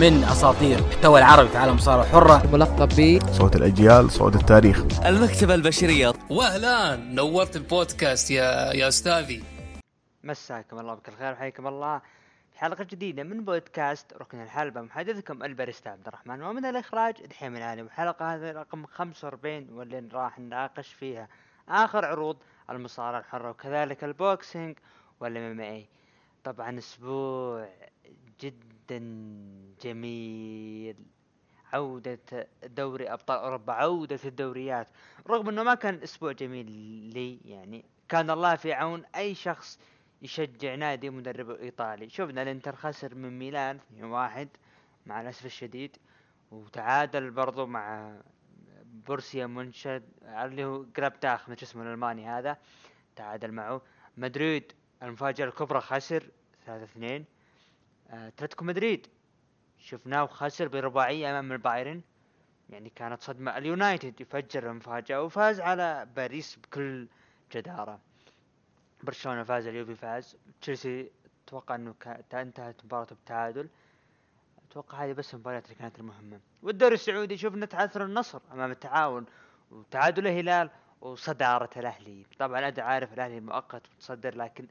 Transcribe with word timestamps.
من 0.00 0.24
أساطير 0.24 0.78
المحتوى 0.78 1.18
العربي 1.18 1.48
في 1.48 1.58
عالم 1.58 1.70
المصارعه 1.70 2.04
الحره 2.04 2.46
ملقب 2.52 2.88
ب 2.88 3.18
صوت 3.32 3.56
الأجيال 3.56 4.10
صوت 4.10 4.34
التاريخ. 4.36 5.06
المكتبة 5.06 5.54
البشرية. 5.54 6.12
واهلا 6.30 6.96
نورت 6.96 7.56
البودكاست 7.56 8.30
يا 8.30 8.72
يا 8.72 8.88
أستاذي. 8.88 9.44
مساكم 10.24 10.78
الله 10.78 10.94
بكل 10.94 11.12
خير 11.18 11.32
وحياكم 11.32 11.66
الله. 11.66 11.98
في 12.52 12.58
حلقة 12.58 12.84
جديدة 12.84 13.22
من 13.22 13.44
بودكاست 13.44 14.12
ركن 14.12 14.42
الحلبة. 14.42 14.80
محدثكم 14.80 15.42
الباريستا 15.42 15.88
عبد 15.88 16.08
الرحمن. 16.08 16.42
ومن 16.42 16.64
الإخراج 16.64 17.14
دحيم 17.30 17.52
من 17.52 17.58
العالم 17.58 17.86
الحلقة 17.86 18.34
هذه 18.34 18.52
رقم 18.52 18.86
45 18.86 19.68
واللي 19.72 20.08
راح 20.12 20.38
نناقش 20.38 20.88
فيها 20.88 21.28
آخر 21.68 22.04
عروض 22.04 22.36
المصارعة 22.70 23.18
الحرة 23.18 23.50
وكذلك 23.50 24.04
ال 24.04 24.14
boxing 24.14 24.76
والام 25.20 25.60
اي 25.60 25.86
طبعا 26.44 26.78
أسبوع 26.78 27.68
جدا 28.40 28.73
جميل. 29.82 30.96
عودة 31.72 32.48
دوري 32.64 33.12
أبطال 33.12 33.38
أوروبا 33.38 33.72
عودة 33.72 34.18
الدوريات. 34.24 34.88
رغم 35.26 35.48
أنه 35.48 35.62
ما 35.62 35.74
كان 35.74 35.94
أسبوع 36.02 36.32
جميل 36.32 36.70
لي 37.14 37.38
يعني 37.44 37.84
كان 38.08 38.30
الله 38.30 38.56
في 38.56 38.72
عون 38.72 39.04
أي 39.16 39.34
شخص 39.34 39.78
يشجع 40.22 40.74
نادي 40.74 41.10
مدربه 41.10 41.58
إيطالي. 41.60 42.08
شفنا 42.08 42.42
الإنتر 42.42 42.76
خسر 42.76 43.14
من 43.14 43.38
ميلان 43.38 43.78
2-1 43.78 44.46
مع 45.06 45.20
الأسف 45.20 45.46
الشديد 45.46 45.96
وتعادل 46.50 47.30
برضو 47.30 47.66
مع 47.66 48.16
بورسيا 48.84 49.46
منشد 49.46 50.02
اللي 50.22 50.64
هو 50.64 50.84
جرابتاخ 50.96 51.48
ما 51.48 51.56
اسمه 51.62 51.82
الألماني 51.82 52.28
هذا 52.28 52.56
تعادل 53.16 53.52
معه. 53.52 53.82
مدريد 54.16 54.72
المفاجأة 55.02 55.44
الكبرى 55.44 55.80
خسر 55.80 56.30
3-2 56.66 56.68
آه، 56.68 57.24
أتلتيكو 58.14 58.64
مدريد. 58.64 59.06
شفناه 59.78 60.26
خسر 60.26 60.68
برباعية 60.68 61.30
أمام 61.30 61.52
البايرن. 61.52 62.00
يعني 62.70 62.90
كانت 62.90 63.22
صدمة. 63.22 63.58
اليونايتد 63.58 64.20
يفجر 64.20 64.70
المفاجأة 64.70 65.22
وفاز 65.22 65.60
على 65.60 66.08
باريس 66.16 66.56
بكل 66.56 67.08
جدارة. 67.52 67.98
برشلونة 69.02 69.42
فاز 69.42 69.66
اليوفي 69.66 69.94
فاز. 69.94 70.36
تشيلسي 70.60 71.10
أتوقع 71.46 71.74
إنه 71.74 71.94
انتهت 72.34 72.84
مباراته 72.84 73.16
بتعادل. 73.24 73.68
أتوقع 74.70 75.04
هذه 75.04 75.12
بس 75.12 75.34
المباريات 75.34 75.64
اللي 75.64 75.74
كانت 75.74 75.98
المهمة. 75.98 76.40
والدوري 76.62 76.94
السعودي 76.94 77.36
شفنا 77.36 77.66
تعثر 77.66 78.04
النصر 78.04 78.40
أمام 78.52 78.70
التعاون 78.70 79.26
وتعادل 79.70 80.26
الهلال 80.26 80.70
وصدارة 81.00 81.70
الأهلي. 81.76 82.26
طبعا 82.38 82.58
أنا 82.58 82.82
عارف 82.82 83.12
الأهلي 83.12 83.40
مؤقت 83.40 83.82
متصدر 83.96 84.34
لكن 84.36 84.66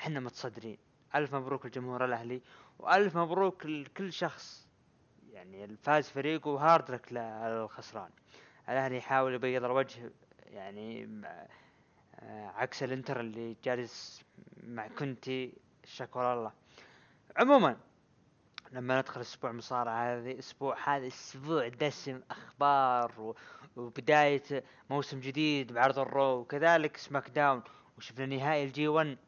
إحنا 0.00 0.20
متصدرين. 0.20 0.78
ألف 1.14 1.34
مبروك 1.34 1.66
لجمهور 1.66 2.04
الأهلي 2.04 2.40
وألف 2.78 3.16
مبروك 3.16 3.66
لكل 3.66 4.12
شخص. 4.12 4.68
يعني 5.32 5.64
الفاز 5.64 6.08
فريقه 6.08 6.48
وهارد 6.48 6.90
لك 6.90 7.12
للخسران. 7.12 8.10
الأهلي 8.68 8.96
يحاول 8.96 9.34
يبيض 9.34 9.64
الوجه 9.64 10.12
يعني 10.46 11.22
آه، 12.20 12.46
عكس 12.46 12.82
الإنتر 12.82 13.20
اللي 13.20 13.56
جالس 13.64 14.22
مع 14.66 14.88
كنتي 14.88 15.52
شكر 15.84 16.32
الله 16.32 16.52
عموما 17.36 17.76
لما 18.72 19.00
ندخل 19.00 19.20
أسبوع 19.20 19.52
مصارعة 19.52 20.18
هذه 20.18 20.38
أسبوع 20.38 20.96
هذا 20.96 21.06
أسبوع 21.06 21.68
دسم 21.68 22.20
أخبار. 22.30 23.34
وبداية 23.76 24.64
موسم 24.90 25.20
جديد 25.20 25.72
بعرض 25.72 25.98
الرو 25.98 26.40
وكذلك 26.40 26.96
سماك 26.96 27.30
داون. 27.30 27.62
وشفنا 27.98 28.26
نهائي 28.26 28.64
الجي 28.64 28.88
1 28.88 29.18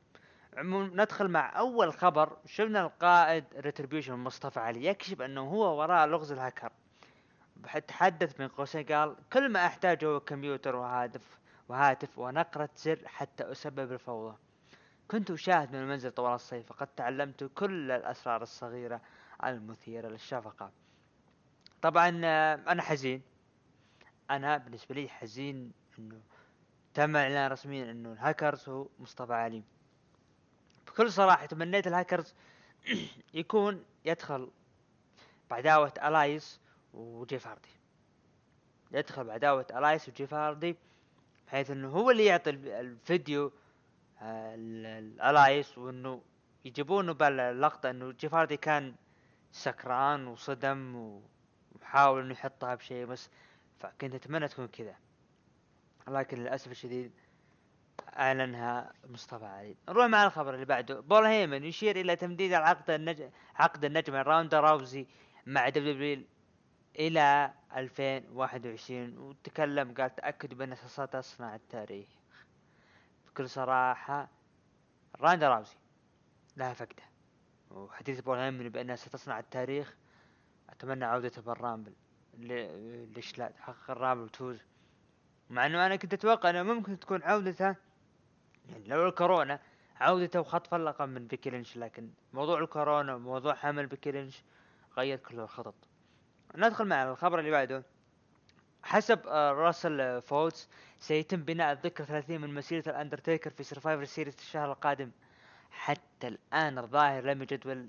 عموما 0.56 1.02
ندخل 1.04 1.28
مع 1.28 1.58
أول 1.58 1.92
خبر 1.92 2.36
شفنا 2.46 2.82
القائد 2.82 3.44
ريتربيوشن 3.56 4.14
مصطفى 4.14 4.60
علي 4.60 4.84
يكشف 4.84 5.22
أنه 5.22 5.40
هو 5.40 5.80
وراء 5.80 6.06
لغز 6.06 6.32
الهكر 6.32 6.72
تحدث 7.88 8.36
بين 8.36 8.48
قوسين 8.48 8.84
قال 8.84 9.16
كل 9.32 9.48
ما 9.48 9.66
أحتاجه 9.66 10.06
هو 10.06 10.20
كمبيوتر 10.20 10.76
وهاتف 10.76 11.38
وهاتف 11.68 12.18
ونقرة 12.18 12.68
زر 12.76 12.98
حتى 13.06 13.52
أسبب 13.52 13.92
الفوضى. 13.92 14.36
كنت 15.10 15.30
أشاهد 15.30 15.72
من 15.72 15.82
المنزل 15.82 16.10
طوال 16.10 16.34
الصيف 16.34 16.66
فقد 16.66 16.86
تعلمت 16.86 17.44
كل 17.54 17.90
الأسرار 17.90 18.42
الصغيرة 18.42 19.00
المثيرة 19.44 20.08
للشفقة. 20.08 20.70
طبعا 21.82 22.20
آه، 22.24 22.54
أنا 22.54 22.82
حزين. 22.82 23.22
أنا 24.30 24.56
بالنسبة 24.56 24.94
لي 24.94 25.08
حزين 25.08 25.72
أنه 25.98 26.20
تم 26.94 27.16
إعلان 27.16 27.50
رسميا 27.50 27.90
أنه 27.90 28.12
الهاكرز 28.12 28.68
هو 28.68 28.88
مصطفى 28.98 29.32
علي. 29.32 29.62
بكل 31.00 31.12
صراحة 31.12 31.46
تمنيت 31.46 31.86
الهاكرز 31.86 32.34
يكون 33.34 33.84
يدخل 34.04 34.50
بعداوة 35.50 35.92
إلاياس 36.04 36.60
وجيف 36.94 37.46
هاردي. 37.46 37.68
يدخل 38.92 39.24
بعداوة 39.24 39.66
إلاياس 39.76 40.08
وجيف 40.08 40.34
هاردي 40.34 40.76
بحيث 41.46 41.70
إنه 41.70 41.88
هو 41.88 42.10
اللي 42.10 42.24
يعطي 42.24 42.50
الف- 42.50 42.66
الفيديو 42.66 43.52
آه، 44.22 44.54
ال- 44.54 44.86
الإلاياس 44.86 45.78
وإنه 45.78 46.22
يجيبونه 46.64 47.12
باللقطة 47.12 47.90
إنه 47.90 48.12
جيف 48.12 48.34
هاردي 48.34 48.56
كان 48.56 48.94
سكران 49.52 50.26
وصدم 50.26 50.96
وحاول 51.76 52.22
إنه 52.22 52.32
يحطها 52.32 52.74
بشيء 52.74 53.06
بس 53.06 53.28
فكنت 53.80 54.14
أتمنى 54.14 54.48
تكون 54.48 54.66
كذا. 54.68 54.94
لكن 56.08 56.38
للأسف 56.38 56.70
الشديد 56.70 57.12
أعلنها 58.08 58.92
مصطفى 59.08 59.44
علي. 59.44 59.76
نروح 59.88 60.06
مع 60.06 60.24
الخبر 60.24 60.54
اللي 60.54 60.64
بعده. 60.64 61.00
بول 61.00 61.24
هيمن 61.24 61.64
يشير 61.64 62.00
إلى 62.00 62.16
تمديد 62.16 62.52
العقد 62.52 62.90
النج... 62.90 63.22
عقد 63.54 63.84
النجم 63.84 64.14
راندا 64.14 64.60
راوزي 64.60 65.06
مع 65.46 65.68
دبليو 65.68 66.24
إلى 66.98 67.52
2021 67.76 69.18
وتكلم 69.18 69.94
قال 69.94 70.14
تأكدوا 70.14 70.58
بأن 70.58 70.74
ستصنع 70.74 71.54
التاريخ. 71.54 72.08
بكل 73.26 73.48
صراحة 73.48 74.28
راندا 75.20 75.48
راوزي 75.48 75.76
لها 76.56 76.72
فقدة. 76.72 77.02
وحديث 77.70 78.20
بول 78.20 78.38
هيمن 78.38 78.68
بأنها 78.68 78.96
ستصنع 78.96 79.38
التاريخ. 79.38 79.96
أتمنى 80.70 81.04
عودته 81.04 81.42
بالرامبل 81.42 81.92
ليش 83.14 83.38
لا 83.38 83.48
تحقق 83.48 83.90
الرامبل 83.90 84.22
وتفوز 84.22 84.62
مع 85.50 85.66
إنه 85.66 85.86
أنا 85.86 85.96
كنت 85.96 86.14
أتوقع 86.14 86.50
إنه 86.50 86.62
ممكن 86.62 86.98
تكون 86.98 87.22
عودته 87.22 87.76
يعني 88.68 88.84
لولا 88.88 89.08
الكورونا 89.08 89.60
عودته 90.00 90.40
وخطف 90.40 90.74
اللقب 90.74 91.08
من 91.08 91.26
بيكي 91.26 91.50
لينش 91.50 91.76
لكن 91.76 92.10
موضوع 92.32 92.58
الكورونا 92.58 93.14
وموضوع 93.14 93.54
حمل 93.54 93.86
بيكي 93.86 94.10
لينش 94.10 94.42
غير 94.98 95.18
كل 95.18 95.40
الخطط. 95.40 95.74
ندخل 96.56 96.84
مع 96.84 97.02
الخبر 97.10 97.38
اللي 97.38 97.50
بعده. 97.50 97.82
حسب 98.82 99.26
آه، 99.26 99.52
راسل 99.52 100.22
فوتس 100.22 100.68
سيتم 100.98 101.42
بناء 101.42 101.72
الذكرى 101.72 102.06
30 102.06 102.40
من 102.40 102.54
مسيرة 102.54 102.88
الأندرتيكر 102.88 103.50
في 103.50 103.62
سرفايفر 103.62 104.04
سيريس 104.04 104.38
الشهر 104.38 104.72
القادم. 104.72 105.10
حتى 105.70 106.28
الآن 106.28 106.78
الظاهر 106.78 107.22
لم 107.24 107.42
يجدول 107.42 107.88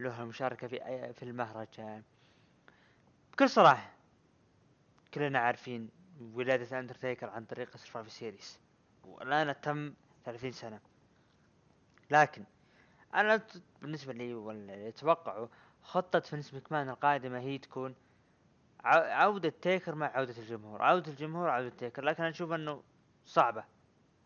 له 0.00 0.22
المشاركة 0.22 0.66
في 0.66 0.78
أي- 0.80 1.12
في 1.14 1.22
المهرجان 1.22 2.02
بكل 3.32 3.48
صراحة 3.50 3.90
كلنا 5.14 5.38
عارفين 5.38 5.88
ولادة 6.20 6.64
الأندرتيكر 6.64 7.30
عن 7.30 7.44
طريق 7.44 7.76
سرفايفر 7.76 8.08
سيريس 8.08 8.58
والآن 9.06 9.60
تم 9.60 9.94
30 10.24 10.52
سنة. 10.52 10.80
لكن 12.10 12.44
أنا 13.14 13.36
ت- 13.36 13.62
بالنسبة 13.82 14.12
لي 14.12 14.34
واللي 14.34 14.88
أتوقعه 14.88 15.48
خطة 15.82 16.20
فينس 16.20 16.54
مكمان 16.54 16.88
القادمة 16.88 17.38
هي 17.38 17.58
تكون 17.58 17.94
عو- 18.84 19.02
عودة 19.12 19.48
تيكر 19.62 19.94
مع 19.94 20.06
عودة 20.06 20.34
الجمهور. 20.38 20.82
عودة 20.82 21.12
الجمهور 21.12 21.48
عودة 21.48 21.68
تيكر. 21.68 22.04
لكن 22.04 22.22
أنا 22.22 22.30
أشوف 22.30 22.52
أنه 22.52 22.82
صعبة 23.24 23.64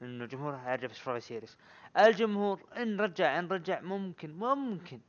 إنه 0.02 0.24
الجمهور 0.24 0.54
هيرجع 0.56 0.88
في 0.88 0.94
سرفايفر 0.94 1.18
سيريس 1.26 1.58
الجمهور 1.98 2.66
إن 2.76 3.00
رجع 3.00 3.38
إن 3.38 3.48
رجع 3.48 3.80
ممكن 3.80 4.34
ممكن 4.38 5.00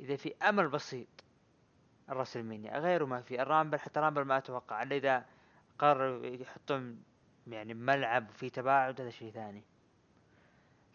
إذا 0.00 0.16
في 0.16 0.34
أمل 0.48 0.68
بسيط 0.68 1.08
الراسلمانيا 2.10 2.78
غيره 2.78 3.04
ما 3.04 3.20
في. 3.22 3.42
الرامبل 3.42 3.78
حتى 3.78 3.98
الرامبل 4.00 4.22
ما 4.22 4.36
أتوقع. 4.38 4.82
إلا 4.82 4.96
إذا 4.96 5.26
قرروا 5.78 6.26
يحطون 6.26 7.02
يعني 7.46 7.74
ملعب 7.74 8.28
وفي 8.28 8.50
تباعد 8.50 9.00
هذا 9.00 9.10
شيء 9.10 9.30
ثاني. 9.30 9.62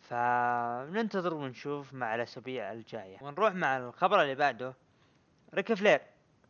فننتظر 0.01 1.33
ونشوف 1.33 1.93
مع 1.93 2.15
الأسابيع 2.15 2.71
الجاية. 2.71 3.17
ونروح 3.21 3.53
مع 3.53 3.77
الخبر 3.77 4.21
اللي 4.21 4.35
بعده. 4.35 4.73
ريك 5.53 5.75
فلير 5.75 6.01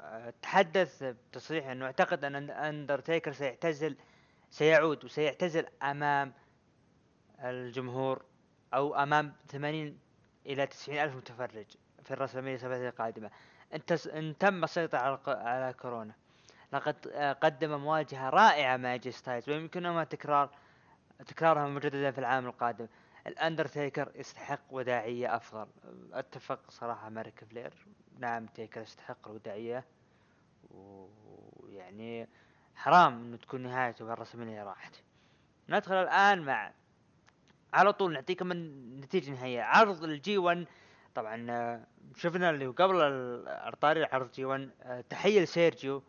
آه، 0.01 0.34
تحدث 0.42 1.04
بتصريح 1.04 1.68
إنه 1.68 1.86
أعتقد 1.86 2.25
أن 2.25 2.50
أندرتيكر 2.50 3.31
سيعتزل 3.31 3.98
سيعود 4.50 5.06
وسيعتزل 5.06 5.66
أمام 5.84 6.34
الجمهور 7.40 8.25
أو 8.74 8.96
أمام 8.96 9.34
80 9.48 10.00
إلى 10.46 10.68
90 10.68 10.98
ألف 10.98 11.16
متفرج 11.16 11.66
في 12.04 12.12
الرسمية 12.12 12.56
السنة 12.56 12.90
القادمة. 12.90 13.31
ان, 14.13 14.38
تم 14.38 14.63
السيطرة. 14.63 15.22
على 15.28 15.74
كورونا. 15.74 16.13
لقد 16.74 17.07
آه، 17.07 17.33
قدم 17.33 17.80
مواجهة 17.80 18.30
رائعة 18.30 18.77
مع 18.77 18.95
جي 18.95 19.12
ستايلز 19.12 19.50
ويمكنهما 19.50 20.04
تكرار 20.04 20.50
تكرارها 21.27 21.68
مجددا 21.68 22.12
في 22.12 22.18
العام 22.18 22.45
القادم. 22.48 22.88
الأندرتيكر 23.27 24.12
يستحق 24.16 24.62
وداعية 24.71 25.36
أفضل. 25.36 25.68
أتفق 26.13 26.71
صراحة 26.71 27.10
مع 27.10 27.24
فلير. 27.50 27.74
نعم 28.19 28.45
تيكر 28.45 28.81
يستحق 28.81 29.27
الوداعية. 29.27 29.86
ويعني 30.71 32.27
حرام 32.75 33.13
إنه 33.13 33.38
تكون 33.38 33.62
نهايته 33.62 34.06
بالرسمية 34.06 34.63
راحت. 34.63 34.95
ندخل 35.69 35.95
الآن 35.95 36.42
مع 36.42 36.72
على 37.74 37.94
طول 37.94 38.13
نعطيكم 38.13 38.51
النتيجة 38.51 39.27
النهائية 39.30 39.62
عرض 39.62 40.04
الجي 40.04 40.38
1 40.38 40.68
طبعا 41.15 41.45
آه، 41.50 41.88
شفنا 42.15 42.50
اللي 42.50 42.68
قبل 42.68 42.95
الطاري 43.48 44.04
عرض 44.04 44.31
جي 44.31 44.45
1 44.45 44.69
آه، 44.83 45.01
تحية 45.01 45.42
لسيرجيو. 45.42 46.04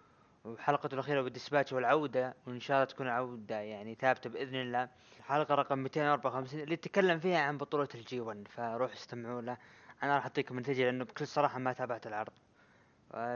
وحلقته 0.44 0.94
الأخيرة 0.94 1.22
بالديسباتش 1.22 1.72
والعودة 1.72 2.34
وإن 2.46 2.60
شاء 2.60 2.76
الله 2.76 2.84
تكون 2.84 3.08
عودة 3.08 3.60
يعني 3.60 3.94
ثابتة 3.94 4.31
بإذن 4.31 4.54
الله. 4.54 4.88
الحلقة 5.19 5.54
رقم 5.54 5.78
254 5.78 6.60
اللي 6.60 6.76
تكلم 6.76 7.19
فيها 7.19 7.38
عن 7.38 7.58
بطولة 7.58 7.88
الجي 7.94 8.20
1 8.20 8.48
فروح 8.48 8.92
استمعوا 8.92 9.40
له. 9.40 9.56
أنا 10.02 10.14
راح 10.14 10.22
أعطيكم 10.22 10.54
النتيجة 10.54 10.82
لأنه 10.84 11.04
بكل 11.04 11.26
صراحة 11.26 11.58
ما 11.58 11.72
تابعت 11.72 12.06
العرض. 12.06 12.32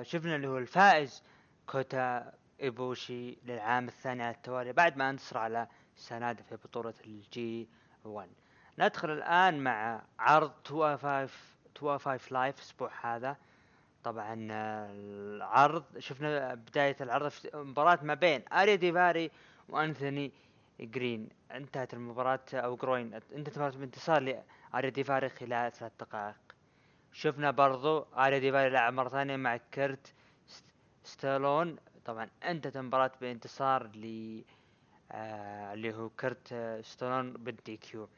شفنا 0.02 0.36
اللي 0.36 0.48
هو 0.48 0.58
الفائز 0.58 1.22
كوتا 1.66 2.32
إيبوشي 2.62 3.38
للعام 3.44 3.88
الثاني 3.88 4.22
على 4.22 4.34
التوالي 4.34 4.72
بعد 4.72 4.96
ما 4.96 5.10
انتصر 5.10 5.38
على 5.38 5.68
سنادا 5.96 6.42
في 6.42 6.56
بطولة 6.56 6.94
الجي 7.06 7.68
1 8.04 8.28
ندخل 8.78 9.10
الآن 9.10 9.58
مع 9.60 10.02
عرض 10.18 10.52
205 10.70 11.34
205 11.66 12.32
لايف 12.32 12.56
الأسبوع 12.56 12.90
هذا. 13.02 13.36
طبعا 14.04 14.48
آه، 14.50 14.90
العرض 14.92 15.84
شفنا 15.98 16.54
بداية 16.54 16.96
العرض 17.00 17.32
مباراة 17.54 17.98
ما 18.02 18.14
بين 18.14 18.42
آريا 18.52 18.74
ديفاري 18.74 19.30
وأنثوني 19.68 20.32
جرين. 20.80 21.28
انتهت 21.50 21.94
المباراة 21.94 22.40
أو 22.52 22.76
جروين 22.76 23.14
انتهت 23.14 23.56
المباراة 23.56 23.76
بانتصار 23.78 24.22
لآريا 24.22 24.90
ديفاري 24.90 25.28
خلال 25.28 25.72
ثلاث 25.72 25.92
دقائق. 26.00 26.36
شفنا 27.12 27.50
برضو 27.50 28.06
آريا 28.16 28.38
ديفاري 28.38 28.70
لعب 28.70 28.92
مرة 28.92 29.08
ثانية 29.08 29.36
مع 29.36 29.56
كيرت 29.56 30.12
ستالون. 31.04 31.76
طبعا 32.04 32.28
انتهت 32.44 32.76
المباراة 32.76 33.12
بانتصار 33.20 33.86
ل 33.86 34.42
آه 35.12 35.74
اللي 35.74 35.94
هو 35.94 36.08
كرت 36.08 36.54
ستالون 36.82 37.32
بال 37.32 37.76
DQ. 37.76 38.08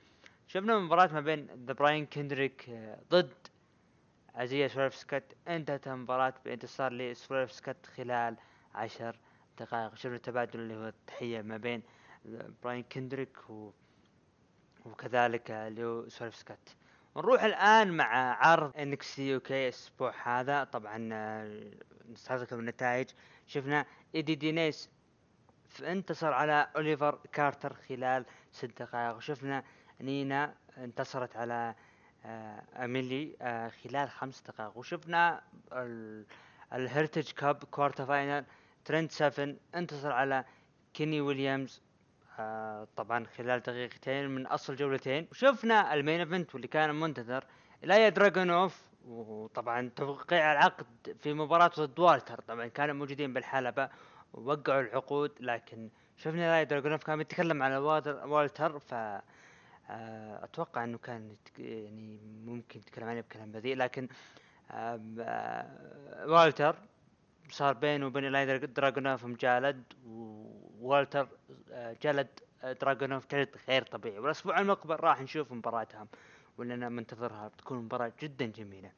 شفنا 0.49 0.79
مباراة 0.79 1.06
ما 1.12 1.21
بين 1.21 1.47
ذا 1.67 1.73
براين 1.73 2.06
كندريك 2.06 2.71
آه 2.71 2.99
ضد 3.11 3.35
آيزياه 4.37 4.67
سويرف 4.67 4.94
سكوت 4.94 5.37
انتهت 5.49 5.88
المباراة 5.88 6.35
بانتصار 6.44 6.93
لسويرف 6.93 7.53
سكوت 7.53 7.87
خلال 7.87 8.37
عشر 8.75 9.19
دقائق. 9.59 9.94
شفنا 9.94 10.17
التبادل 10.17 10.61
اللي 10.61 10.77
هو 10.77 10.88
التحية 10.88 11.43
ما 11.43 11.56
بين 11.56 11.83
براين 12.62 12.83
كندريك 12.83 13.50
و... 13.50 13.73
وكذلك 14.85 15.50
هو 15.50 16.09
سويرف 16.09 16.37
سكوت. 16.37 16.77
نروح 17.17 17.43
الآن 17.43 17.97
مع 17.97 18.37
عرض 18.47 18.77
NXT 18.77 19.19
UK 19.19 19.65
الأسبوع 19.65 20.15
هذا. 20.23 20.65
طبعا 20.65 20.99
نستعرض 22.09 22.53
النتائج 22.53 23.11
شفنا 23.47 23.87
إيدي 24.15 24.35
دينيس 24.35 24.91
انتصر 25.81 26.33
على 26.33 26.69
أوليفر 26.77 27.19
كارتر 27.33 27.75
خلال 27.75 28.25
ست 28.53 28.83
دقائق. 28.83 29.17
وشفنا 29.17 29.65
نينا 30.00 30.55
انتصرت 30.79 31.37
على 31.37 31.75
أميلي 32.84 33.37
آه، 33.43 33.69
خلال 33.69 34.11
خمس 34.11 34.40
دقائق. 34.43 34.78
وشفنا 34.78 35.43
ال 36.73 36.79
Heritage 36.79 37.31
Cup 37.31 37.65
quarter 37.65 38.06
final 38.06 38.44
ترينت 38.85 39.11
7 39.11 39.55
انتصر 39.75 40.12
على 40.12 40.44
كيني 40.94 41.20
ويليامز 41.20 41.82
آه 42.38 42.87
طبعا 42.96 43.26
خلال 43.37 43.61
دقيقتين 43.61 44.28
من 44.31 44.46
أصل 44.46 44.76
جولتين. 44.76 45.28
وشفنا 45.31 45.94
ال 45.94 46.00
main 46.00 46.21
event 46.21 46.55
واللي 46.55 46.69
كان 46.69 46.94
منتظر 46.94 47.44
إليا 47.85 48.09
دراجونوف 48.08 48.82
وطبعا 49.08 49.90
توقيع 49.96 50.52
العقد 50.52 51.17
في 51.23 51.32
مباراة 51.34 51.70
ضد 51.78 51.99
والتر. 51.99 52.40
طبعا 52.40 52.67
كانوا 52.67 52.94
موجودين 52.94 53.32
بالحلبة 53.32 53.88
ووقعوا 54.32 54.81
العقود 54.81 55.32
لكن 55.40 55.88
شفنا 56.17 56.46
إليا 56.47 56.65
دراجونوف 56.64 57.05
كان 57.05 57.20
يتكلم 57.20 57.62
على 57.62 57.76
والتر 58.25 58.78
ف 58.78 58.94
آه، 58.94 59.23
أتوقع 59.91 60.85
إنه 60.85 60.99
كان 60.99 61.37
يعني 61.59 62.19
ممكن 62.44 62.81
يتكلم 62.81 63.09
عليه 63.09 63.21
بكلام 63.21 63.53
بذيء 63.53 63.77
لكن 63.77 64.09
آه، 64.71 66.27
والتر 66.27 66.77
صار 67.50 67.75
بينه 67.75 68.06
وبين 68.06 68.25
إليا 68.25 68.59
دراجونوف 68.59 69.25
مجالد 69.25 69.83
ووالتر 70.06 71.29
آه، 71.73 71.97
جلد 72.03 72.29
دراجونوف 72.81 73.27
جلد 73.33 73.49
غير 73.69 73.83
طبيعي. 73.83 74.19
والأسبوع 74.19 74.61
المقبل 74.61 74.97
راح 74.97 75.21
نشوف 75.23 75.53
مباراتهم 75.53 76.09
وأنا 76.59 76.88
منتظرها 76.88 77.49
بتكون 77.49 77.79
مباراة 77.79 78.12
جدا 78.23 78.47
جميلة. 78.47 78.91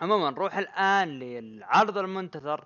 عموما 0.00 0.30
نروح 0.30 0.56
الآن 0.56 1.08
للعرض 1.08 1.98
المنتظر 1.98 2.64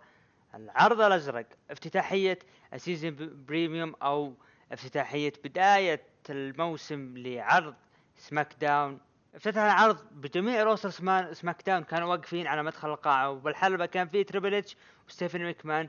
العرض 0.54 1.00
الأزرق 1.00 1.46
افتتاحية 1.70 2.38
ال 2.74 2.84
season 2.84 3.44
premiere 3.48 3.94
أو 4.02 4.34
افتتاحية 4.72 5.32
بداية 5.44 6.02
الموسم 6.30 7.18
لعرض 7.18 7.74
سماك 8.16 8.54
داون 8.60 9.00
افتتح 9.34 9.62
العرض 9.62 9.98
بجميع 10.12 10.62
roster 10.62 10.90
سماك 11.32 11.62
داون 11.66 11.82
كانوا 11.82 12.08
واقفين 12.08 12.46
على 12.46 12.62
مدخل 12.62 12.90
القاعة 12.90 13.30
وبالحلبة 13.30 13.86
كان 13.86 14.08
في 14.08 14.24
تريبل 14.24 14.54
اتش 14.54 14.76
وستيفاني 15.08 15.44
مكمان 15.44 15.88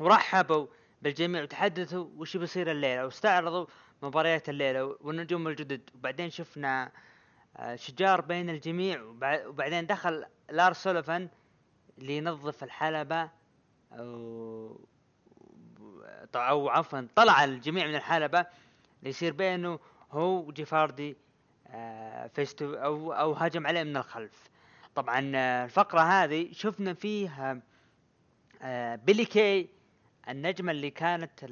ورحبوا 0.00 0.66
بالجميع 1.02 1.42
وتحدثوا 1.42 2.06
وش 2.16 2.36
بيصير 2.36 2.70
الليلة 2.70 3.04
واستعرضوا 3.04 3.66
مباريات 4.02 4.48
الليلة 4.48 4.96
والنجوم 5.00 5.48
الجدد. 5.48 5.90
وبعدين 5.94 6.30
شفنا 6.30 6.92
آه، 7.56 7.76
شجار 7.76 8.20
بين 8.20 8.50
الجميع 8.50 9.02
وبعدين 9.46 9.86
دخل 9.86 10.24
لارس 10.50 10.72
سوليفان 10.72 11.28
لينظف 11.98 12.64
الحلبة 12.64 13.30
أو 13.92 14.80
عفوا 16.68 17.06
طلع 17.16 17.44
الجميع 17.44 17.86
من 17.86 17.94
الحلبة 17.94 18.46
ليصير 19.04 19.32
بينه 19.32 19.78
هو 20.12 20.46
وجيف 20.46 20.81
هاردي 20.81 21.16
آه 21.68 22.26
فيستو 22.26 22.74
أو 22.74 23.12
أو 23.12 23.32
هجم 23.32 23.66
عليه 23.66 23.82
من 23.82 23.96
الخلف. 23.96 24.50
طبعا 24.94 25.32
آه 25.34 25.64
الفقرة 25.64 26.00
هذه 26.00 26.52
شفنا 26.52 26.94
فيها 26.94 27.60
آه 28.62 28.96
بيلي 28.96 29.24
كي 29.24 29.68
النجمة 30.28 30.72
اللي 30.72 30.90
كانت 30.90 31.44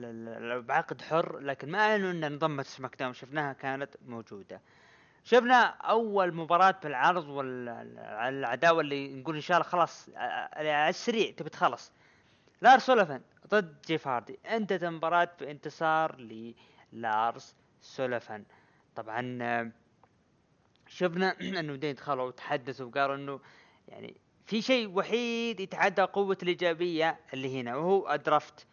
بعقد 0.69 1.02
حر 1.02 1.38
لكن 1.38 1.70
ما 1.70 1.78
أعلنوا 1.78 2.10
انها 2.10 2.28
انضمت 2.28 2.66
سماك 2.66 2.96
داون 2.96 3.12
شفناها 3.12 3.52
كانت 3.52 3.96
موجودة. 4.06 4.60
شفنا 5.25 5.62
أول 5.64 6.34
مباراة 6.34 6.75
بالعرض 6.82 7.29
والعداوة 7.29 8.81
اللي 8.81 9.15
نقول 9.15 9.34
إن 9.34 9.41
شاء 9.41 9.56
الله 9.56 9.69
خلاص 9.69 10.08
على 10.17 10.88
السريع 10.88 11.31
تبي 11.31 11.50
تخلص. 11.50 11.93
لارس 12.62 12.79
سوليفان 12.79 13.20
ضد 13.48 13.82
جيف 13.86 14.08
هاردي 14.08 14.38
انتهت 14.50 14.84
المباراة 14.84 15.29
بانتصار 15.41 16.17
للارس 16.93 17.56
سوليفان. 17.81 18.44
طبعا 18.96 19.72
شفنا 20.87 21.37
أنه 21.61 21.72
بعدين 21.72 21.94
دخلوا 21.94 22.25
وتحدثوا 22.25 22.87
وقالوا 22.87 23.15
أنه 23.15 23.41
يعني 23.89 24.17
في 24.46 24.63
شيء 24.63 24.89
وحيد 24.99 25.61
يتعدى 25.61 26.03
قوة 26.03 26.39
الإيجابية 26.43 27.20
اللي 27.34 27.61
هنا 27.61 27.77
وهو 27.77 28.13
ال 28.12 28.20
draft. 28.20 28.67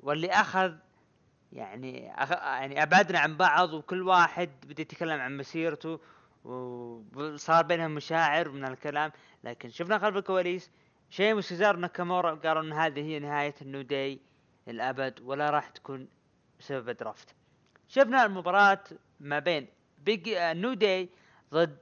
واللي 0.00 0.30
أخذ 0.30 0.74
يعني 1.52 2.22
أخ... 2.22 2.30
يعني 2.30 2.82
أبعدنا 2.82 3.18
عن 3.18 3.36
بعض 3.36 3.72
وكل 3.72 4.02
واحد 4.02 4.50
بدأ 4.66 4.82
يتكلم 4.82 5.20
عن 5.20 5.36
مسيرته 5.36 6.00
وصار 6.44 7.64
بينهم 7.64 7.94
مشاعر 7.94 8.48
من 8.48 8.64
الكلام. 8.64 9.12
لكن 9.44 9.70
شفنا 9.70 9.98
خلف 9.98 10.16
الكواليس 10.16 10.70
شيمس 11.10 11.34
وسيزارو 11.34 11.76
وناكامورا 11.76 12.34
قالوا 12.34 12.62
إن 12.62 12.72
هذه 12.72 13.00
هي 13.00 13.18
نهاية 13.18 13.54
النو 13.62 13.82
داي 13.82 14.20
للأبد 14.66 15.20
ولا 15.20 15.50
راح 15.50 15.68
تكون 15.68 16.08
بسبب 16.60 16.90
draft 16.90 17.34
شفنا 17.94 18.24
المباراة 18.24 18.84
ما 19.20 19.38
بين 19.38 19.68
بيج 19.98 20.28
نو 20.36 20.74
داي 20.74 21.08
ضد 21.52 21.78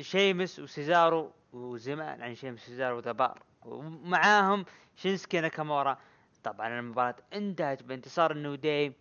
شيمس 0.00 0.58
وسيزارو 0.58 1.32
وزمان 1.52 2.22
عن 2.22 2.34
شيمس 2.34 2.62
وسيزارو 2.62 2.96
و 2.96 3.03
The 3.03 3.22
Bar 3.22 3.42
ومعاهم 3.64 4.64
شينسكي 4.96 5.40
ناكامورا 5.40 5.98
طبعا 6.44 6.78
المباراة 6.80 7.16
انتهت 7.32 7.82
بانتصار 7.82 8.30
النو 8.32 8.54
داي 8.54 8.92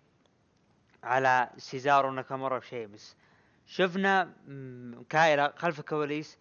على 1.04 1.50
سيزارو 1.58 2.12
ناكامورا 2.12 2.58
وشيمس 2.58 3.16
شفنا 3.66 4.34
كايلا 5.10 5.54
خلف 5.58 5.80
الكواليس 5.80 6.38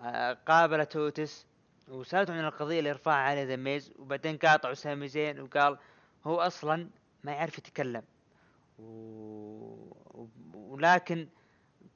آه، 0.00 0.38
قابلت 0.46 0.96
اوتس 0.96 1.46
وسالته 1.88 2.32
عن 2.32 2.44
القضية 2.44 2.78
اللي 2.78 2.92
رفعها 2.92 3.14
على 3.14 3.44
ذا 3.44 3.56
ميز 3.56 3.92
وبعدين 3.98 4.36
قاطعوا 4.36 4.74
سامي 4.74 5.08
زين 5.08 5.40
وقال 5.40 5.78
هو 6.24 6.40
أصلا 6.40 6.88
ما 7.24 7.32
يعرف 7.32 7.58
يتكلم. 7.58 8.02
و... 8.78 10.26
ولكن 10.54 11.28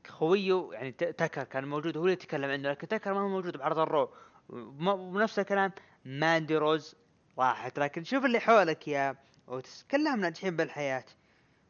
خويه 0.06 0.68
يعني 0.72 0.92
تكر 0.92 1.44
كان 1.44 1.64
موجود 1.64 1.96
هو 1.96 2.02
اللي 2.02 2.12
يتكلم 2.12 2.50
عنه 2.50 2.70
لكن 2.70 2.88
تكر 2.88 3.14
ما 3.14 3.20
هو 3.20 3.28
موجود 3.28 3.56
بعرض 3.56 3.78
الرو 3.78 4.10
ونفس 4.48 5.38
الكلام 5.38 5.72
ماندي 6.04 6.56
روز 6.56 6.96
راحت. 7.38 7.78
لكن 7.78 8.04
شوف 8.04 8.24
اللي 8.24 8.40
حولك 8.40 8.88
يا 8.88 9.16
أوتس. 9.48 9.86
كلهم 9.90 10.20
ناجحين 10.20 10.56
بالحياة. 10.56 11.04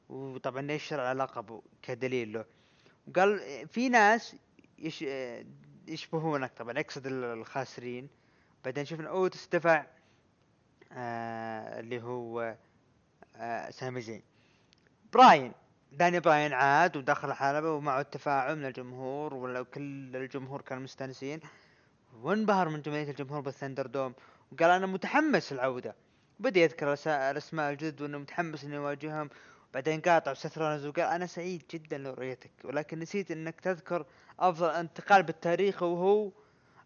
وطبعا 0.08 0.72
يشر 0.72 1.00
على 1.00 1.18
لقبه 1.22 1.62
كدليل 1.82 2.32
له؟ 2.32 2.44
وقال 3.08 3.40
في 3.68 3.88
ناس 3.88 4.36
يش... 4.78 5.04
يشبهونك 5.88 6.52
طبعا 6.56 6.78
يقصد 6.78 7.06
ال- 7.06 7.24
الخاسرين. 7.24 8.08
بعدين 8.64 8.84
شفنا 8.84 9.08
أوتس 9.08 9.48
دفع 9.48 9.86
آه 10.92 11.80
اللي 11.80 12.02
هو 12.02 12.56
آه 13.36 13.70
سامي 13.70 14.00
زين. 14.00 14.22
براين. 15.12 15.52
داني 15.92 16.20
براين 16.20 16.52
عاد 16.52 16.96
ودخل 16.96 17.28
الحلبة 17.30 17.70
ومعه 17.72 18.00
التفاعل 18.00 18.56
من 18.56 18.64
الجمهور 18.64 19.34
ولا 19.34 19.62
كل 19.62 20.16
الجمهور 20.16 20.60
كانوا 20.60 20.82
مستانسين. 20.82 21.40
وانبهر 22.22 22.68
من 22.68 22.82
جماهير 22.82 23.08
الجمهور 23.08 23.40
بالثندر 23.40 23.86
دوم. 23.86 24.14
وقال 24.52 24.70
أنا 24.70 24.86
متحمس 24.86 25.52
العودة 25.52 25.94
بدأ 26.40 26.60
يذكر 26.60 26.96
الأس- 26.96 27.06
الأسماء 27.06 27.72
الجدد 27.72 28.02
وأنه 28.02 28.18
متحمس 28.18 28.64
إنه 28.64 28.74
يواجههم. 28.74 29.30
بعدين 29.74 30.00
قاطع 30.00 30.34
سيث 30.34 30.58
وقال 30.58 31.00
أنا 31.00 31.26
سعيد 31.26 31.62
جدا 31.70 31.98
لرؤيتك 31.98 32.50
ولكن 32.64 32.98
نسيت 32.98 33.30
إنك 33.30 33.60
تذكر 33.60 34.06
أفضل 34.40 34.70
انتقال 34.70 35.22
بالتاريخ 35.22 35.82
وهو 35.82 36.30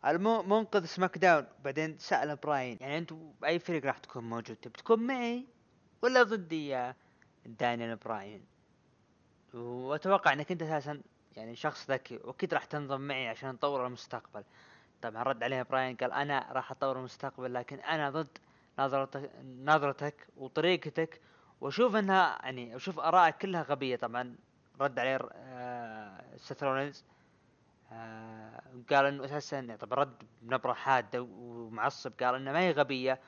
الم- 0.06 0.48
منقذ 0.48 0.84
سماك 0.84 1.18
داون. 1.18 1.46
بعدين 1.64 1.98
سأل 1.98 2.36
براين 2.36 2.78
يعني 2.80 2.98
أنتم 2.98 3.32
بأي 3.40 3.58
فريق 3.58 3.84
راح 3.86 3.98
تكون 3.98 4.24
موجود؟ 4.24 4.56
تبي 4.56 4.78
تكون 4.78 5.06
معي 5.06 5.46
ولا 6.02 6.22
ضدي 6.22 6.68
يا 6.68 6.94
دانيال 7.46 7.96
براين. 7.96 8.44
وأتوقع 9.54 10.32
إنك 10.32 10.52
أنت 10.52 10.62
أساسا 10.62 11.00
يعني 11.36 11.56
شخص 11.56 11.90
ذكي 11.90 12.16
وأكيد 12.24 12.54
راح 12.54 12.64
تنضم 12.64 13.00
معي 13.00 13.28
عشان 13.28 13.48
نطور 13.50 13.86
المستقبل. 13.86 14.44
طبعا 15.02 15.22
رد 15.22 15.42
عليه 15.42 15.62
براين 15.62 15.96
قال 15.96 16.12
أنا 16.12 16.48
راح 16.52 16.70
أطور 16.70 16.98
المستقبل 16.98 17.54
لكن 17.54 17.78
أنا 17.78 18.10
ضد 18.10 18.38
نظرتك 18.78 19.30
نظرتك 19.44 20.26
وطريقتك. 20.36 21.20
وأشوف 21.60 21.96
إنها 21.96 22.38
يعني 22.42 22.76
أشوف 22.76 22.98
ارائك 22.98 23.36
كلها 23.36 23.62
غبية. 23.62 23.96
طبعا 23.96 24.36
رد 24.80 24.98
عليه 24.98 25.18
آه 25.32 26.36
سيث 26.36 26.62
رولينز 26.62 27.04
آه 27.92 28.62
قال 28.90 29.06
إنه 29.06 29.24
أساسا 29.24 29.56
يعني 29.56 29.76
طبعا 29.76 29.98
رد 29.98 30.22
بنبرة 30.42 30.72
حادة 30.72 31.22
ومعصب 31.22 32.12
قال 32.20 32.34
إنها 32.34 32.52
ما 32.52 32.60
هي 32.60 32.70
غبية. 32.72 33.20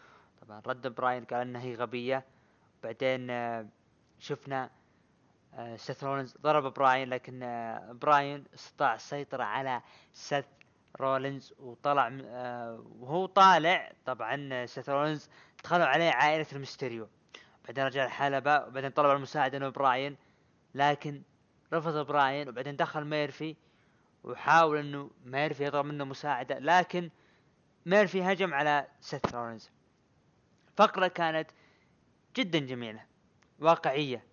طبعا 0.43 0.63
رد 0.67 0.87
براين 0.95 1.25
قال 1.25 1.41
إنها 1.41 1.63
هي 1.63 1.75
غبية. 1.75 2.25
بعدين 2.83 3.31
آه 3.31 3.67
شفنا 4.19 4.71
آه 5.55 5.77
سيث 5.77 6.05
رولينز 6.05 6.37
ضرب 6.43 6.75
براين 6.75 7.09
لكن 7.09 7.43
آه 7.43 7.93
براين 7.93 8.45
استطاع 8.55 8.95
السيطرة 8.95 9.45
على 9.45 9.83
سيث 10.13 10.45
رولينز 11.01 11.55
وطلع 11.59 12.19
آه 12.25 12.85
وهو 13.01 13.27
طالع. 13.27 13.93
طبعا 14.07 14.67
سيث 14.67 14.89
رولينز 14.89 15.31
دخلوا 15.65 15.87
عليه 15.87 16.11
عائلة 16.11 16.47
الميستيريو 16.53 17.09
بعدين 17.67 17.85
رجع 17.85 18.05
الحلبة 18.05 18.67
وبعدين 18.67 18.91
طلب 18.91 19.11
المساعدة 19.11 19.59
من 19.59 19.71
براين 19.71 20.17
لكن 20.75 21.23
رفض 21.73 22.07
براين 22.07 22.49
وبعدين 22.49 22.77
دخل 22.77 23.05
ميرفي 23.05 23.57
وحاول 24.25 24.79
إنه 24.79 25.11
ميرفي 25.25 25.65
يطلب 25.65 25.87
منه 25.87 26.05
مساعدة 26.05 26.59
لكن 26.59 27.11
ميرفي 27.87 28.23
هجم 28.23 28.55
على 28.55 28.87
سيث 29.01 29.35
رولينز. 29.35 29.71
فقرة 30.77 31.09
كانت 31.09 31.51
جدا 32.37 32.59
جميلة. 32.59 33.08
واقعية. 33.59 34.25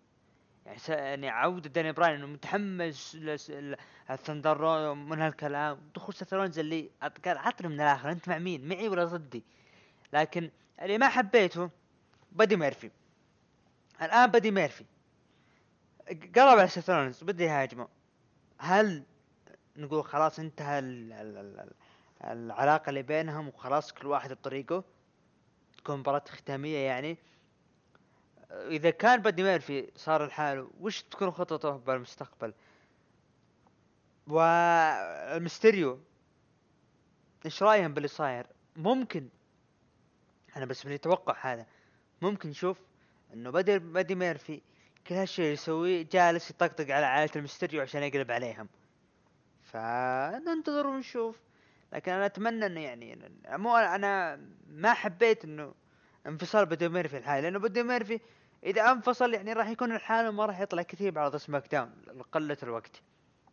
يعني. 0.66 0.80
يعني 0.90 1.30
عودة 1.30 1.70
داني 1.70 1.92
براين 1.92 2.16
إنه 2.16 2.28
متحمس 2.28 3.18
الثندر 4.10 4.94
من 4.94 5.22
هالكلام. 5.22 5.80
دخول 5.96 6.16
سيث 6.16 6.34
رولينز 6.34 6.60
اللي 6.60 6.92
قال 7.26 7.38
عطني 7.38 7.68
من 7.68 7.76
الآخر. 7.76 8.12
أنت 8.12 8.30
مع 8.30 8.38
مين؟ 8.38 8.68
معي 8.68 8.88
ولا 8.90 9.06
ضدي؟ 9.06 9.44
لكن 10.14 10.52
اللي 10.82 10.98
ما 10.98 11.10
حبيته 11.10 11.70
بدي 12.32 12.56
ميرفي. 12.56 12.92
الآن 14.02 14.32
بدي 14.32 14.52
ميرفي. 14.52 14.86
قلب 16.08 16.38
على 16.38 16.68
سيث 16.68 16.90
رولينز 16.90 17.24
بده 17.24 17.46
يهاجمه. 17.46 17.88
هل 18.58 19.04
نقول 19.78 20.04
خلاص 20.04 20.40
انتهى 20.40 20.80
ال... 20.80 21.14
ال... 21.14 21.38
ال... 21.38 21.60
ال- 21.60 21.74
العلاقة 22.24 22.90
اللي 22.90 23.02
بينهم 23.02 23.48
وخلاص 23.48 23.94
كل 23.94 24.08
واحد 24.08 24.34
بطريقه؟ 24.34 24.84
تكون 25.78 26.00
مباراة 26.00 26.24
ختامية 26.30 26.78
يعني. 26.78 27.18
إذا 28.52 28.90
كان 28.90 29.22
بدي 29.22 29.44
ميرفي 29.44 29.92
صار 29.96 30.26
لحاله 30.26 30.68
وش 30.80 31.02
تكون 31.02 31.32
خططه 31.32 31.78
بالمستقبل؟ 31.78 32.54
والمستريو 34.28 36.00
إيش 37.46 37.64
رأيهم 37.64 37.94
باللي 37.94 38.08
صاير؟ 38.08 38.48
ممكن 38.76 39.30
أنا 40.58 40.66
بس 40.66 40.86
من 40.86 40.92
أتوقع 40.92 41.36
هذا 41.42 41.66
ممكن 42.22 42.50
نشوف 42.50 42.78
إنه 43.34 43.50
بدي 43.50 43.80
بدي 43.80 44.16
ميرفي 44.16 44.62
كل 45.08 45.16
هالشيء 45.16 45.54
يسويه 45.54 46.08
جالس 46.12 46.50
يطقطق 46.50 46.96
على 46.96 47.06
عائلة 47.06 47.32
المستريو 47.36 47.82
عشان 47.82 48.04
يقلب 48.04 48.32
عليهم. 48.32 48.70
فننتظر 49.64 50.88
ونشوف. 50.88 51.40
لكن 51.94 52.12
أنا 52.12 52.26
أتمنى 52.26 52.66
إنه 52.66 52.82
يعني 52.82 53.20
مو 53.50 53.76
أنا 53.76 54.42
ما 54.68 54.94
حبيت 54.94 55.46
إنه 55.46 55.74
انفصال 56.28 56.66
بدي 56.66 56.90
ميرفي 56.90 57.18
الحالي 57.18 57.42
لأنه 57.42 57.60
بدي 57.60 57.84
ميرفي 57.84 58.20
إذا 58.64 58.92
انفصل 58.92 59.34
يعني 59.34 59.54
راح 59.54 59.68
يكون 59.70 59.92
لحاله 59.92 60.28
وما 60.28 60.46
راح 60.46 60.60
يطلع 60.60 60.82
كثير 60.82 61.12
بعرض 61.12 61.36
سماك 61.36 61.72
داون 61.72 61.92
لقلة 62.16 62.58
الوقت. 62.64 63.02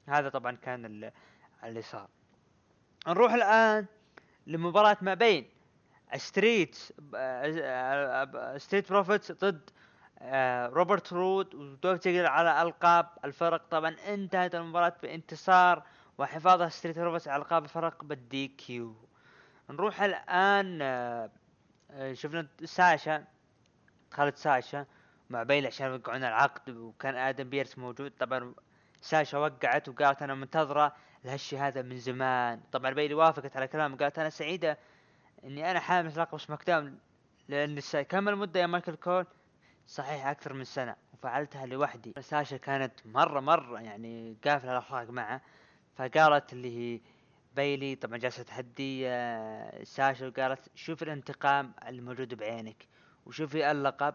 هذا 0.09 0.29
طبعا 0.29 0.57
كان 0.57 0.85
ال- 0.85 1.13
اللي 1.65 1.83
صار. 1.83 2.09
نروح 3.09 3.33
الآن 3.33 3.87
لمباراة 4.47 4.97
ما 5.01 5.15
بين 5.15 5.49
ستريت 6.17 6.75
ستريت 8.57 8.91
بروفيتس 8.93 9.33
ضد 9.33 9.71
روبرت 10.73 11.13
رود 11.13 11.55
ودولف 11.55 12.07
على 12.07 12.63
ألقاب 12.63 13.09
الفرق. 13.25 13.67
طبعا 13.71 13.97
انتهت 14.09 14.55
المباراة 14.55 14.97
بانتصار 15.03 15.83
وحفاظ 16.19 16.63
ستريت 16.63 16.99
بروفيتس 16.99 17.29
على 17.29 17.43
ألقاب 17.43 17.65
الفرق 17.65 18.05
بال 18.05 18.49
DQ 18.49 18.97
نروح 19.71 20.03
الآن 20.03 20.79
آه، 20.83 21.31
شفنا 22.13 22.49
ساشا 22.65 23.25
دخلت 24.11 24.37
ساشا 24.37 24.87
مع 25.31 25.43
بيلي 25.43 25.67
عشان 25.67 25.87
يوقعون 25.87 26.25
العقد 26.25 26.71
وكان 26.71 27.17
آدم 27.17 27.49
بيرس 27.49 27.79
موجود. 27.79 28.13
طبعا 28.19 28.55
ساشا 29.01 29.39
وقعت 29.39 29.89
وقالت 29.89 30.23
أنا 30.23 30.35
منتظرة 30.35 30.97
لهالشي 31.25 31.59
هذا 31.59 31.83
من 31.83 31.97
زمان. 31.97 32.61
طبعا 32.73 32.91
بيلي 32.91 33.15
وافقت 33.15 33.57
على 33.57 33.69
كلامه 33.69 33.97
قالت 33.97 34.19
أنا 34.19 34.31
سعيدة 34.31 34.79
إني 35.45 35.71
أنا 35.71 35.81
حامل 35.81 36.13
لقب 36.17 36.39
سماك 36.39 36.67
داون 36.67 36.99
لأن 37.49 37.81
كم 37.81 38.29
المده 38.29 38.61
يا 38.61 38.67
مايكل 38.67 38.95
كول 38.95 39.27
صحيح 39.87 40.27
أكثر 40.27 40.53
من 40.53 40.65
سنة 40.65 40.97
وفعلتها 41.13 41.67
لوحدي. 41.67 42.15
ساشا 42.21 42.57
كانت 42.57 42.93
مرة 43.05 43.41
مرة 43.41 43.81
يعني 43.81 44.37
قافلة 44.45 44.73
الأخلاق 44.73 45.11
معه 45.11 45.41
فقالت 45.97 46.53
اللي 46.53 46.79
هي 46.79 47.01
بيلي 47.57 47.95
طبعا 47.95 48.19
جالسة 48.19 48.43
تهدي 48.43 49.09
آه، 49.09 49.85
ساشا 49.85 50.29
وقالت 50.29 50.61
شوف 50.75 51.03
الانتقام 51.03 51.73
الموجود 51.89 52.35
بعينك 52.35 52.89
وشوفي 53.27 53.71
اللقب. 53.71 54.15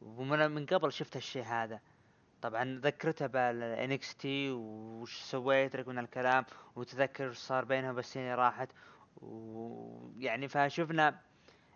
ومن 0.00 0.50
من 0.50 0.66
قبل 0.66 0.92
شفت 0.92 1.16
الشيء 1.16 1.42
هذا. 1.42 1.80
طبعا 2.42 2.80
ذكرتها 2.84 3.26
بال 3.26 4.16
NXT 4.16 4.50
وش 4.50 5.20
سويت 5.20 5.76
لك 5.76 5.88
من 5.88 5.98
الكلام 5.98 6.44
وتذكر 6.76 7.32
صار 7.32 7.64
بينها 7.64 7.90
السنة 7.90 8.34
راحت. 8.34 8.68
ويعني 9.16 10.48
فشفنا 10.48 11.20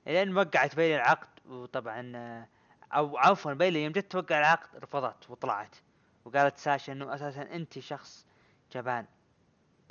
لين 0.06 0.36
وقعت 0.36 0.76
بيلي 0.76 0.96
العقد. 0.96 1.28
وطبعا 1.46 2.12
آه، 2.16 2.48
أو 2.92 3.18
عفوا 3.18 3.52
بيلي 3.52 3.84
يوم 3.84 3.92
جت 3.92 4.12
توقع 4.12 4.38
العقد 4.38 4.76
رفضت 4.76 5.30
وطلعت. 5.30 5.76
وقالت 6.24 6.58
ساشا 6.58 6.92
إنه 6.92 7.14
أساسا 7.14 7.42
انت 7.42 7.78
شخص 7.78 8.26
جبان. 8.72 9.06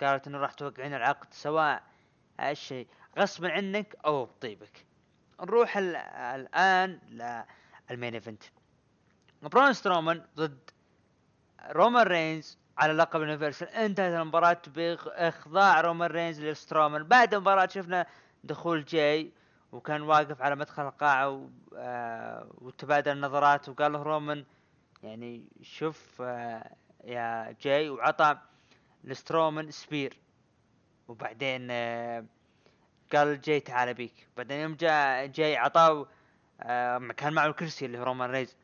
قالت 0.04 0.28
إنه 0.28 0.38
راح 0.38 0.52
توقعين 0.54 0.94
العقد 0.94 1.28
سواء 1.34 1.84
هالشيء 2.40 2.88
غصبا 3.20 3.52
عنك 3.52 3.96
أو 4.06 4.26
بطيبك. 4.26 4.86
نروح 5.42 5.78
ال- 5.78 5.96
الآن 5.96 7.00
لل 7.90 7.98
main 7.98 8.14
event. 8.14 8.44
برون 9.42 9.74
سترومان 9.74 10.26
ضد 10.36 10.70
رومان 11.72 12.08
رينز 12.08 12.58
على 12.78 12.94
لقب 12.94 13.22
ال 13.22 13.26
Universal 13.26 13.68
انتهت 13.70 14.22
المباراة 14.22 14.62
بإخضاع 14.68 15.82
رومان 15.82 16.12
رينز 16.12 16.42
لسترومان. 16.42 17.04
بعد 17.04 17.34
المباراة 17.34 17.68
شفنا 17.68 18.06
دخول 18.44 18.86
جاي 18.86 19.32
وكان 19.72 20.02
واقف 20.02 20.42
على 20.42 20.56
مدخل 20.56 20.88
القاعة. 20.88 21.50
آه... 21.76 22.48
وتبادل 22.58 23.12
النظرات 23.12 23.70
وقال 23.70 23.94
له 23.94 24.04
رومان 24.04 24.46
يعني 25.04 25.48
شوف 25.62 26.22
آه... 26.22 26.76
يا 27.04 27.56
جاي 27.62 27.90
وعطى 27.90 28.38
لسترومان 29.06 29.72
spear. 29.72 30.18
وبعدين 31.08 31.68
آه... 31.72 32.26
قال 33.14 33.42
جاي 33.42 33.60
تعال 33.60 33.94
أبيك. 33.94 34.28
بعدين 34.38 34.60
يوم 34.60 34.76
جاء 34.76 35.26
جاي 35.26 35.58
عطاه 35.58 36.08
آه... 36.62 36.98
كان 36.98 37.34
معه 37.34 37.48
الكرسي 37.48 37.86
اللي 37.86 38.00
هو 38.00 38.04
رومان 38.04 38.32
رينز 38.32 38.56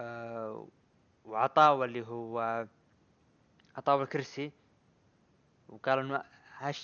آه... 0.00 0.68
وعطاه 1.24 1.84
اللي 1.84 2.06
هو 2.06 2.66
عطاه 3.76 4.02
الكرسي. 4.02 4.52
وقال 5.68 5.98
إنه 5.98 6.24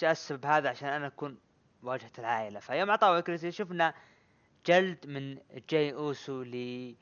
السبب 0.03 0.47
هذا 0.47 0.69
عشان 0.69 0.88
أنا 0.88 1.07
أكون 1.07 1.38
واجهة 1.83 2.12
العائلة. 2.19 2.61
فيوم 2.61 2.91
عطاه 2.91 3.19
الكرسي 3.19 3.50
شفنا 3.50 3.95
جلد 4.67 5.07
من 5.07 5.38
جاي 5.69 5.95
أوسو 5.95 6.43
ل 6.43 6.95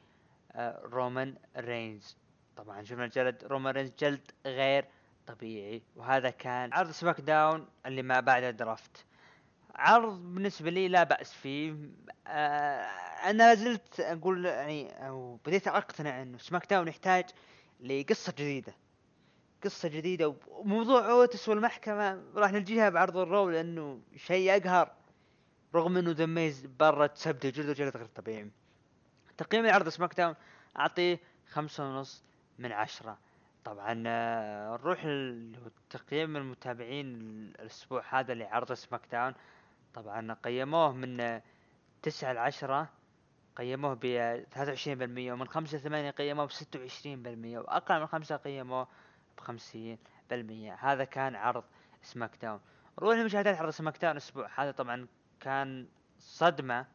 رومان 0.83 1.37
رينز. 1.57 2.17
طبعا 2.57 2.83
شفنا 2.83 3.07
جلد 3.07 3.45
رومان 3.45 3.75
رينز 3.75 3.93
جلد 3.99 4.31
غير 4.47 4.85
طبيعي. 5.27 5.83
وهذا 5.97 6.31
كان 6.31 6.73
عرض 6.73 6.91
سماك 6.91 7.21
داون 7.21 7.69
اللي 7.87 8.03
ما 8.03 8.21
بعد 8.21 8.43
الدرافت 8.43 9.05
عرض 9.75 10.19
بالنسبة 10.23 10.71
لي 10.71 10.89
لا 10.89 11.03
بأس 11.03 11.33
فيه. 11.33 11.75
آه 12.27 12.83
أنا 13.31 13.55
لازلت 13.55 14.01
أقول 14.01 14.45
يعني 14.45 15.09
أو 15.09 15.37
بديت 15.37 15.69
أقتنع 15.69 16.23
أنه 16.23 16.39
سماك 16.39 16.71
داون 16.71 16.89
يحتاج 16.89 17.25
لقصة 17.81 18.33
جديدة. 18.33 18.75
قصة 19.65 19.89
جديدة 19.89 20.35
وموضوع 20.49 21.11
أوتس 21.11 21.49
والمحكمة 21.49 22.23
راح 22.35 22.53
نلجيها 22.53 22.89
بعرض 22.89 23.17
الرو 23.17 23.51
لأنه 23.51 24.01
شيء 24.17 24.51
يقهر 24.51 24.93
رغم 25.75 25.97
أنه 25.97 26.13
دميز 26.13 26.67
برا 26.67 27.07
تسبته 27.07 27.51
جلد 27.51 27.69
وجلد 27.69 27.97
غير 27.97 28.07
طبيعي. 28.07 28.51
تقييم 29.39 29.65
العرض 29.65 29.89
سماك 29.89 30.15
داون 30.15 30.35
أعطيه 30.79 31.21
خمسة 31.51 31.85
ونص 31.85 32.25
من 32.59 32.73
عشرة. 32.73 33.19
طبعا 33.65 34.03
آه، 34.07 34.77
نروح 34.77 35.07
لتقييم 35.07 36.37
المتابعين 36.37 37.07
الأسبوع 37.61 38.05
هذا 38.09 38.35
لعرض 38.35 38.73
سماك 38.73 39.01
داون. 39.13 39.35
طبعا 39.95 40.33
قيموه 40.33 40.93
من 40.93 41.41
تسعة 42.03 42.33
لعشرة 42.33 42.89
قيموه 43.57 43.99
ب 44.01 44.45
23% 44.51 45.33
ومن 45.33 45.49
خمسة 45.49 45.79
ثمانية 45.79 46.11
قيموه 46.11 46.47
ب 46.47 46.51
26% 46.51 47.59
وأقل 47.59 48.01
من 48.01 48.07
خمسة 48.07 48.37
قيموه 48.37 48.89
بخمسين 49.39 49.99
بالمية. 50.31 50.75
هذا 50.75 51.05
كان 51.05 51.37
عرض 51.37 51.65
سماك 52.03 52.37
داون. 52.43 52.61
نروح 52.99 53.17
لمشاهدات 53.17 53.57
عرض 53.57 53.71
سماك 53.71 53.99
داون 53.99 54.13
الأسبوع 54.13 54.49
هذا. 54.57 54.71
طبعا 54.71 55.07
كان 55.41 55.89
صدمة 56.19 56.87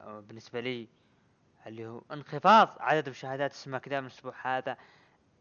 آه، 0.00 0.20
بالنسبة 0.20 0.60
لي 0.60 0.88
اللي 1.66 1.86
هو 1.86 2.02
انخفاض 2.12 2.76
عدد 2.80 3.08
مشاهدات 3.08 3.52
سماك 3.52 3.88
داون 3.88 4.04
الأسبوع 4.06 4.34
هذا. 4.42 4.76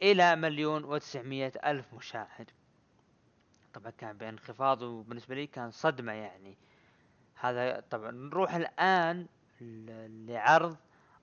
إلى 0.02 0.36
مليون 0.36 0.84
وتسعمية 0.84 1.52
ألف 1.66 1.94
مشاهد. 1.94 2.52
طبعا 3.74 3.92
كان 3.92 4.18
بانخفاض 4.18 4.82
وبالنسبة 4.82 5.36
لي 5.36 5.48
كان 5.48 5.72
صدمة 5.72 6.12
يعني. 6.12 6.58
هذا 7.36 7.84
طبعا 7.90 8.12
نروح 8.12 8.56
الآن 8.56 9.28
لعرض 9.62 10.76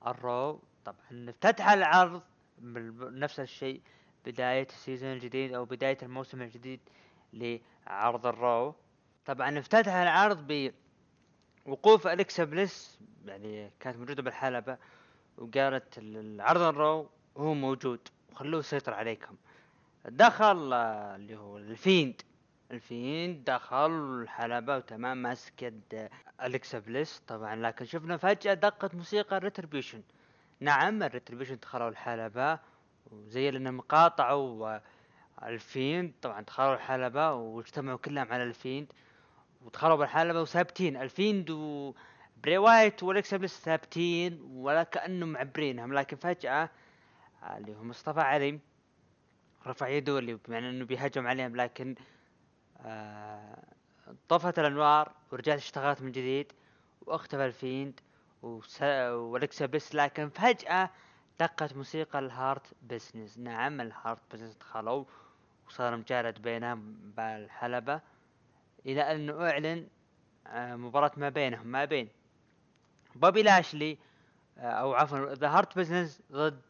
الرو. 0.07 0.61
طبعا 0.85 1.29
افتتح 1.29 1.69
العرض 1.69 2.23
بنفس 2.59 3.41
الشيء 3.41 3.81
بداية 4.27 4.67
ال 4.67 4.73
season 4.73 5.13
الجديد 5.13 5.53
أو 5.53 5.65
بداية 5.65 5.99
الموسم 6.03 6.43
الجديد 6.43 6.81
لعرض 7.33 8.27
الرو. 8.27 8.75
طبعا 9.27 9.59
افتتح 9.59 9.93
العرض 9.93 10.73
بوقوف 11.67 12.07
أليكسا 12.07 12.45
بليس. 12.45 12.99
يعني 13.27 13.71
كانت 13.81 13.97
موجودة 13.97 14.23
بالحلبة 14.23 14.79
وقالت 15.39 15.99
العرض 15.99 16.61
الرو 16.61 17.09
هو 17.37 17.55
موجود. 17.55 18.01
وخلوه 18.35 18.61
يسيطر 18.61 18.95
عليكم. 18.95 19.37
دخل 20.05 20.73
آه، 20.73 21.17
اللي 21.17 21.37
هو 21.37 21.59
الفيند. 21.59 22.23
الفيند 22.71 23.45
دخل 23.45 23.91
الحلبة 24.23 24.77
وتمام 24.77 25.23
ماسك 25.23 25.63
يد 25.63 26.09
أليكسا 26.43 26.79
بليس 26.79 27.23
طبعا. 27.27 27.57
لكن 27.57 27.85
شفنا 27.85 28.17
فجأة 28.17 28.55
دقت 28.55 28.95
موسيقى 28.95 29.37
الريتربيوشن 29.37 30.03
نعم 30.61 31.03
الريتربيوشن 31.03 31.59
دخلوا 31.63 31.89
الحلبة 31.89 32.59
وزي 33.11 33.51
لانهم 33.51 33.81
قاطعوا 33.81 34.79
الفيند. 35.43 36.13
طبعا 36.23 36.41
دخلوا 36.41 36.75
الحلبة 36.75 37.33
واجتمعوا 37.33 37.99
كلهم 37.99 38.33
على 38.33 38.43
الفيند 38.43 38.93
ودخلوا 39.63 39.97
بالحلبة 39.97 40.43
وثابتين. 40.43 40.97
الفيند 40.97 41.51
و 41.51 41.95
براي 42.43 42.59
وايت 42.59 43.03
وأليكسا 43.03 43.35
بليس 43.35 43.61
ثابتين 43.61 44.41
ولا 44.53 44.83
كأنهم 44.83 45.29
معبرينهم 45.33 45.95
لكن 45.95 46.17
فجأة 46.17 46.71
اللي 47.45 47.77
هو 47.77 47.83
مصطفى 47.85 48.21
علي 48.21 48.61
رفع 49.67 49.89
يده 49.89 50.19
اللي 50.19 50.35
بمعنى 50.35 50.71
إنه 50.71 50.85
بيهجم 50.85 51.27
عليهم 51.27 51.57
لكن 51.57 51.95
آه 52.81 53.65
طفت 54.29 54.59
الأنوار 54.59 55.13
ورجعت 55.33 55.59
اشتغلت 55.59 56.03
من 56.03 56.13
جديد 56.13 56.53
وأختفى 57.07 57.47
الفيند 57.47 58.01
واليكسا 58.43 59.67
بليس 59.67 59.95
لكن 59.95 60.29
فجأة 60.29 60.91
دقت 61.41 61.77
موسيقى 61.77 62.19
الهارت 62.19 62.67
بزنس. 62.83 63.39
نعم 63.39 63.81
الهارت 63.81 64.21
بزنس 64.33 64.55
دخلوا 64.57 65.05
وصار 65.69 65.97
مجالد 65.97 66.43
بينهم 66.43 66.97
بالحلبة 67.17 68.01
إلى 68.87 69.03
أنه 69.03 69.51
أعلن 69.51 69.87
آه، 70.47 70.77
مباراة 70.77 71.13
ما 71.17 71.29
بينهم 71.29 71.67
ما 71.67 71.85
بين 71.85 72.09
بوبي 73.15 73.43
لاشلي 73.43 73.99
آه، 74.59 74.61
أو 74.71 74.95
عفوا 74.95 75.35
ذا 75.35 75.49
هارت 75.49 75.79
بزنس 75.79 76.23
ضد 76.33 76.63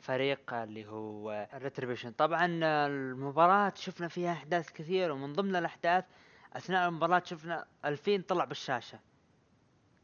فريق 0.00 0.54
اللي 0.54 0.86
هو 0.86 1.48
ريتريبيشن 1.54 2.10
طبعا 2.12 2.46
المباراة 2.86 3.72
شفنا 3.76 4.08
فيها 4.08 4.32
أحداث 4.32 4.72
كثير 4.72 5.12
ومن 5.12 5.32
ضمن 5.32 5.56
الأحداث 5.56 6.04
أثناء 6.52 6.88
المباراة 6.88 7.22
شفنا 7.24 7.66
الفيند 7.84 8.22
طلع 8.22 8.44
بالشاشة. 8.44 9.00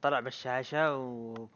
طلع 0.02 0.20
بالشاشة 0.20 0.96
و 0.96 1.48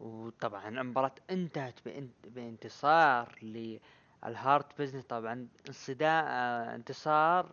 وطبعا 0.00 0.68
المباراة 0.68 1.14
انتهت 1.30 1.80
بانتصار 2.24 3.38
للهارت 3.42 4.78
بزنس 4.78 5.04
طبعا 5.04 5.48
انصداء 5.68 6.24
آه 6.24 6.74
انتصار 6.74 7.52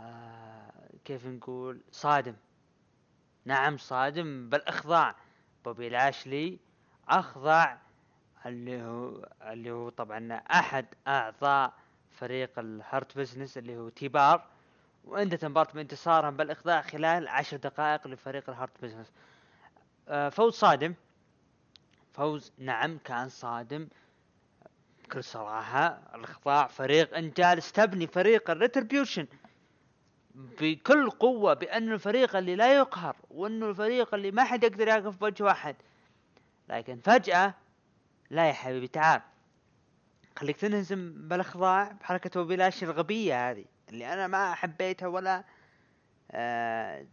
آه 0.00 0.72
كيف 1.04 1.26
نقول؟ 1.26 1.80
صادم. 1.90 2.36
نعم 3.44 3.76
صادم 3.76 4.48
بل 4.48 4.60
اخضاع 4.60 5.16
بوبي 5.64 5.88
لاشلي 5.88 6.58
أخضع 7.08 7.76
اللي 8.46 8.82
هو 8.82 9.28
اللي 9.42 9.70
هو 9.70 9.88
طبعا 9.88 10.32
أحد 10.32 10.86
أعضاء 11.08 11.72
فريق 12.10 12.58
الهارت 12.58 13.18
بزنس 13.18 13.58
اللي 13.58 13.76
هو 13.76 13.88
تيبار. 13.88 14.44
وانتهت 15.04 15.44
المباراة 15.44 15.72
بانتصارهم 15.72 16.36
بالاخضاع 16.36 16.82
خلال 16.82 17.28
عشر 17.28 17.56
دقائق 17.56 18.06
لفريق 18.06 18.50
الهارت 18.50 18.82
بزنس. 18.82 19.12
آه 20.08 20.28
فوز 20.28 20.52
صادم. 20.54 20.94
فوز 22.12 22.52
نعم 22.58 22.98
كان 22.98 23.28
صادم. 23.28 23.88
بكل 25.04 25.24
صراحة 25.24 26.00
الإخضاع 26.14 26.66
فريق 26.66 27.16
أنت 27.16 27.36
جالس 27.36 27.72
تبني 27.72 28.06
فريق 28.06 28.50
الريتربيوشن. 28.50 29.26
بكل 30.34 31.10
قوة 31.10 31.54
بأنه 31.54 31.94
الفريق 31.94 32.36
اللي 32.36 32.56
لا 32.56 32.76
يقهر 32.76 33.16
وأنه 33.30 33.70
الفريق 33.70 34.14
اللي 34.14 34.30
ما 34.30 34.44
حد 34.44 34.64
يقدر 34.64 34.88
يقف 34.88 35.16
بوجه 35.16 35.44
واحد. 35.44 35.76
لكن 36.68 37.00
فجأة 37.00 37.54
لا 38.32 38.48
يا 38.48 38.52
حبيبي 38.52 38.88
تعال. 38.88 39.20
خليك 40.36 40.56
تنهزم 40.56 41.28
بالأخضاع 41.28 41.92
بحركة 41.92 42.40
وبلاش 42.40 42.82
الغبية 42.82 43.50
هذه 43.50 43.64
اللي 43.88 44.12
أنا 44.12 44.26
ما 44.26 44.54
حبيتها 44.54 45.06
ولا 45.08 45.44
آه 46.30 47.06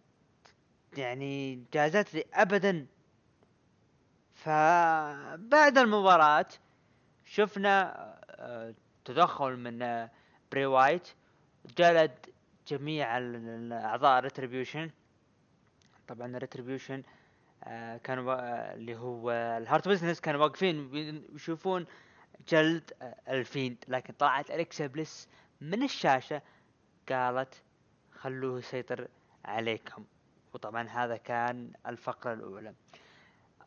يعني 0.97 1.63
جازت 1.73 2.13
لي 2.13 2.23
ابدا. 2.33 2.87
فبعد 4.33 5.77
المباراة 5.77 6.47
شفنا 7.25 7.93
آه، 8.29 8.73
تدخل 9.05 9.57
من 9.57 9.81
آه، 9.81 10.11
بري 10.51 10.65
وايت 10.65 11.07
جلد 11.77 12.25
جميع 12.67 13.17
أعضاء 13.71 14.19
ريتريبيوشن 14.19 14.91
طبعا 16.07 16.37
ريتريبيوشن 16.37 16.99
آه، 16.99 17.03
كانوا 18.03 18.35
اللي 18.73 18.95
هو 18.95 19.31
الهارت 19.31 19.87
بزنس 19.87 20.21
كانوا 20.21 20.41
واقفين 20.41 21.25
يشوفون 21.35 21.85
جلد 22.47 22.93
الفيند 23.27 23.77
لكن 23.87 24.13
طلعت 24.13 24.51
أليكسا 24.51 24.87
بليس 24.87 25.27
من 25.61 25.83
الشاشة 25.83 26.41
قالت 27.09 27.53
خلوه 28.11 28.59
يسيطر 28.59 29.07
عليكم. 29.45 30.05
وطبعا 30.53 30.87
هذا 30.87 31.17
كان 31.17 31.71
الفقرة 31.87 32.33
الأولى. 32.33 32.73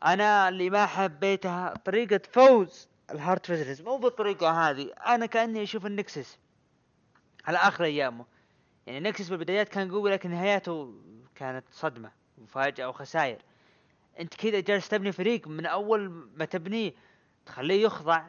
أنا 0.05 0.49
اللي 0.49 0.69
ما 0.69 0.85
حبيتها 0.85 1.73
طريقة 1.85 2.21
فوز 2.31 2.87
الهارت 3.11 3.51
بزنس 3.51 3.81
مو 3.81 3.97
بالطريقة 3.97 4.69
هذه 4.69 4.91
أنا 4.91 5.25
كأني 5.25 5.63
أشوف 5.63 5.85
النكسس. 5.85 6.39
على 7.45 7.57
اخر 7.57 7.83
أيامه. 7.83 8.25
يعني 8.87 8.99
نكسس 8.99 9.29
بالبدايات 9.29 9.69
كان 9.69 9.91
قوي 9.91 10.11
لكن 10.11 10.31
نهاياته 10.31 10.93
كانت 11.35 11.65
صدمة 11.71 12.11
مفاجأة 12.37 12.89
وخسائر. 12.89 13.41
أنت 14.19 14.33
كذا 14.35 14.59
جالس 14.59 14.89
تبني 14.89 15.11
فريق 15.11 15.47
من 15.47 15.65
أول 15.65 16.09
ما 16.35 16.45
تبنيه 16.45 16.93
تخليه 17.45 17.83
يخضع 17.83 18.23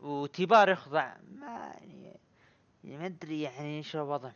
وتيبار 0.00 0.68
يخضع. 0.68 1.14
ما 1.38 1.46
يعني, 1.80 2.16
يعني 2.84 2.98
ما 2.98 3.06
أدري 3.06 3.42
يعني 3.42 3.78
إيش 3.78 3.96
الوضع. 3.96 4.30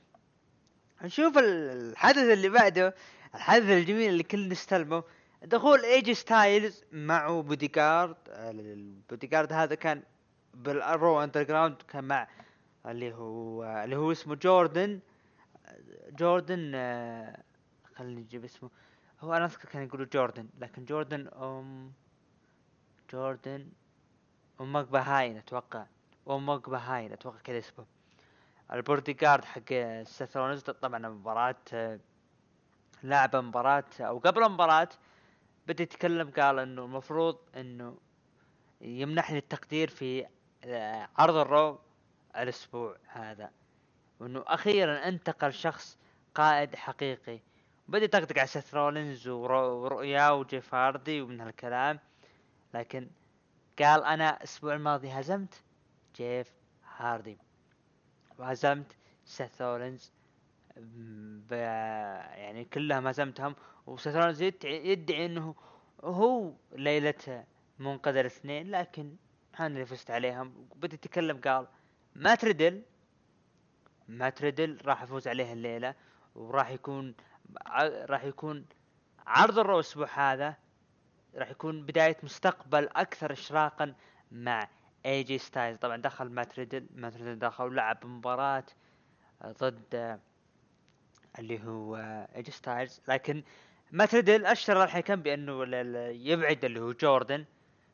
نشوف 1.02 1.38
الحدث 1.38 2.18
اللي 2.18 2.48
بعده 2.48 2.94
الحدث 3.34 3.70
الجميل 3.70 4.08
اللي 4.08 4.22
كلنا 4.22 4.52
نستلمه. 4.52 5.02
دخول 5.42 5.84
ايجي 5.84 6.14
ستايلز 6.14 6.84
معه 6.92 7.42
bodyguard 7.42 8.16
ال 8.28 9.26
bodyguard 9.26 9.52
هذا 9.52 9.74
كان 9.74 10.02
بالرو 10.54 11.22
اندر 11.22 11.42
جراوند 11.42 11.76
كان 11.88 12.04
مع 12.04 12.28
اللي 12.86 13.14
هو 13.14 13.64
اللي 13.84 13.96
هو 13.96 14.12
اسمه 14.12 14.34
جوردن 14.34 15.00
جوردن 16.10 16.72
آه، 16.74 17.42
خليني 17.94 18.20
نجيب 18.20 18.44
اسمه. 18.44 18.70
هو 19.20 19.34
أنا 19.34 19.44
أذكر 19.44 19.68
كان 19.68 19.82
يقولوا 19.82 20.06
جوردن 20.12 20.48
لكن 20.58 20.84
جوردن 20.84 21.28
أم 21.28 21.92
جوردن 23.12 23.68
أوموجبيهين 24.60 25.36
أتوقع. 25.36 25.86
أوموجبيهين 26.30 27.12
أتوقع 27.12 27.38
كذا 27.38 27.58
اسمه. 27.58 27.86
البوردي 28.72 29.12
جارد 29.12 29.44
حق 29.44 29.72
سيث 30.02 30.36
رولينز 30.36 30.60
طبعا 30.60 31.08
مباراة 31.08 31.98
لعب 33.02 33.36
مباراة 33.36 33.84
أو 34.00 34.18
قبل 34.18 34.42
المباراة 34.42 34.88
بدأ 35.66 35.82
يتكلم 35.82 36.30
قال 36.30 36.58
إنه 36.58 36.84
المفروض 36.84 37.38
إنه 37.56 37.96
يمنحني 38.80 39.38
التقدير 39.38 39.88
في 39.88 40.26
آه، 40.64 41.08
عرض 41.18 41.36
الرو 41.36 41.78
الأسبوع 42.36 42.96
هذا. 43.06 43.50
وإنه 44.20 44.44
أخيرا 44.46 45.08
انتقل 45.08 45.52
شخص 45.52 45.98
قائد 46.34 46.74
حقيقي 46.74 47.40
بدا 47.88 48.04
يطقطق 48.04 48.38
على 48.38 48.46
سيث 48.46 48.74
رولينز 48.74 49.28
ورؤياه 49.28 50.34
وجيف 50.34 50.74
هاردي 50.74 51.20
ومن 51.20 51.40
هالكلام. 51.40 51.98
لكن 52.74 53.10
قال 53.78 54.04
أنا 54.04 54.36
الأسبوع 54.36 54.74
الماضي 54.74 55.08
هزمت 55.08 55.62
جيف 56.16 56.52
هاردي. 56.96 57.38
وهزمت 58.38 58.96
سيث 59.24 59.62
رولينز 59.62 60.12
ب... 60.76 61.52
يعني 61.52 62.64
كلهم 62.64 63.06
هزمتهم. 63.06 63.56
وسيث 63.86 64.16
رولينز 64.16 64.42
يدعي, 64.42 65.26
إنه 65.26 65.54
هو 66.04 66.52
ليلة 66.72 67.44
منقذ 67.78 68.16
الاثنين 68.16 68.70
لكن 68.70 69.16
أنا 69.60 69.66
اللي 69.66 69.86
فزت 69.86 70.10
عليهم. 70.10 70.68
بدا 70.76 70.94
يتكلم 70.94 71.40
قال 71.40 71.66
مات 72.14 72.34
ريدل 72.34 72.82
مات 74.08 74.30
ريدل 74.30 74.78
راح 74.84 75.02
يفوز 75.02 75.28
عليه 75.28 75.52
الليلة 75.52 75.94
وراح 76.34 76.70
يكون 76.70 77.14
راح 78.10 78.24
يكون 78.24 78.64
عرض 79.26 79.58
الرو 79.58 79.74
الأسبوع 79.74 80.08
هذا 80.14 80.56
راح 81.34 81.50
يكون 81.50 81.86
بداية 81.86 82.16
مستقبل 82.22 82.88
أكثر 82.96 83.32
اشراقا 83.32 83.94
مع 84.32 84.68
اي 85.06 85.22
جي 85.22 85.38
ستايلز 85.38 85.78
طبعا 85.78 85.96
دخل 85.96 86.30
مات 86.30 86.58
ريدل 86.58 86.86
مات 86.94 87.16
ريدل 87.16 87.38
دخل 87.38 87.64
ولعب 87.64 88.06
مباراة 88.06 88.64
ضد 89.46 90.20
اللي 91.38 91.64
هو 91.64 91.96
اي 92.36 92.42
جي 92.42 92.50
ستايلز 92.50 93.00
لكن 93.08 93.42
مات 93.92 94.14
ريدل 94.14 94.46
أشر 94.46 94.84
الحكم 94.84 95.16
بأنه 95.16 95.64
يبعد 96.10 96.64
اللي 96.64 96.80
هو 96.80 96.92
جوردن. 96.92 97.44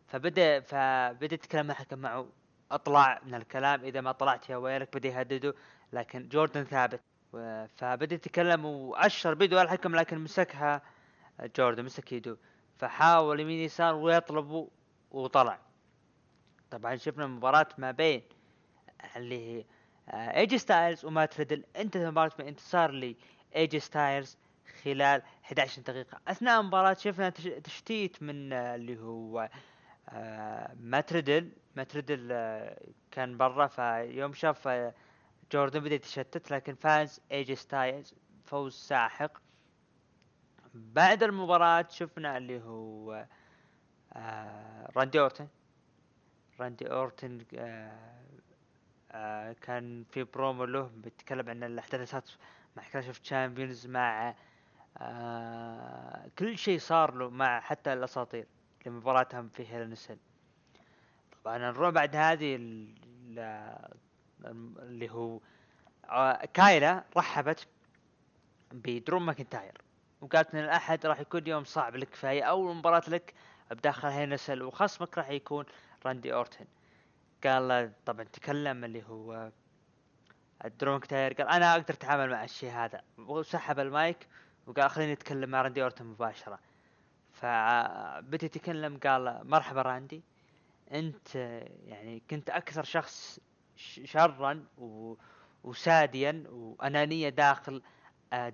فبدا 0.06 0.60
فبدأ 0.60 1.34
يتكلم 1.34 1.70
الحكم 1.70 1.98
معه. 1.98 2.28
أطلع 2.70 3.20
من 3.24 3.34
الكلام. 3.34 3.84
إذا 3.84 4.00
ما 4.00 4.12
طلعت 4.12 4.50
يا 4.50 4.56
ويلك 4.56 4.96
بدا 4.96 5.08
يهدده. 5.08 5.54
لكن 5.92 6.28
جوردن 6.28 6.64
ثابت. 6.64 7.00
فبدا 7.76 8.14
يتكلم 8.14 8.64
وأشر 8.64 9.34
بيده 9.34 9.58
على 9.58 9.66
الحكم 9.66 9.96
لكن 9.96 10.18
مسكها 10.18 10.82
جوردن 11.56 11.84
مسك 11.84 12.12
يده 12.12 12.36
فحاول 12.78 13.40
يمين 13.40 13.58
يسار 13.60 13.94
ويطلب 13.94 14.68
وطلع. 15.10 15.58
طبعا 16.70 16.96
شفنا 16.96 17.26
مباراة 17.26 17.68
ما 17.78 17.90
بين 17.90 18.22
اللي 19.16 19.38
هي 19.58 19.64
آه، 20.08 20.36
ايجي 20.38 20.58
ستايلز 20.58 21.04
ومات 21.04 21.26
ريدل. 21.26 21.64
انتهت 21.76 22.02
المباراة 22.02 22.30
بانتصار 22.38 23.14
ايجي 23.56 23.80
ستايلز 23.80 24.36
خلال 24.82 25.22
11 25.44 25.82
دقيقة. 25.82 26.20
أثناء 26.28 26.60
المباراة 26.60 26.94
شفنا 26.94 27.28
تش- 27.30 27.42
تشتيت 27.64 28.22
من 28.22 28.52
آه، 28.52 28.74
اللي 28.74 29.00
هو 29.00 29.48
آه، 30.08 30.74
مات 30.80 31.12
ريدل 31.12 31.52
مات 31.76 31.94
ريدل 31.96 32.28
آه، 32.32 32.80
كان 33.10 33.36
برا 33.36 33.66
فيوم 33.66 34.32
شاف 34.32 34.68
آه، 34.68 34.94
جوردن 35.54 35.80
بدأ 35.80 35.94
يتشتت 35.94 36.50
لكن 36.50 36.74
فاز 36.74 37.20
ايجي 37.32 37.54
ستايلز 37.54 38.14
فوز 38.44 38.74
ساحق. 38.74 39.38
بعد 40.74 41.22
المباراة 41.22 41.86
شفنا 41.90 42.36
اللي 42.36 42.62
هو 42.62 43.26
آه، 44.12 44.90
راندي 44.96 45.20
أورتن. 45.20 45.48
راندي 46.60 46.92
أورتن 46.92 47.44
آه، 47.54 48.24
آه، 49.12 49.52
كان 49.52 50.04
في 50.10 50.24
برومو 50.24 50.64
له 50.64 50.90
بيتكلم 50.96 51.48
عن 51.50 51.62
الاحداث 51.64 51.94
اللي 51.94 52.06
صارت 52.06 52.38
مع 52.76 52.82
كلاش 52.92 53.06
اوف 53.06 53.18
تشامبيونز 53.18 53.86
مع 53.86 54.34
كل 56.38 56.58
شيء 56.58 56.78
صار 56.78 57.14
له 57.14 57.30
مع 57.30 57.60
حتى 57.60 57.92
الأساطير 57.92 58.46
لمباراتهم 58.86 59.48
في 59.48 59.68
هيل 59.68 59.90
ان 59.90 59.96
ا 59.96 60.01
سيل 60.01 60.18
طبعا 61.32 61.58
نروح 61.58 61.90
بعد 61.90 62.16
هذه 62.16 62.56
اللي 64.50 65.10
هو 65.10 65.40
آه، 66.10 66.44
كايلا 66.54 67.04
رحبت 67.16 67.66
بدرو 68.72 69.26
ماكنتاير 69.26 69.80
وقالت 70.20 70.54
إن 70.54 70.64
الأحد 70.64 71.06
راح 71.06 71.20
يكون 71.20 71.46
يوم 71.46 71.64
صعب 71.64 71.96
لك 71.96 72.14
فهي 72.14 72.40
أول 72.40 72.76
مباراة 72.76 73.02
لك 73.08 73.34
بداخل 73.70 74.08
هيل 74.08 74.28
ان 74.28 74.35
ا 74.35 74.42
سيل 74.42 74.62
وخصمك 74.62 75.18
راح 75.18 75.30
يكون 75.30 75.64
راندي 76.06 76.34
أورتن. 76.34 76.66
قال 77.44 77.92
طبعا 78.06 78.24
تكلم 78.24 78.84
اللي 78.84 79.02
هو 79.04 79.52
درو 80.64 81.06
ماكنتاير 81.06 81.32
قال 81.32 81.48
أنا 81.48 81.72
أقدر 81.72 81.94
أتعامل 81.94 82.30
مع 82.30 82.44
الشيء 82.44 82.70
هذا. 82.70 83.02
وسحب 83.18 83.78
المايك 83.78 84.28
وقال 84.66 84.90
خليني 84.90 85.12
أتكلم 85.12 85.50
مع 85.50 85.62
راندي 85.62 85.82
اورتون 85.82 86.06
مباشرة. 86.06 86.58
فبدأ 87.32 88.46
يتكلم 88.46 88.98
قال 88.98 89.40
مرحبا 89.44 89.82
راندي 89.82 90.22
أنت 90.92 91.34
يعني 91.86 92.22
كنت 92.30 92.50
أكثر 92.50 92.84
شخص 92.84 93.40
شرا. 93.76 94.64
وساديا 95.64 96.44
وأنانية 96.48 97.28
داخل 97.28 97.82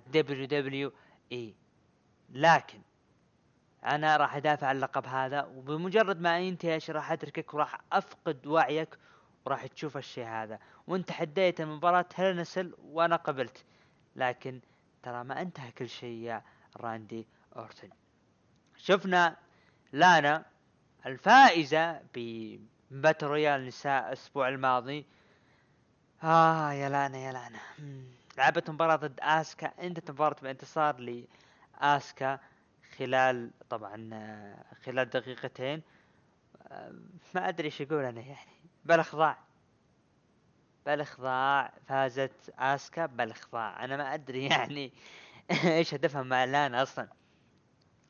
دبليو 0.07 0.45
دبليو 0.45 0.93
إي. 1.31 1.55
لكن 2.29 2.81
أنا 3.85 4.17
راح 4.17 4.35
أدافع 4.35 4.67
عن 4.67 4.75
اللقب 4.75 5.05
هذا 5.05 5.43
وبمجرد 5.43 6.21
ما 6.21 6.39
ينتهي 6.39 6.75
الشيء 6.75 6.95
راح 6.95 7.11
أتركك 7.11 7.53
وراح 7.53 7.81
أفقد 7.91 8.47
وعيك 8.47 8.97
وراح 9.45 9.67
تشوف 9.67 9.97
الشيء 9.97 10.25
هذا. 10.25 10.59
وانت 10.87 11.11
حديت 11.11 11.61
المباراة 11.61 12.05
هلنسل 12.15 12.73
وأنا 12.83 13.15
قبلت. 13.15 13.65
لكن 14.15 14.59
ترى 15.03 15.23
ما 15.23 15.41
انتهى 15.41 15.71
كل 15.71 15.89
شيء 15.89 16.17
يا 16.17 16.43
راندي 16.77 17.27
أورتن. 17.55 17.89
شفنا 18.77 19.37
لانا 19.91 20.45
الفائزة 21.05 22.01
بباتل 22.91 23.27
رويال 23.27 23.65
نساء 23.65 24.07
الأسبوع 24.07 24.49
الماضي. 24.49 25.05
آه 26.23 26.71
يا 26.71 26.89
لانا 26.89 27.17
يا 27.17 27.49
مم. 27.79 28.03
لعبت 28.37 28.69
مباراة 28.69 28.95
ضد 28.95 29.19
آسكا. 29.19 29.67
انتهت 29.67 30.09
المباراة 30.09 30.35
بانتصار 30.41 31.25
لآسكا 31.81 32.39
خلال 32.97 33.51
طبعا 33.69 34.09
آه، 34.13 34.63
خلال 34.85 35.09
دقيقتين. 35.09 35.81
آه، 36.67 36.93
ما 37.35 37.49
أدري 37.49 37.65
إيش 37.65 37.81
أقول 37.81 38.03
أنا 38.03 38.21
يعني. 38.21 38.51
بالإخضاع. 38.85 39.37
بالإخضاع 40.85 41.73
فازت 41.87 42.53
آسكا. 42.59 43.05
بالإخضاع. 43.05 43.83
أنا 43.85 43.97
ما 43.97 44.13
أدري 44.13 44.45
يعني 44.55 44.91
إيش 45.63 45.93
هدفها 45.93 46.23
مع 46.23 46.43
لانا 46.43 46.81
أصلا. 46.83 47.07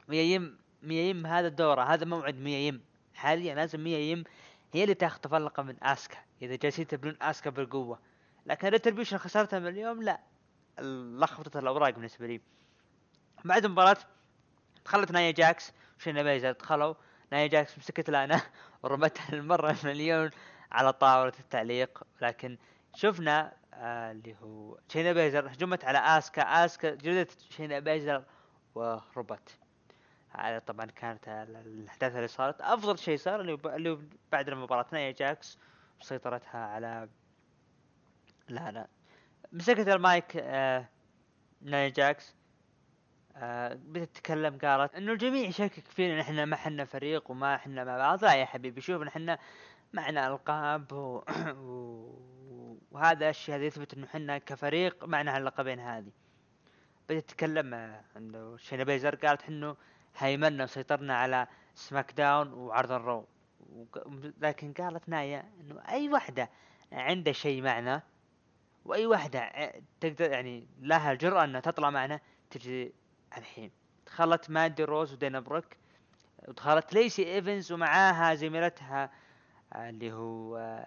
ميايم 0.08 0.58
ميايم 0.84 1.26
هذا 1.26 1.48
دوره 1.48 1.84
هذا 1.84 2.06
موعد 2.06 2.36
ميايم. 2.36 2.82
حاليا 3.15 3.56
لازم 3.56 3.84
ميايم 3.84 4.24
هي 4.73 4.84
اللي 4.84 4.93
تخطف 4.93 5.34
اللقب 5.34 5.65
من 5.65 5.75
آسكا. 5.84 6.17
إذا 6.41 6.55
جالسين 6.55 6.88
تبنون 6.88 7.17
آسكا 7.21 7.49
بالقوة. 7.49 7.99
لكن 8.45 8.67
ريتربيوشن 8.67 9.17
خسرتها 9.17 9.60
من 9.60 9.67
اليوم 9.67 10.03
لا. 10.03 10.19
لخبطت 11.19 11.57
الأوراق 11.57 11.89
بالنسبة 11.89 12.27
لي. 12.27 12.41
بعد 13.45 13.65
المباراة 13.65 13.97
دخلت 14.86 15.12
نايا 15.12 15.31
جاكس. 15.31 15.73
وشينا 15.99 16.23
بيزر 16.23 16.51
دخلوا؟ 16.51 16.93
نايا 17.31 17.47
جاكس 17.47 17.77
مسكت 17.77 18.10
لانا 18.10 18.41
ورمتها 18.84 19.34
المرة 19.34 19.75
المليون 19.84 20.29
على 20.71 20.93
طاولة 20.93 21.34
التعليق. 21.39 22.03
لكن 22.21 22.57
شفنا 22.95 23.53
آه 23.73 24.12
اللي 24.12 24.36
هو 24.43 24.77
شينا 24.88 25.13
بيزر 25.13 25.47
هجمت 25.47 25.86
على 25.86 25.97
آسكا. 25.97 26.41
آسكا 26.41 26.95
جلدت 26.95 27.39
شينا 27.39 27.79
بيزر 27.79 28.23
وربت. 28.75 29.61
طبعا 30.67 30.86
كانت 30.86 31.28
ال- 31.28 31.56
الأحداث 31.56 32.15
اللي 32.15 32.28
صارت. 32.28 32.62
أفضل 32.62 32.98
شيء 33.00 33.17
صار 33.17 33.41
اللي, 33.41 33.58
اللي 33.65 34.00
بعد 34.32 34.50
المباراة 34.50 34.86
نايا 34.91 35.12
جاكس 35.12 35.58
وسيطرتها 36.02 36.60
على 36.65 37.10
لا 38.50 38.72
لا. 38.72 38.88
مسكت 39.52 39.88
المايك 39.88 40.38
آه 40.38 40.86
نايا 41.62 41.89
جاكس 41.89 42.36
آه 43.36 43.74
بدأت 43.74 44.10
تتكلم 44.10 44.58
قالت 44.58 44.96
إنه 44.96 45.12
الجميع 45.12 45.48
يشكك 45.48 45.88
فينا 45.88 46.13
ان 46.13 46.20
إحنا 46.20 46.46
ما 46.46 46.56
إحنا 46.56 46.86
فريق 46.86 47.32
وما 47.32 47.56
إحنا 47.56 47.84
مع 47.84 47.98
بعض. 47.98 48.24
لا 48.26 48.34
يا 48.36 48.46
حبيبي 48.46 48.82
شوف 48.82 49.02
إحنا 49.02 49.38
معنا 49.94 50.28
ألقاب 50.28 50.91
و... 50.94 51.24
وهذا 52.91 53.30
الشيء 53.30 53.56
هذا 53.56 53.65
يثبت 53.65 53.94
إنه 53.94 54.06
إحنا 54.06 54.38
كفريق 54.38 55.04
معنا 55.06 55.38
هاللقبين 55.38 55.80
هذه. 55.80 56.12
بدأت 57.10 57.30
تتكلم 57.30 57.74
آه، 57.74 58.02
إنه 58.17 58.58
شينا 58.58 58.84
بيزر 58.84 59.15
قالت 59.15 59.50
إنه 59.50 59.76
هيمنا 60.17 60.63
وسيطرنا 60.63 61.15
على 61.15 61.47
سماك 61.76 62.12
داون 62.12 62.54
وعرض 62.54 62.91
الرو. 62.91 63.28
لكن 64.41 64.74
قالت 64.74 65.10
نايا 65.10 65.52
إنه 65.60 65.82
أي 65.89 66.10
واحدة 66.10 66.50
عنده 66.91 67.32
شيء 67.32 67.62
معنا 67.62 68.04
وأي 68.86 69.06
واحدة 69.06 69.71
تقدر 70.00 70.32
يعني 70.32 70.67
لها 70.80 71.12
الجرأة 71.12 71.43
إنها 71.43 71.62
تطلع 71.62 71.89
معنا 71.89 72.19
تجي 72.50 72.93
الحين. 73.38 73.71
دخلت 74.06 74.50
مادي 74.50 74.84
روز 74.84 75.13
ودينا 75.13 75.39
بروك 75.39 75.65
ودخلت 76.47 76.93
ليسي 76.93 77.34
إيفنز 77.36 77.71
ومعاها 77.71 78.36
زميلتها 78.36 79.12
اللي 79.76 80.13
هو 80.13 80.86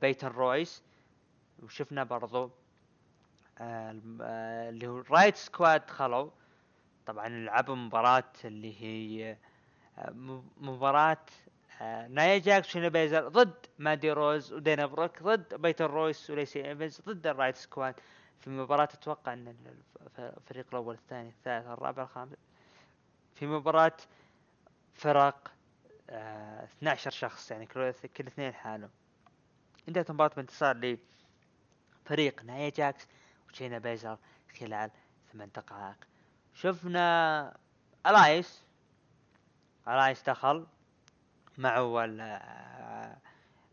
بيتن 0.00 0.28
رويس. 0.28 0.82
وشفنا 1.62 2.04
برضو 2.04 2.50
آه، 3.58 4.00
آه، 4.20 4.68
اللي 4.68 4.86
هو 4.86 4.98
رايت 5.10 5.36
سكواد 5.36 5.86
دخلوا. 5.86 6.30
طبعا 7.06 7.28
لعبوا 7.28 7.74
مباراة 7.74 8.32
اللي 8.44 8.82
هي 8.82 9.36
آه، 9.98 10.10
مباراة 10.60 11.26
آه، 11.80 12.06
نايا 12.08 12.38
جاكس 12.38 12.76
بيزر 12.76 13.28
ضد 13.28 13.66
مادي 13.78 14.12
روز 14.12 14.52
ودينا 14.52 14.86
بروك 14.86 15.22
ضد 15.22 15.54
بيتن 15.54 15.90
رويس 15.90 16.30
وليسي 16.30 16.68
إيفنز 16.68 17.00
ضد 17.00 17.26
الرايت 17.26 17.56
سكواد. 17.56 17.94
في 18.40 18.50
مباراة 18.50 18.84
أتوقع 18.94 19.32
إن 19.32 19.48
ال- 19.48 19.82
الف- 20.06 20.20
الفريق 20.38 20.66
الأول 20.68 20.94
الثاني 20.94 21.28
الثالث 21.28 21.66
الرابع 21.66 22.02
الخامس. 22.02 22.36
في 23.34 23.46
مباراة 23.46 23.96
فرق 24.94 25.50
آه 26.10 26.64
12 26.64 27.10
شخص 27.10 27.50
يعني 27.50 27.66
كل 27.66 27.92
كل 28.16 28.26
اثنين 28.26 28.52
حالهم. 28.54 28.90
انتهت 29.88 30.10
المباراة 30.10 30.34
بانتصار 30.36 30.98
لفريق 32.06 32.42
نايا 32.44 32.70
جاكس 32.70 33.06
وشينا 33.52 33.78
بيزر 33.78 34.18
خلال 34.60 34.90
ثمان 35.32 35.48
دقائق. 35.56 35.96
شفنا 36.54 37.56
ألايس؟ 38.06 38.62
ألايس 39.88 40.22
دخل 40.22 40.66
معه 41.58 41.82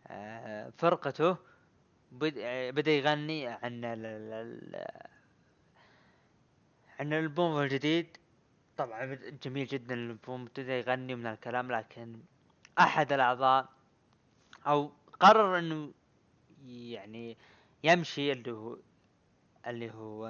آه، 0.07 0.69
فرقته. 0.77 1.37
بد- 2.11 2.73
بدأ 2.75 2.91
يغني 2.91 3.47
عن 3.47 3.85
عن 6.99 7.13
الألبوم 7.13 7.61
الجديد. 7.61 8.17
طبعا 8.77 9.17
جميل 9.43 9.67
جدا 9.67 9.95
الألبوم. 9.95 10.45
بدأ 10.45 10.79
يغني 10.79 11.15
من 11.15 11.27
الكلام 11.27 11.71
لكن 11.71 12.19
أحد 12.79 13.13
الأعضاء 13.13 13.69
أو 14.67 14.91
قرر 15.19 15.59
إنه 15.59 15.91
يعني 16.67 17.37
يمشي 17.83 18.31
اللي 18.31 18.51
هو 18.51 18.77
اللي 19.67 19.91
هو 19.91 20.27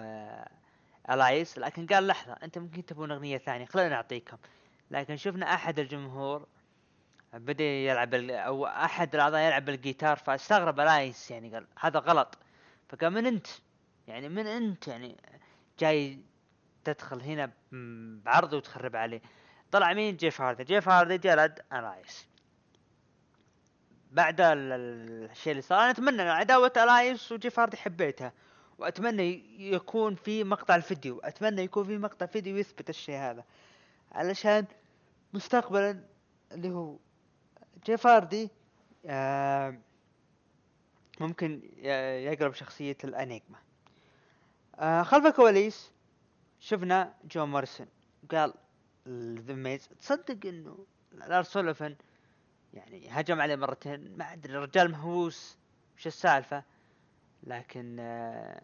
إلياس 1.09 1.57
لكن 1.57 1.85
قال 1.87 2.07
لحظة 2.07 2.33
أنت 2.43 2.57
ممكن 2.57 2.85
تبون 2.85 3.11
أغنية 3.11 3.37
ثانية 3.37 3.65
خلينا 3.65 3.89
نعطيكم 3.89 4.37
لكن 4.91 5.17
شفنا 5.17 5.53
أحد 5.53 5.79
الجمهور 5.79 6.47
بدأ 7.33 7.63
يلعب 7.63 8.13
أو 8.13 8.65
أحد 8.65 9.15
الأعضاء 9.15 9.41
يلعب 9.41 9.69
الجيتار 9.69 10.17
فاستغرب 10.17 10.79
إلياس 10.79 11.31
يعني 11.31 11.53
قال 11.53 11.67
هذا 11.79 11.99
غلط. 11.99 12.37
فقال 12.89 13.09
من 13.13 13.25
أنت؟ 13.25 13.47
يعني 14.07 14.29
من 14.29 14.47
أنت؟ 14.47 14.87
يعني 14.87 15.17
جاي 15.79 16.19
تدخل 16.83 17.21
هنا 17.21 17.51
بعرض 18.25 18.53
وتخرب 18.53 18.95
عليه. 18.95 19.21
طلع 19.71 19.93
مين؟ 19.93 20.15
جيف 20.17 20.41
هاردي. 20.41 20.63
جيف 20.63 20.89
هاردي 20.89 21.17
جلد 21.17 21.59
إلياس. 21.73 22.27
بعد 24.11 24.41
ال- 24.41 24.71
ال- 24.71 25.29
الشيء 25.31 25.51
اللي 25.51 25.61
صار 25.61 25.79
أنا 25.79 25.89
اتمنى 25.89 26.21
إن 26.21 26.27
عداوة 26.27 26.73
إلياس 26.77 27.31
وجيف 27.31 27.59
هاردي 27.59 27.77
حبيتها. 27.77 28.33
وأتمنى 28.77 29.43
يكون 29.71 30.15
في 30.15 30.43
مقطع 30.43 30.75
الفيديو. 30.75 31.19
أتمنى 31.19 31.61
يكون 31.61 31.83
في 31.83 31.97
مقطع 31.97 32.25
فيديو 32.25 32.57
يثبت 32.57 32.89
الشيء 32.89 33.15
هذا. 33.15 33.43
علشان 34.11 34.65
مستقبلا 35.33 36.03
اللي 36.51 36.69
هو 36.69 36.97
جيف 37.85 38.07
هاردي 38.07 38.49
آه 39.05 39.77
ممكن 41.19 41.61
يقرب 42.23 42.53
شخصية 42.53 42.97
الأنيجما. 43.03 43.57
آه 44.75 45.03
خلف 45.03 45.25
الكواليس 45.25 45.91
شفنا 46.59 47.13
جون 47.25 47.45
موريسون 47.45 47.87
قال 48.31 48.53
ذا 49.37 49.53
ميز 49.53 49.87
تصدق 49.87 50.49
إنه 50.49 50.85
لارس 51.11 51.57
يعني 52.73 53.07
هجم 53.09 53.41
عليه 53.41 53.55
مرتين. 53.55 54.17
ما 54.17 54.33
أدري 54.33 54.53
الرجال 54.53 54.91
مهووس 54.91 55.57
وش 55.97 56.07
السالفة؟ 56.07 56.63
لكن 57.43 57.97
آه 57.99 58.61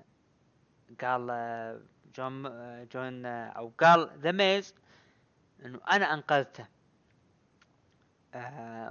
قال 1.02 1.28
آه 1.32 1.82
جون 2.16 2.46
آه 2.46 2.84
جون 2.84 3.26
أو 3.26 3.72
قال 3.80 4.10
ذا 4.20 4.32
ميز 4.32 4.76
إنه 5.66 5.80
أنا 5.92 6.14
أنقذته. 6.14 6.66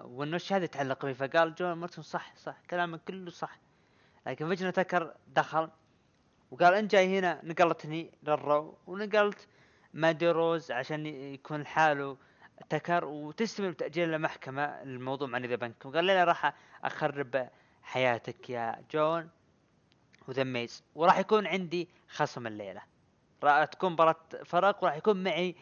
وإنه 0.04 0.36
الشهاده 0.36 0.64
يتعلق 0.64 1.06
به 1.06 1.12
فقال 1.12 1.54
جون 1.54 1.72
موريسون 1.72 2.02
صح 2.02 2.36
صح 2.36 2.56
كلامك 2.70 3.00
كله 3.08 3.30
صح. 3.30 3.58
لكن 4.26 4.54
فجأة 4.54 4.70
تكر 4.70 5.14
دخل 5.28 5.70
وقال 6.50 6.74
انت 6.74 6.92
جاي 6.92 7.18
هنا 7.18 7.40
نقلتني 7.44 8.10
للرو 8.22 8.78
ونقلت 8.86 9.48
مادي 9.94 10.30
روز 10.30 10.70
عشان 10.70 11.06
يكون 11.06 11.66
حاله. 11.66 12.16
تكر 12.70 13.04
وتستمر 13.04 13.70
بتأجيل 13.70 14.14
المحكمة 14.14 14.64
الموضوع 14.64 15.28
مع 15.28 15.38
ذا 15.38 15.56
بنك. 15.56 15.86
وقال 15.86 16.04
لي 16.04 16.24
راح 16.24 16.54
أخرب 16.84 17.48
حياتك 17.82 18.50
يا 18.50 18.84
جون. 18.90 19.30
وذميز 20.28 20.82
وراح 20.94 21.18
يكون 21.18 21.46
عندي 21.46 21.88
خصم 22.08 22.46
الليلة. 22.46 22.82
راح 23.44 23.64
تكون 23.64 23.92
مباراة 23.92 24.16
فرق 24.44 24.84
وراح 24.84 24.96
يكون 24.96 25.22
معي 25.24 25.56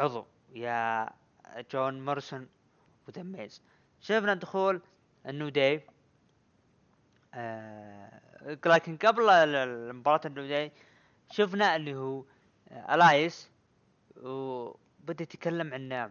عضو 0.00 0.26
يا 0.54 1.08
جون 1.72 2.04
مورسون 2.04 2.48
ودميز 3.08 3.62
شفنا 4.00 4.34
دخول 4.34 4.82
النو 5.26 5.48
داي 5.48 5.86
آه 7.34 8.20
لكن 8.66 8.96
قبل 8.96 9.22
مباراة 9.94 10.20
النو 10.26 10.46
داي 10.46 10.72
شفنا 11.30 11.76
اللي 11.76 11.94
هو 11.94 12.24
آه 12.68 12.94
ألايس 12.94 13.50
وبدا 14.16 15.22
يتكلم 15.22 15.74
عن 15.74 16.10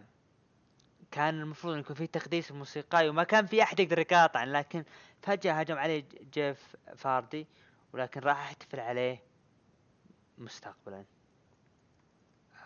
كان 1.10 1.40
المفروض 1.40 1.74
إن 1.74 1.80
يكون 1.80 1.96
في 1.96 2.06
تقديس 2.06 2.52
موسيقاي 2.52 3.08
وما 3.08 3.24
كان 3.24 3.46
في 3.46 3.62
أحد 3.62 3.80
يقدر 3.80 3.98
يقاطع 3.98 4.44
لكن 4.44 4.84
فجأة 5.22 5.52
هجم 5.52 5.78
عليه 5.78 6.04
جيف 6.34 6.76
فاردي 6.96 7.46
ولكن 7.92 8.20
راح 8.20 8.38
احتفل 8.38 8.80
عليه 8.80 9.22
مستقبلا. 10.38 11.04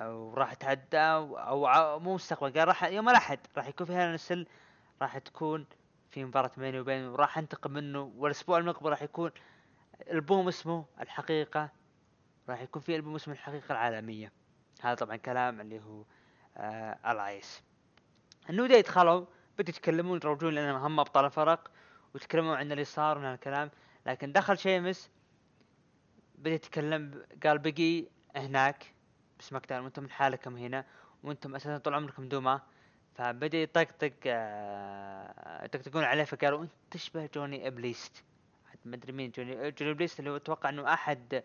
أو 0.00 0.34
راح 0.34 0.54
تعدى 0.54 0.98
أو 0.98 1.98
مو 1.98 2.14
مستقبل 2.14 2.58
قال 2.58 2.68
راح 2.68 2.84
يوم 2.84 3.08
الأحد 3.08 3.38
راح 3.56 3.68
يكون 3.68 3.86
في 3.86 3.92
هنا 3.92 4.14
نسل 4.14 4.46
راح 5.02 5.18
تكون 5.18 5.66
في 6.10 6.24
مباراة 6.24 6.50
بيني 6.56 6.80
وبينه 6.80 7.12
وراح 7.12 7.38
أنتقم 7.38 7.70
منه 7.70 8.12
والأسبوع 8.16 8.58
المقبل 8.58 8.90
راح 8.90 9.02
يكون 9.02 9.30
ألبوم 10.10 10.48
اسمه 10.48 10.84
الحقيقة 11.00 11.70
راح 12.48 12.60
يكون 12.60 12.82
في 12.82 12.96
ألبوم 12.96 13.14
اسمه 13.14 13.34
الحقيقة 13.34 13.72
العالمية. 13.72 14.32
هذا 14.82 14.94
طبعا 14.94 15.16
كلام 15.16 15.60
اللي 15.60 15.80
هو 15.80 16.04
آه 16.56 17.12
الايس 17.12 17.62
النودة 18.50 18.74
يدخلوا 18.74 19.26
بدوا 19.58 19.74
يتكلمون 19.74 20.16
يروجون 20.16 20.54
لانهم 20.54 20.82
هم 20.82 21.00
ابطال 21.00 21.24
الفرق 21.24 21.70
ويتكلمون 22.14 22.56
عن 22.56 22.72
اللي 22.72 22.84
صار 22.84 23.18
وعن 23.18 23.34
الكلام 23.34 23.70
لكن 24.06 24.32
دخل 24.32 24.58
شيمس 24.58 25.10
بدأ 26.38 26.54
يتكلم 26.54 27.24
قال 27.46 27.58
بقي 27.58 28.06
هناك 28.36 28.94
بسماك 29.38 29.66
داون 29.66 29.84
وأنتم 29.84 30.02
من 30.02 30.10
حالكم 30.10 30.56
هنا 30.56 30.84
وأنتم 31.22 31.54
أساسا 31.54 31.78
طول 31.78 31.94
عمركم 31.94 32.28
دوما. 32.28 32.60
فبدأ 33.14 33.58
يطقطق 33.58 34.12
آه، 34.26 35.64
يطقطقون 35.64 36.04
عليه 36.04 36.24
فقالوا 36.24 36.62
أنت 36.62 36.72
تشبه 36.90 37.28
جوني 37.34 37.66
ابليست 37.66 38.24
ما 38.84 38.96
أدري 38.96 39.12
مين 39.12 39.30
جوني 39.30 39.70
جوني 39.70 39.92
ابليست 39.92 40.18
اللي 40.18 40.30
هو 40.30 40.36
أتوقع 40.36 40.68
إنه 40.68 40.92
أحد 40.92 41.42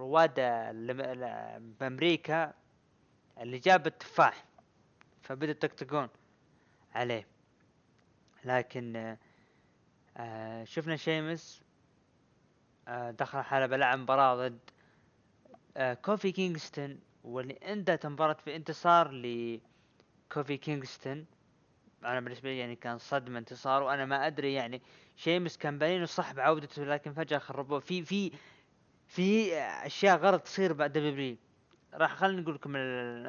رواد 0.00 0.40
بامريكا 1.80 2.52
اللي 3.40 3.58
جاب 3.58 3.86
التفاح. 3.86 4.44
فبدأ 5.22 5.50
يطقطقون. 5.50 6.08
عليه. 6.94 7.26
لكن 8.44 9.16
آه، 10.16 10.64
شفنا 10.64 10.96
شيمس 10.96 11.62
آه، 12.88 13.10
دخل 13.10 13.42
حلبة 13.42 13.76
لعب 13.76 13.98
مباراة 13.98 14.36
ضد 14.36 14.58
آه، 15.76 15.94
كوفي 15.94 16.32
كينغستون 16.32 17.00
واللي 17.24 17.54
انتهت 17.54 18.04
المباراة 18.04 18.36
بانتصار 18.46 19.10
لكوفي 19.10 20.56
كينغستون. 20.56 21.26
أنا 22.04 22.20
بالنسبة 22.20 22.48
لي 22.48 22.58
يعني 22.58 22.76
كان 22.76 22.98
صدمة 22.98 23.38
انتصار 23.38 23.82
وأنا 23.82 24.04
ما 24.04 24.26
أدري 24.26 24.52
يعني 24.52 24.82
شيمس 25.16 25.56
كان 25.58 25.78
باين 25.78 26.06
صح 26.06 26.32
بعودته 26.32 26.84
لكن 26.84 27.12
فجأة 27.12 27.38
خربوه 27.38 27.80
في 27.80 28.04
في 28.04 28.32
في 29.08 29.54
أشياء 29.58 30.16
غلط 30.18 30.42
تصير 30.42 30.72
بعد 30.72 30.92
دبليو 30.92 31.36
راح 31.94 32.16
خلينا 32.16 32.40
نقول 32.40 32.54
لكم 32.54 32.72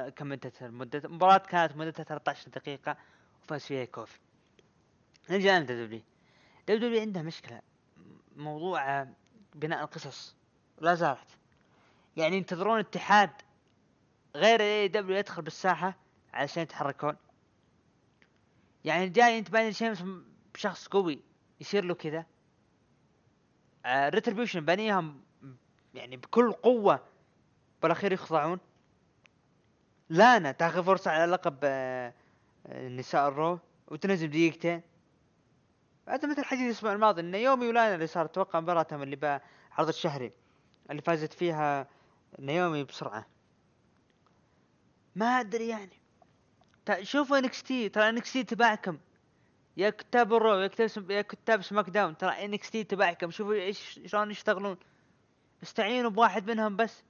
كم 0.09 0.31
انتهت 0.31 0.63
المدة 0.63 1.01
المباراة 1.05 1.37
كانت 1.37 1.77
مدتها 1.77 2.03
13 2.03 2.49
دقيقة. 2.49 2.97
وفاز 3.45 3.65
فيها 3.65 3.85
كوفي 3.85 4.19
نرجع 5.29 5.57
لدبليو. 5.57 6.01
دبليو 6.67 7.01
عندها 7.01 7.21
مشكلة 7.21 7.61
موضوع 8.35 9.01
آه، 9.01 9.07
بناء 9.55 9.83
القصص. 9.83 10.35
لا 10.81 10.95
زالت. 10.95 11.27
يعني 12.17 12.37
ينتظرون 12.37 12.79
اتحاد 12.79 13.29
غير 14.35 14.61
اي 14.61 14.87
دبليو 14.87 15.17
يدخل 15.17 15.41
بالساحة 15.41 15.95
علشان 16.33 16.63
يتحركون. 16.63 17.15
يعني 18.85 19.09
جاي 19.09 19.37
أنت 19.37 19.49
باين 19.49 19.71
شيمس 19.71 20.03
بشخص 20.53 20.87
قوي 20.87 21.19
يصير 21.61 21.83
له 21.83 21.93
كذا. 21.93 22.25
آه 23.85 24.09
ريتربيوشن 24.09 24.65
بانيهم 24.65 25.21
يعني 25.93 26.17
بكل 26.17 26.51
قوة 26.51 27.03
بالأخير 27.81 28.11
يخضعون. 28.11 28.59
لانا 30.09 30.51
تاخذ 30.51 30.83
فرصة 30.83 31.11
على 31.11 31.31
لقب 31.31 31.57
آه، 31.63 32.07
آه، 32.07 32.13
نساء 32.73 33.27
الرو 33.27 33.59
وتنزل 33.87 34.29
دقيقتين 34.29 34.81
بعد 36.07 36.25
مثل 36.25 36.43
حديث 36.43 36.65
الأسبوع 36.65 36.93
الماضي 36.93 37.21
إن 37.21 37.31
نايومي 37.31 37.67
ولانا 37.67 37.95
اللي 37.95 38.07
صار 38.07 38.25
أتوقع 38.25 38.59
مباراتهم 38.59 39.03
اللي 39.03 39.15
بعرض 39.15 39.87
الشهري 39.87 40.31
اللي 40.91 41.01
فازت 41.01 41.33
فيها 41.33 41.87
نايومي 42.39 42.83
بسرعة. 42.83 43.25
ما 45.15 45.25
أدري 45.25 45.67
يعني. 45.67 46.01
شوفوا 47.01 47.37
NXT 47.37 47.89
ترى 47.89 48.09
NXT 48.09 48.43
تبعكم. 48.43 48.99
يا 49.77 49.89
كتاب 49.89 50.33
ال 50.33 50.38
Raw 50.38 50.53
يا 50.53 50.67
كتاب 50.67 50.87
سم... 50.87 51.11
يا 51.11 51.21
كتاب 51.21 51.61
SmackDown 51.61 52.17
ترى 52.17 52.45
NXT 52.45 52.83
تبعكم. 52.83 53.31
شوفوا 53.31 53.53
إيش 53.53 53.99
شلون 54.05 54.31
يشتغلون. 54.31 54.77
استعينوا 55.63 56.09
بواحد 56.09 56.51
منهم 56.51 56.75
بس. 56.75 57.03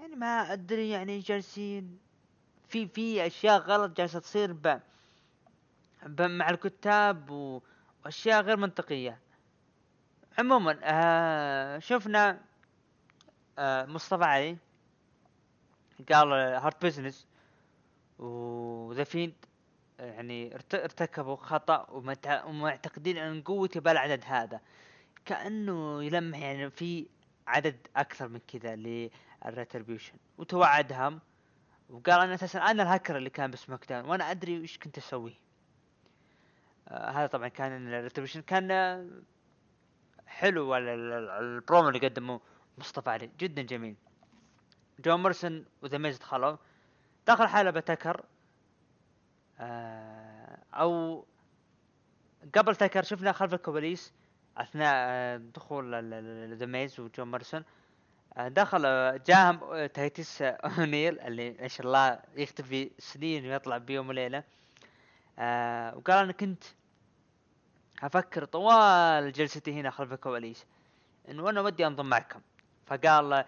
يعني 0.00 0.16
ما 0.16 0.52
أدري 0.52 0.90
يعني 0.90 1.18
جالسين. 1.18 1.98
في 2.72 2.88
في 2.88 3.26
أشياء 3.26 3.58
غلط 3.60 3.96
جالسة 3.96 4.18
تصير 4.20 4.52
ب... 4.52 4.80
مع 6.20 6.50
الكتاب 6.50 7.30
و... 7.30 7.62
وأشياء 8.04 8.42
غير 8.42 8.56
منطقية. 8.56 9.18
عموما 10.38 10.78
آه 10.82 11.78
شفنا 11.78 12.40
آه 13.58 13.84
مصطفى 13.86 14.24
علي 14.24 14.56
قال 16.12 16.32
Hurt 16.32 16.84
Business 16.84 17.26
و 18.18 18.39
The 18.39 19.04
Fiend 19.04 19.34
يعني 19.98 20.54
ارت- 20.54 20.74
ارتكبوا 20.74 21.36
ومتع- 21.90 22.44
ومعتقدين 22.44 23.18
أن 23.18 23.42
قوتي 23.42 23.80
بالعدد 23.80 24.24
هذا. 24.26 24.60
كأنه 25.24 26.04
يلمح 26.04 26.38
يعني 26.38 26.70
في 26.70 27.06
عدد 27.46 27.86
أكثر 27.96 28.28
من 28.28 28.38
كذا 28.48 28.76
لل 28.76 28.97
Retribution 28.97 30.14
وتوعدهم 30.38 31.20
وقال 31.92 32.20
أنا 32.20 32.34
أساسا 32.34 32.58
أنا 32.58 32.82
الهاكر 32.82 33.16
اللي 33.16 33.30
كان 33.30 33.50
ب 33.50 33.88
SmackDown 33.88 34.04
وأنا 34.04 34.30
أدري 34.30 34.56
إيش 34.56 34.78
كنت 34.78 34.98
أسوي. 34.98 35.34
آه 36.88 37.10
هذا 37.10 37.26
طبعا 37.26 37.48
كان 37.48 37.88
ال 37.88 37.92
Retribution 37.92 38.42
كان 38.42 38.70
آه، 38.70 39.06
حلو 40.26 40.76
ال- 40.76 40.88
ال- 40.88 41.12
ال- 41.12 41.30
البرومو 41.30 41.88
اللي 41.88 41.98
قدموه 42.08 42.40
مصطفى 42.78 43.10
علي 43.10 43.30
جدا 43.38 43.62
جميل. 43.62 43.96
جون 45.00 45.22
موريسون 45.22 45.64
و 45.82 45.86
The 45.86 45.98
Miz 45.98 46.18
دخلوا 46.18 46.56
دخل 47.26 47.46
حلبة 47.46 47.80
تكر 47.80 48.24
آه 49.60 50.58
أو 50.74 51.24
قبل 52.54 52.76
تكر 52.76 53.02
شفنا 53.02 53.32
خلف 53.32 53.54
الكواليس 53.54 54.12
أثناء 54.56 54.94
آه، 54.96 55.36
دخول 55.36 55.94
The 56.54 56.66
Miz 56.66 57.00
وجون 57.00 57.30
موريسون 57.30 57.60
آه، 57.60 57.64
دخل 58.38 58.82
جاهم 59.26 59.86
تايتس 59.86 60.42
آه، 60.42 60.46
اونيل 60.78 61.20
اللي 61.20 61.50
ما 61.50 61.68
شاء 61.68 61.86
الله 61.86 62.18
يختفي 62.36 62.90
سنين 62.98 63.46
ويطلع 63.46 63.78
بيوم 63.78 64.08
وليلة. 64.08 64.44
آه 65.38 65.96
وقال 65.96 66.18
أنا 66.18 66.32
كنت 66.32 66.64
أفكر 68.02 68.44
طوال 68.44 69.32
جلستي 69.32 69.72
هنا 69.80 69.90
خلف 69.90 70.12
الكواليس 70.12 70.66
انه 71.28 71.50
أنا 71.50 71.60
ودي 71.60 71.86
أنضم 71.86 72.06
معكم. 72.06 72.40
فقال 72.86 73.32
آه 73.32 73.44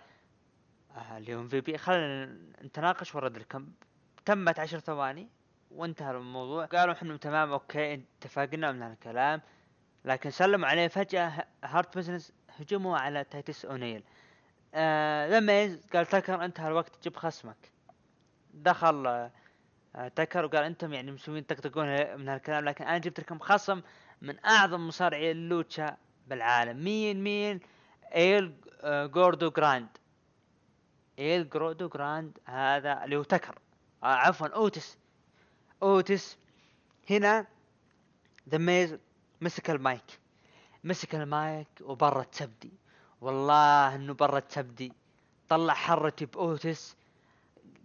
اليوم 1.17 1.49
في 1.49 1.61
بي 1.61 1.79
خلينا 1.79 2.25
نتناقش 2.63 3.15
ورد 3.15 3.39
لكم. 3.39 3.69
تمت 4.25 4.59
عشر 4.61 4.79
ثواني 4.79 5.29
وانتهى 5.71 6.11
الموضوع. 6.11 6.65
قالوا 6.65 6.95
إحنا 6.95 7.17
تمام 7.17 7.53
okay 7.53 7.95
اتفقنا 7.95 8.73
من 8.73 8.83
الكلام 8.83 9.41
لكن 10.05 10.31
سلموا 10.31 10.69
عليه 10.69 10.89
فجأة 10.89 11.47
Hurt 11.65 11.97
Business 11.99 12.33
هجموا 12.59 12.99
على 12.99 13.25
تايتس 13.25 13.65
اونيل 13.65 14.03
آه 14.75 15.29
لما 15.29 15.79
قال 15.93 16.07
تكر 16.07 16.45
انتهى 16.45 16.69
الوقت 16.69 17.03
جيب 17.03 17.17
خصمك. 17.17 17.73
دخل 18.55 19.07
آه 19.07 20.09
تكر 20.09 20.45
وقال 20.45 20.65
أنتم 20.65 20.93
يعني 20.93 21.13
مسوين 21.13 21.47
تقطقون 21.47 22.17
من 22.17 22.29
هالكلام 22.29 22.65
لكن 22.65 22.85
أنا 22.85 22.99
جبت 22.99 23.21
لكم 23.21 23.39
خصم 23.39 23.83
من 24.23 24.45
أعظم 24.45 24.89
مصارعي 24.89 25.31
اللوتشا 25.31 25.97
بالعالم. 26.27 26.85
مين 26.85 27.23
مين؟ 27.25 27.61
إيل 28.15 28.55
آه، 28.81 29.07
جوردو 29.07 29.51
جراند. 29.51 29.89
إيل 31.19 31.49
جوردو 31.49 31.89
جراند 31.89 32.39
هذا 32.45 33.05
اللي 33.05 33.17
هو 33.17 33.23
تكر 33.23 33.59
عفوا 34.03 34.49
أوتس. 34.49 34.99
أوتس 35.83 36.39
هنا 37.11 37.47
The 38.49 38.59
Miz 38.59 38.99
مسك 39.41 39.71
المايك. 39.71 40.21
مسك 40.85 41.15
المايك 41.15 41.69
وبرة 41.81 42.23
تبدي. 42.23 42.73
والله 43.25 43.95
إنه 43.95 44.15
برد 44.15 44.39
تسبدي 44.39 44.93
طلع 45.49 45.75
حرتي 45.75 46.27
بأوتس. 46.27 46.97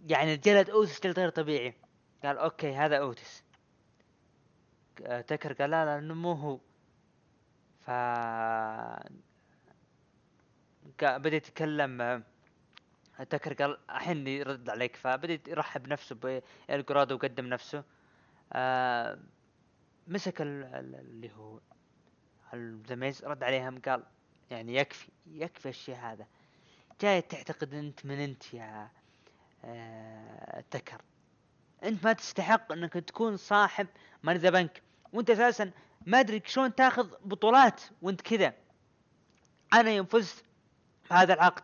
يعني 0.06 0.36
جلد 0.36 0.70
أوتس 0.70 1.00
جلد 1.00 1.18
غير 1.18 1.28
طبيعي. 1.28 1.74
قال 2.24 2.38
okay 2.38 2.74
هذا 2.74 2.98
أوتس. 2.98 3.42
آه، 5.02 5.20
تكر 5.20 5.52
قال 5.52 5.70
لا 5.70 5.84
لا 5.84 5.98
إنه 5.98 6.14
مو 6.14 6.32
هو. 6.32 6.58
ف 7.86 7.90
بدأ 11.02 11.36
يتكلم. 11.36 12.22
تكر 13.30 13.54
قال 13.54 13.78
الحين 13.90 14.26
يرد 14.26 14.70
عليك. 14.70 14.96
فبدأ 14.96 15.50
يرحب 15.50 15.88
نفسه 15.88 16.14
بالجرادو 16.68 17.14
وقدم 17.14 17.46
نفسه. 17.46 17.84
مسك 20.08 20.40
ال- 20.42 20.64
ال- 20.64 20.94
اللي 20.94 21.30
هو 21.32 21.58
الزميز 22.54 23.24
رد 23.24 23.42
عليهم 23.42 23.80
قال 23.80 24.02
يعني 24.50 24.74
يكفي 24.74 25.08
يكفي 25.26 25.68
الشيء 25.68 25.96
هذا. 25.96 26.26
جاي 27.00 27.22
تعتقد 27.22 27.74
أنت 27.74 28.06
من 28.06 28.18
أنت 28.20 28.54
يا 28.54 28.88
آه 29.64 30.64
تكر. 30.70 31.02
أنت 31.84 32.04
ما 32.04 32.12
تستحق 32.12 32.72
أنك 32.72 32.92
تكون 32.92 33.36
صاحب 33.36 33.86
ذا 34.26 34.50
بنك. 34.50 34.82
وأنت 35.12 35.30
أساسا 35.30 35.70
ما 36.06 36.20
أدري 36.20 36.42
شلون 36.46 36.74
تأخذ 36.74 37.10
بطولات 37.24 37.80
وأنت 38.02 38.20
كذا. 38.20 38.54
أنا 39.72 39.90
يوم 39.90 40.06
فزت 40.06 40.44
بهذا 41.10 41.34
العقد 41.34 41.62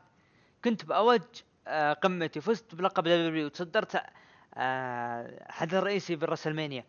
كنت 0.64 0.84
بأوج 0.84 1.22
آه 1.66 1.92
قمتي. 1.92 2.40
فزت 2.40 2.74
بلقب 2.74 3.02
دبليو 3.02 3.46
وتصدرت 3.46 4.02
آه 4.54 5.52
حدث 5.52 5.74
رئيسي 5.74 6.16
بالرسلمانيا 6.16 6.84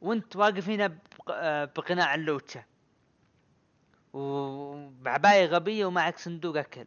وأنت 0.00 0.36
واقف 0.36 0.68
هنا 0.68 0.98
آه، 1.30 1.64
بقناع 1.64 2.14
اللوتشا 2.14 2.64
وبعباية 4.12 5.46
غبية 5.46 5.84
ومعك 5.86 6.18
صندوق 6.18 6.56
أكل. 6.56 6.86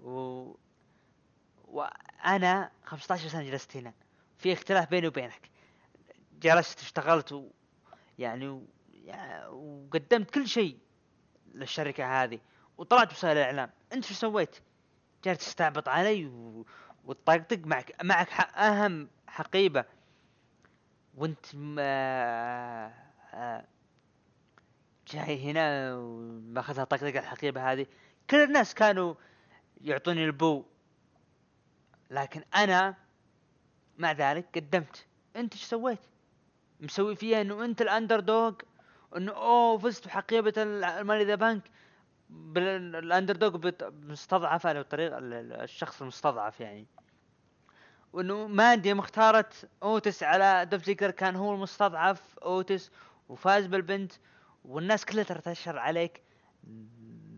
و... 0.00 0.54
وأنا 1.64 2.70
15 2.84 3.28
سنة 3.28 3.42
جلست 3.42 3.76
هنا. 3.76 3.92
في 4.38 4.52
اختلاف 4.52 4.90
بيني 4.90 5.06
وبينك. 5.06 5.50
جلست 6.40 6.80
اشتغلت 6.80 7.32
و... 7.32 7.50
يعني 8.18 8.48
و... 8.48 8.62
يع- 8.92 9.46
وقدمت 9.48 10.30
كل 10.30 10.48
شيء 10.48 10.78
للشركة 11.54 12.22
هذه. 12.22 12.40
وطلعت 12.78 13.08
بوسائل 13.08 13.36
الإعلام. 13.36 13.70
أنت 13.92 14.04
شو 14.04 14.14
سويت؟ 14.14 14.56
جالس 15.24 15.38
تستعبط 15.38 15.88
علي 15.88 16.26
و... 16.26 16.66
وتطقطق 17.04 17.58
معك. 17.64 17.96
معك 18.04 18.30
ح... 18.30 18.58
أهم 18.58 19.08
حقيبة. 19.26 19.84
وأنت 21.14 21.46
م... 21.54 21.76
آه... 21.78 23.64
جاي 25.08 25.50
هنا 25.50 25.94
وماخذها 25.96 26.84
طقطقة 26.84 27.18
الحقيبة 27.18 27.72
هذه. 27.72 27.86
كل 28.30 28.36
الناس 28.36 28.74
كانوا 28.74 29.14
يعطوني 29.80 30.24
البو. 30.24 30.64
لكن 32.10 32.42
أنا 32.56 32.94
مع 33.98 34.12
ذلك 34.12 34.46
قدمت. 34.54 35.06
أنت 35.36 35.52
إيش 35.52 35.64
سويت؟ 35.64 35.98
مسوي 36.80 37.16
فيها 37.16 37.40
إنه 37.40 37.64
أنت 37.64 37.82
ال 37.82 38.20
underdog 38.20 38.54
إنه 39.16 39.32
أوه 39.32 39.78
فزت 39.78 40.06
بحقيبة 40.06 40.52
ال 40.56 40.64
Money 40.64 41.07
in 41.07 41.24
the 41.24 41.34
Bank. 41.34 41.54
بال 41.54 41.62
underdog 42.30 43.56
بت- 43.56 43.92
مستضعفة 44.02 44.72
له 44.72 44.82
طريقة 44.82 45.18
ال- 45.18 45.32
ال- 45.32 45.52
الشخص 45.52 46.02
المستضعف 46.02 46.60
يعني. 46.60 46.86
وإنه 48.12 48.46
ماندي 48.46 48.94
مختارت 48.94 49.68
أوتس 49.82 50.22
على 50.22 50.66
دوف 50.66 50.90
كان 50.90 51.36
هو 51.36 51.54
المستضعف 51.54 52.38
أوتس 52.38 52.90
وفاز 53.28 53.66
بالبنت. 53.66 54.12
والناس 54.64 55.04
كلها 55.04 55.24
ترى 55.24 55.40
تشهر 55.40 55.78
عليك 55.78 56.22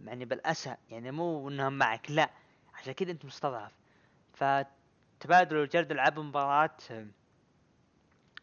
يعني 0.05 0.25
بالأسى 0.25 0.77
يعني 0.91 1.11
مو 1.11 1.49
إنهم 1.49 1.73
معك 1.73 2.11
لا 2.11 2.31
عشان 2.75 2.93
كذا 2.93 3.11
أنت 3.11 3.25
مستضعف. 3.25 3.73
فتبادلوا 4.33 5.65
الجلد 5.65 5.93
لعبوا 5.93 6.23
مباراة 6.23 6.77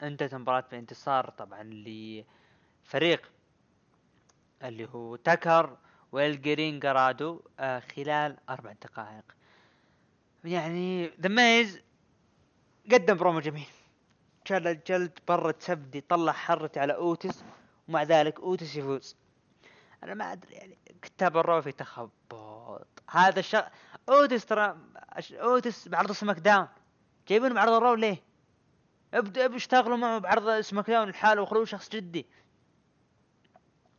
انتهت 0.04 0.34
المباراة 0.34 0.66
بانتصار 0.72 1.30
طبعا 1.30 1.64
لفريق 1.64 3.32
اللي 4.64 4.90
هو 4.94 5.16
تكر 5.16 5.78
والجران 6.12 6.80
جوردو 6.80 7.42
آه 7.60 7.80
خلال 7.80 8.38
أربع 8.50 8.72
دقائق. 8.72 9.36
يعني 10.44 11.08
The 11.08 11.30
Miz 11.30 11.82
قدم 12.92 13.18
برومو 13.18 13.40
جميل. 13.40 13.68
شال 14.46 14.68
الجلد 14.68 15.20
برد 15.28 15.52
تسبدي 15.52 16.02
طلع 16.02 16.32
حرتي 16.32 16.80
على 16.80 16.96
اوتس 16.96 17.44
ومع 17.88 18.04
ذلك 18.04 18.40
اوتس 18.40 18.76
يفوز؟ 18.76 19.16
أنا 20.04 20.14
ما 20.14 20.32
أدري 20.32 20.54
يعني 20.54 20.78
كتاب 21.02 21.38
ال 21.38 21.44
Raw 21.44 21.62
في 21.62 21.72
تخبط. 21.72 22.88
هذا 23.10 23.40
الشغ 23.40 23.64
اوتس 24.10 24.46
ترى؟ 24.46 24.78
اوتس 25.32 25.88
بعرض 25.88 26.12
SmackDown؟ 26.12 26.68
جايبينه 27.28 27.54
بعرض 27.54 27.74
ال 27.74 27.79
Raw 27.79 27.94
ليه؟ 27.94 28.24
ابدأ 29.14 29.56
اشتغلوا 29.56 29.98
معه 29.98 30.18
بعرض 30.18 30.60
SmackDown 30.62 31.10
لحاله 31.10 31.42
وخلوه 31.42 31.66
شخص 31.66 31.90
جدي. 31.90 32.26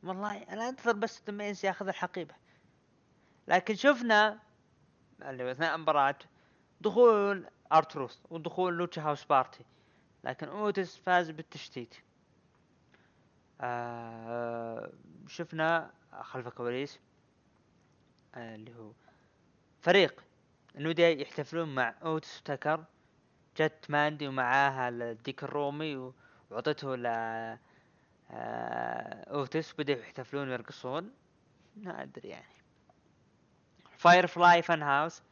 والله 0.03 0.43
أنا 0.43 0.69
أنتظر 0.69 0.93
بس 0.93 1.21
The 1.27 1.46
Miz 1.46 1.65
يأخذ 1.67 1.89
الحقيبة. 1.89 2.35
لكن 3.49 3.75
شفنا 3.75 4.39
اللي 5.23 5.53
اثناء 5.53 5.75
المباراة 5.75 6.19
دخول 6.81 7.47
آر 7.73 7.87
تروث 7.87 8.23
ودخول 8.31 8.75
Lucha 8.75 9.03
House 9.03 9.25
Party. 9.25 9.65
لكن 10.25 10.49
اوتس 10.49 10.97
فاز 10.97 11.31
بالتشتيت. 11.31 11.95
آه 13.61 14.93
شفنا 15.29 15.91
خلف 16.23 16.47
الكواليس 16.47 17.01
آه 18.35 18.55
اللي 18.55 18.75
هو 18.75 18.93
فريق 19.81 20.25
ال 20.77 20.83
New 20.83 21.03
Day 21.03 21.23
يحتفلون 21.23 21.75
مع 21.75 21.95
اوتس 22.03 22.39
وتكر 22.41 22.85
جت 23.57 23.87
ماندي 23.89 24.29
ومعاها 24.29 24.89
الديك 24.89 25.45
الرومي 25.45 26.13
وعطته 26.51 26.97
ل 26.97 27.07
آه 27.07 27.61
أوتس. 29.31 29.73
بدأوا 29.73 29.99
يحتفلون 29.99 30.49
ويرقصون. 30.49 31.11
ما 31.77 32.03
أدري 32.03 32.29
يعني. 32.29 32.55
Firefly 33.99 34.63
Fun 34.63 34.83
House 34.83 35.23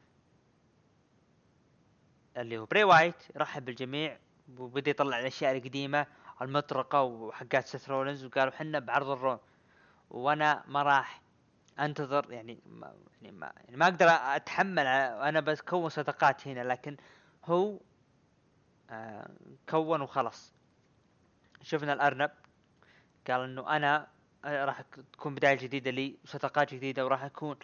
اللي 2.36 2.58
هو 2.58 2.64
بري 2.66 2.84
وايت 2.84 3.14
رحب 3.36 3.64
بالجميع 3.64 4.18
وبدأ 4.58 4.90
يطلع 4.90 5.20
الأشياء 5.20 5.56
القديمة. 5.56 6.06
المطرقة 6.42 7.02
وحقات 7.02 7.66
سيث 7.66 7.90
رولنز 7.90 8.24
وقالوا 8.24 8.52
حنا 8.52 8.78
بعرض 8.78 9.08
ال 9.10 9.18
Raw 9.18 9.40
وأنا 10.10 10.64
ما 10.66 10.82
راح 10.82 11.22
أنتظر 11.80 12.32
يعني 12.32 12.60
ما 12.66 12.94
يعني 13.22 13.36
ما, 13.36 13.52
يعني 13.64 13.76
ما 13.76 13.84
أقدر 13.84 14.06
أتحمل 14.10 14.86
أنا 14.86 15.40
بكون 15.40 15.88
صداقات 15.88 16.48
هنا 16.48 16.60
لكن 16.60 16.96
هو 17.44 17.78
آه 18.90 19.30
كون 19.68 20.00
وخلص 20.00 20.54
شفنا 21.62 21.92
الأرنب 21.92 22.30
قال 23.28 23.40
إنه 23.40 23.76
أنا 23.76 24.08
راح 24.44 24.80
تكون 25.12 25.34
بداية 25.34 25.54
جديدة 25.54 25.90
لي 25.90 26.16
وصداقات 26.24 26.74
جديدة 26.74 27.04
وراح 27.04 27.22
أكون 27.24 27.56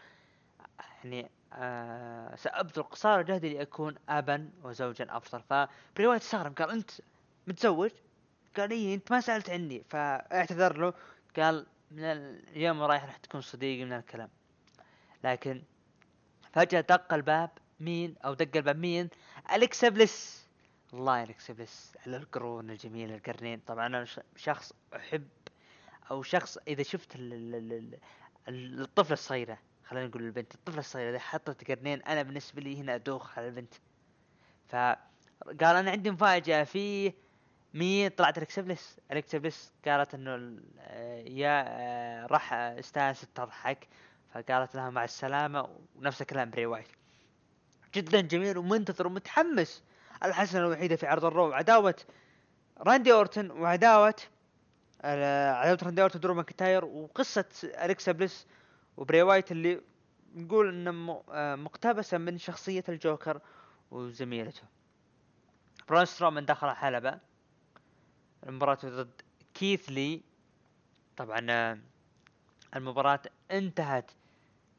يعني 1.05 1.31
آه 1.53 2.37
سأبذل 2.37 2.83
قصارى 2.83 3.25
جهدي 3.25 3.55
لأكون 3.55 3.95
أبا 4.09 4.51
وزوجا 4.63 5.07
أفضل. 5.11 5.43
فبري 5.43 6.07
وايت 6.07 6.23
استغرب 6.23 6.55
قال 6.55 6.71
أنت 6.71 6.91
متزوج؟ 7.47 7.91
قال 8.59 8.71
إيه 8.71 8.95
أنت 8.95 9.13
ما 9.13 9.21
سألت 9.21 9.51
عني. 9.51 9.85
فاعتذر 9.91 10.79
له 10.79 10.95
قال 11.37 11.67
من 11.91 12.05
اليوم 12.05 12.83
رايح 12.83 13.05
راح 13.05 13.17
تكون 13.17 13.41
صديقي 13.41 13.85
من 13.85 13.93
الكلام. 13.93 14.29
لكن 15.25 15.63
فجأة 16.53 16.81
دق 16.81 17.15
الباب. 17.15 17.51
مين؟ 17.81 18.15
أو 18.25 18.35
دق 18.35 18.57
الباب. 18.57 18.77
مين؟ 18.77 19.09
أليكسا 19.53 19.89
بليس 19.89 20.47
الله 20.95 21.23
أليكسا 21.23 21.53
بليس 21.53 21.97
على 22.07 22.17
القرون 22.17 22.71
الجميلة 22.71 23.15
القرنين. 23.15 23.61
طبعا 23.67 23.87
أنا 23.87 24.07
شخص 24.37 24.73
أحب 24.97 25.29
أو 26.11 26.23
شخص 26.23 26.59
إذا 26.69 26.83
شفت 26.83 27.13
الطفلة 28.49 29.13
الصغيرة 29.13 29.59
خلينا 29.85 30.07
نقول 30.07 30.23
البنت 30.23 30.55
الطفلة 30.55 30.81
الصغيرة 30.81 31.11
إذا 31.11 31.19
حطت 31.19 31.71
قرنين 31.71 32.03
أنا 32.03 32.23
بالنسبة 32.23 32.63
لي 32.63 32.81
هنا 32.81 32.95
أدوخ 32.95 33.39
على 33.39 33.49
البنت. 33.49 33.75
فقال 34.69 35.77
أنا 35.77 35.91
عندي 35.91 36.11
مفاجأة 36.11 36.65
في 36.65 37.13
مين 37.75 38.09
طلعت 38.11 38.39
الكسبلس 38.39 38.99
الكسبلس 39.13 39.73
قالت 39.87 40.15
إنه 40.15 40.61
يا 41.27 41.65
آه، 41.69 42.27
راح 42.27 42.53
استانست 42.53 43.29
تضحك 43.35 43.89
فقالت 44.35 44.75
لها 44.75 44.91
مع 44.91 45.05
السلامة 45.05 45.69
ونفس 45.97 46.23
الكلام 46.23 46.51
بري 46.51 46.67
وايت 46.67 46.87
جدا 47.95 48.21
جميل 48.21 48.59
ومنتظر 48.59 49.07
ومتحمس. 49.07 49.83
الحسنة 50.25 50.61
الوحيدة 50.61 50.97
في 50.97 51.07
عرض 51.07 51.25
ال 51.25 51.32
Raw 51.32 51.53
عداوة 51.53 51.95
راندي 52.81 53.13
أورتن 53.13 53.51
وعداوة 53.51 54.15
آه، 55.03 55.53
عداوة 55.53 55.79
راندي 55.83 56.03
أورتن 56.03 56.21
درو 56.21 56.35
ماكنتاير 56.35 56.85
وقصة 56.85 57.45
الكسا 57.65 58.13
بليس 58.13 58.47
وبري 58.97 59.23
وايت 59.23 59.53
اللي 59.53 59.81
نقول 60.35 60.69
انه 60.69 61.23
آه، 61.31 61.57
مقتبسة 61.57 62.19
من 62.19 62.39
شخصية 62.39 62.85
الجوكر 62.89 63.41
وزميلته. 63.91 64.63
برون 65.89 66.05
سترومان 66.05 66.47
دخل 66.47 66.69
الحلبة 66.69 67.19
المباراة 68.47 68.79
ضد 68.85 69.23
كيث 69.55 69.89
لي. 69.91 70.23
طبعا 71.17 71.47
آه، 71.51 71.79
المباراة 72.77 73.23
انتهت 73.51 74.11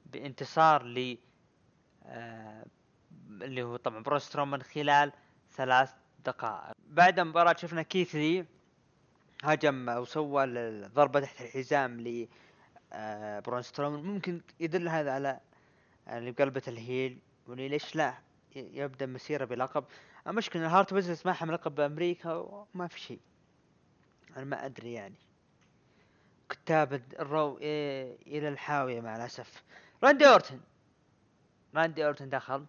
بانتصار 0.06 0.84
ل 0.84 1.18
آه، 2.06 2.66
اللي 3.30 3.64
هو 3.64 3.76
طبعا 3.76 4.04
برون 4.04 4.20
سترومان 4.20 4.62
خلال 4.62 5.12
ثلاث 5.52 5.94
دقائق. 6.26 6.74
بعد 6.88 7.20
المباراة 7.20 7.56
شفنا 7.58 7.82
كيث 7.82 8.16
لي 8.16 8.46
هجم 9.44 9.90
وسوى 9.90 10.46
ضربة 10.88 11.20
تحت 11.20 11.42
الحزام 11.42 12.02
ل 12.02 12.28
آه 12.94 13.40
برون 13.40 13.62
سترومان. 13.62 14.04
ممكن 14.04 14.42
يدل 14.60 14.90
هذا 14.90 15.12
على 15.12 15.40
اللي 16.08 16.32
بقلبة 16.32 16.62
ال 16.68 16.78
heel 16.78 17.20
وليش 17.48 17.96
لا 17.96 18.14
يبدأ 18.56 19.06
مسيرة 19.06 19.46
بلقب. 19.46 19.84
المشكلة 20.28 20.66
إن 20.66 20.68
Hurt 20.72 20.94
Business 20.94 21.26
ما 21.26 21.34
حمل 21.34 21.54
لقب 21.54 21.76
بأمريكا 21.76 22.34
وما 22.34 22.88
في 22.88 23.00
شيء. 23.00 23.20
أنا 24.38 24.46
ما 24.46 24.66
أدري 24.66 24.94
يعني. 24.94 25.16
كتاب 26.50 26.94
ال 27.20 27.29
Raw 27.29 27.58
إيه 27.58 28.18
إلى 28.28 28.48
الحاوية 28.50 29.02
مع 29.02 29.16
الأسف. 29.16 29.64
راندي 30.04 30.28
أورتن. 30.28 30.60
راندي 31.76 32.06
أورتن 32.06 32.30
دخل. 32.30 32.66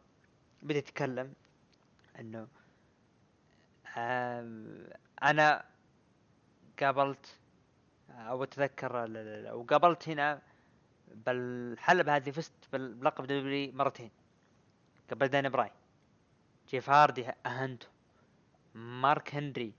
بدأ 0.62 0.78
يتكلم 0.78 1.32
إنه 2.18 2.48
أنا 5.22 5.64
قابلت 6.80 7.38
أو 8.10 8.44
أتذكر 8.44 9.06
وقابلت 9.52 10.08
هنا 10.08 10.42
بالحلبة 11.08 12.16
هذه 12.16 12.30
فزت 12.30 12.52
بلقب 12.72 13.24
W 13.24 13.72
مرتين. 13.72 14.10
قبل 15.10 15.28
دانيل 15.28 15.48
براين. 15.48 15.70
جيف 16.68 16.90
هاردي 16.90 17.30
اهنته 17.46 17.86
مارك 18.74 19.34
هنري. 19.34 19.72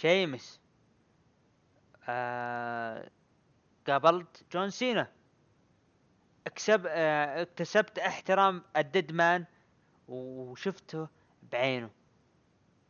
شيمس. 0.00 0.60
آه 2.08 3.10
قابلت 3.86 4.44
جون 4.52 4.70
سينا. 4.70 5.12
اكسب 6.46 6.86
آه 6.86 7.42
اكتسبت 7.42 7.98
احترام 7.98 8.62
ال 8.76 8.83
Dead 8.83 9.12
Man 9.12 9.44
وشفته 10.08 11.08
بعينه. 11.52 11.90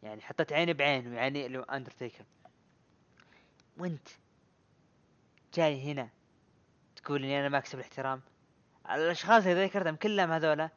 يعني 0.03 0.21
حطيت 0.21 0.53
عيني 0.53 0.73
بعينه 0.73 1.17
يعني 1.17 1.47
اللي 1.47 1.59
اندرتيكر 1.59 2.25
وانت 3.79 4.09
جاي 5.55 5.93
هنا 5.93 6.09
تقول 6.97 7.25
اني 7.25 7.41
أنا 7.41 7.49
ما 7.49 7.59
اكسب 7.59 7.79
الاحترام؟ 7.79 8.23
الأشخاص 8.91 9.47
اللي 9.47 9.65
ذكرتهم 9.65 9.97
كلهم 9.97 10.33
هذولا 10.33 10.71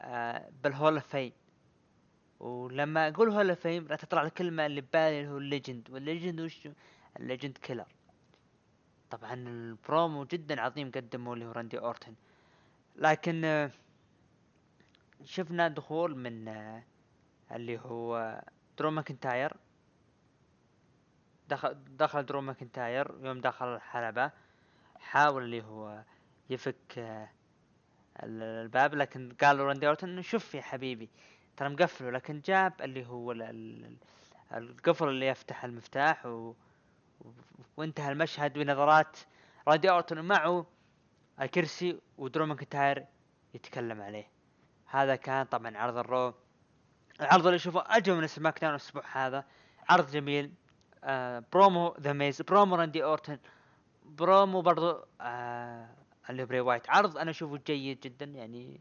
آه 0.00 0.50
بال 0.62 0.73
Hall 0.73 0.94
of 0.94 1.06
Fame 1.06 1.32
ولما 2.44 3.08
أقول 3.08 3.30
Hall 3.30 3.56
Fame 3.56 3.86
راح 3.88 4.00
تطلع 4.00 4.22
الكلمة 4.22 4.66
اللي 4.66 4.80
ببالي 4.80 5.20
اللي 5.20 5.30
هو 5.32 5.38
ال 5.38 5.45
Legend 5.45 5.90
وال 5.90 6.03
Legend 6.03 6.40
وش؟ 6.40 6.68
ال 7.20 7.25
Legend 7.25 7.58
Killer 7.58 7.86
طبعا 9.10 9.34
البرومو 9.34 10.24
جدا 10.24 10.60
عظيم 10.60 10.90
قدمه 10.90 11.32
اللي 11.32 11.44
هو 11.44 11.52
راندي 11.52 11.78
أورتن. 11.78 12.14
لكن 12.96 13.44
آه 13.44 13.70
شفنا 15.24 15.68
دخول 15.68 16.16
من 16.16 16.48
آه 16.48 16.82
اللي 17.52 17.78
هو 17.78 18.42
درو 18.78 18.90
ماكنتاير. 18.90 19.56
دخل 21.48 21.76
دخل 21.96 22.26
درو 22.26 22.40
ماكنتاير. 22.40 23.14
يوم 23.22 23.40
دخل 23.40 23.74
الحلبة 23.74 24.30
حاول 25.00 25.42
اللي 25.42 25.62
هو 25.62 26.02
يفك 26.50 26.98
آه، 26.98 27.28
الباب 28.22 28.94
لكن 28.94 29.32
قال 29.40 29.60
راندي 29.60 29.86
أورتن 29.86 30.22
شوف 30.22 30.54
يا 30.54 30.62
حبيبي 30.62 31.08
ترى 31.56 31.68
مقفله 31.68 32.10
لكن 32.10 32.40
جاب 32.40 32.72
اللي 32.80 33.06
هو 33.06 33.32
القفل 34.52 35.08
اللي 35.08 35.26
يفتح 35.26 35.64
المفتاح 35.64 36.26
و... 36.26 36.54
وانتهى 37.76 38.12
المشهد 38.12 38.58
بنظرات 38.58 39.18
راندي 39.68 39.90
اورتن 39.90 40.20
معه 40.20 40.66
الكرسي 41.40 42.00
ودرو 42.18 42.46
ماكنتاير 42.46 43.04
يتكلم 43.54 44.02
عليه. 44.02 44.28
هذا 44.86 45.16
كان 45.16 45.46
طبعا 45.46 45.78
عرض 45.78 45.96
ال 45.96 46.06
Raw 46.06 46.34
العرض 47.20 47.46
اللي 47.46 47.56
اشوفه 47.56 47.84
أجمل 47.86 48.20
من 48.20 48.26
SmackDown 48.26 48.70
الأسبوع 48.70 49.02
هذا. 49.12 49.44
عرض 49.88 50.10
جميل. 50.10 50.52
آه 51.04 51.44
برومو 51.52 51.96
ذا 52.00 52.12
ميز 52.12 52.42
برومو 52.42 52.76
راندي 52.76 53.04
اورتن 53.04 53.38
برومو 54.04 54.62
برضو 54.62 55.04
آه 55.20 55.88
اللي 56.30 56.44
بري 56.44 56.60
وايت. 56.60 56.90
عرض 56.90 57.18
أنا 57.18 57.30
أشوفه 57.30 57.60
جيد 57.66 58.00
جدا 58.00 58.26
يعني 58.26 58.80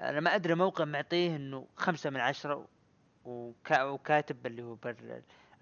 أنا 0.00 0.20
ما 0.20 0.34
أدري 0.34 0.54
موقع 0.54 0.84
معطيه 0.84 1.36
إنه 1.36 1.66
خمسة 1.76 2.10
من 2.10 2.20
عشرة 2.20 2.68
وكا 3.24 3.82
وكاتب 3.82 4.46
اللي 4.46 4.62
هو 4.62 4.78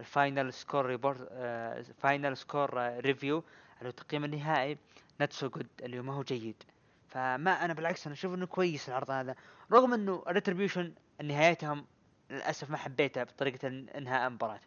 ال 0.01 0.09
final 0.09 0.53
score 0.53 0.87
report 0.87 1.29
آه 1.31 1.83
final 1.83 2.37
score 2.37 2.81
آه 2.81 3.01
review 3.01 3.39
اللي 3.79 3.85
هو 3.85 3.91
التقييم 3.91 4.25
النهائي 4.25 4.79
not 5.21 5.33
so 5.33 5.49
good 5.49 5.67
اللي 5.83 5.99
هو 5.99 6.03
ما 6.03 6.15
هو 6.15 6.23
جيد. 6.23 6.63
فما 7.09 7.65
أنا 7.65 7.75
بالعكس 7.75 8.07
أنا 8.07 8.15
أشوف 8.15 8.35
إنه 8.35 8.47
كويس 8.47 8.89
العرض 8.89 9.11
هذا. 9.11 9.35
رغم 9.73 9.95
إنه 9.95 10.25
Retribution 10.29 10.95
نهايتهم 11.23 11.87
للأسف 12.31 12.71
ما 12.71 12.77
حبيتها 12.77 13.25
بطريقة 13.25 13.69
إنهاء 13.69 14.27
المباراة. 14.29 14.61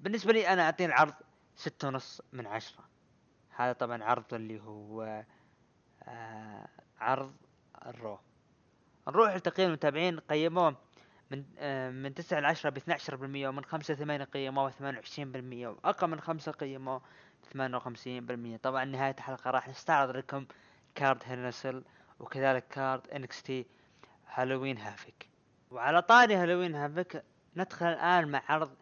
بالنسبة 0.00 0.32
لي 0.32 0.48
أنا 0.48 0.62
اعطيني 0.62 0.92
العرض 0.92 1.14
ستة 1.56 1.88
ونص 1.88 2.22
من 2.32 2.46
عشرة. 2.46 2.84
هذا 3.56 3.72
طبعا 3.72 4.04
عرض 4.04 4.34
اللي 4.34 4.60
هو 4.60 5.24
آه 6.02 6.68
عرض 7.00 7.32
ال 7.86 7.94
Raw 7.94 8.18
نروح 9.08 9.34
لتقييم 9.34 9.68
المتابعين 9.68 10.20
قيموه 10.20 10.76
من 11.30 11.44
آه 11.58 11.90
من 11.90 12.14
تسعة 12.14 12.40
لعشرة 12.40 12.70
باثنى 12.70 12.94
عشر 12.94 13.16
بالمية 13.16 13.48
ومن 13.48 13.64
خمسة 13.64 13.94
ثمانية 13.94 14.24
قيموه 14.24 14.70
ثمانية 14.70 14.98
وعشرين 14.98 15.32
بالمية 15.32 15.68
وأقل 15.68 16.10
من 16.10 16.20
خمسة 16.20 16.52
قيموه 16.52 17.02
ثمانية 17.52 17.76
وخمسين 17.76 18.26
بالمية. 18.26 18.56
طبعا 18.56 18.84
نهاية 18.84 19.14
الحلقة 19.18 19.50
راح 19.50 19.68
نستعرض 19.68 20.16
لكم 20.16 20.46
card 20.94 21.22
Hell 21.26 21.47
in 21.47 21.58
a 21.58 21.63
Cell 21.63 21.84
وكذلك 22.20 22.68
card 22.68 23.08
NXT 23.08 23.66
Halloween 24.26 24.78
Havoc. 24.78 25.28
وعلى 25.70 26.02
طاري 26.02 26.36
Halloween 26.36 26.74
Havoc 26.74 27.24
ندخل 27.56 27.86
الآن 27.86 28.28
مع 28.28 28.42
عرض 28.48 28.76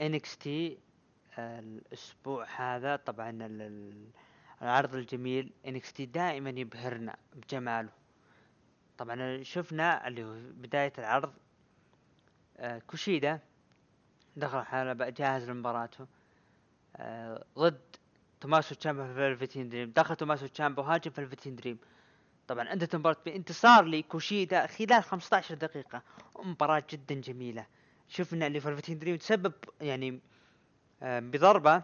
NXT 0.00 0.78
الأسبوع 1.38 2.46
هذا. 2.56 2.96
طبعا 2.96 3.30
ال- 3.30 3.62
ال- 3.62 4.10
العرض 4.62 4.94
الجميل 4.94 5.52
NXT 5.66 6.06
دائما 6.06 6.50
يبهرنا 6.50 7.16
بجماله. 7.34 7.88
طبعا 8.98 9.42
شفنا 9.42 10.08
اللي 10.08 10.24
هو 10.24 10.34
بداية 10.34 10.92
العرض 10.98 11.32
آه، 12.56 12.78
كوشيدا 12.78 13.40
دخل 14.36 14.62
حلبة 14.62 15.08
جاهز 15.08 15.50
لمباراته. 15.50 16.06
آه، 16.96 17.44
ضد 17.58 17.80
توماسو 18.40 18.74
تشامبا 18.74 19.06
في 19.06 19.14
فلفتين 19.14 19.68
دريم 19.68 19.92
دخل 19.96 20.16
توماسو 20.16 20.46
تشامبا 20.46 20.82
وهاجم 20.82 21.10
في 21.10 21.26
فلفتين 21.26 21.56
دريم 21.56 21.78
طبعا 22.48 22.72
انتهت 22.72 22.94
المباراة 22.94 23.16
بانتصار 23.26 23.84
لكوشيدا 23.84 24.66
خلال 24.66 25.02
15 25.02 25.54
دقيقة. 25.54 26.02
مباراة 26.44 26.82
جدا 26.90 27.14
جميلة. 27.14 27.66
شفنا 28.08 28.46
اللي 28.46 28.60
فلفتين 28.60 28.98
دريم 28.98 29.16
تسبب 29.16 29.52
يعني 29.80 30.20
آه، 31.02 31.20
بضربة 31.20 31.82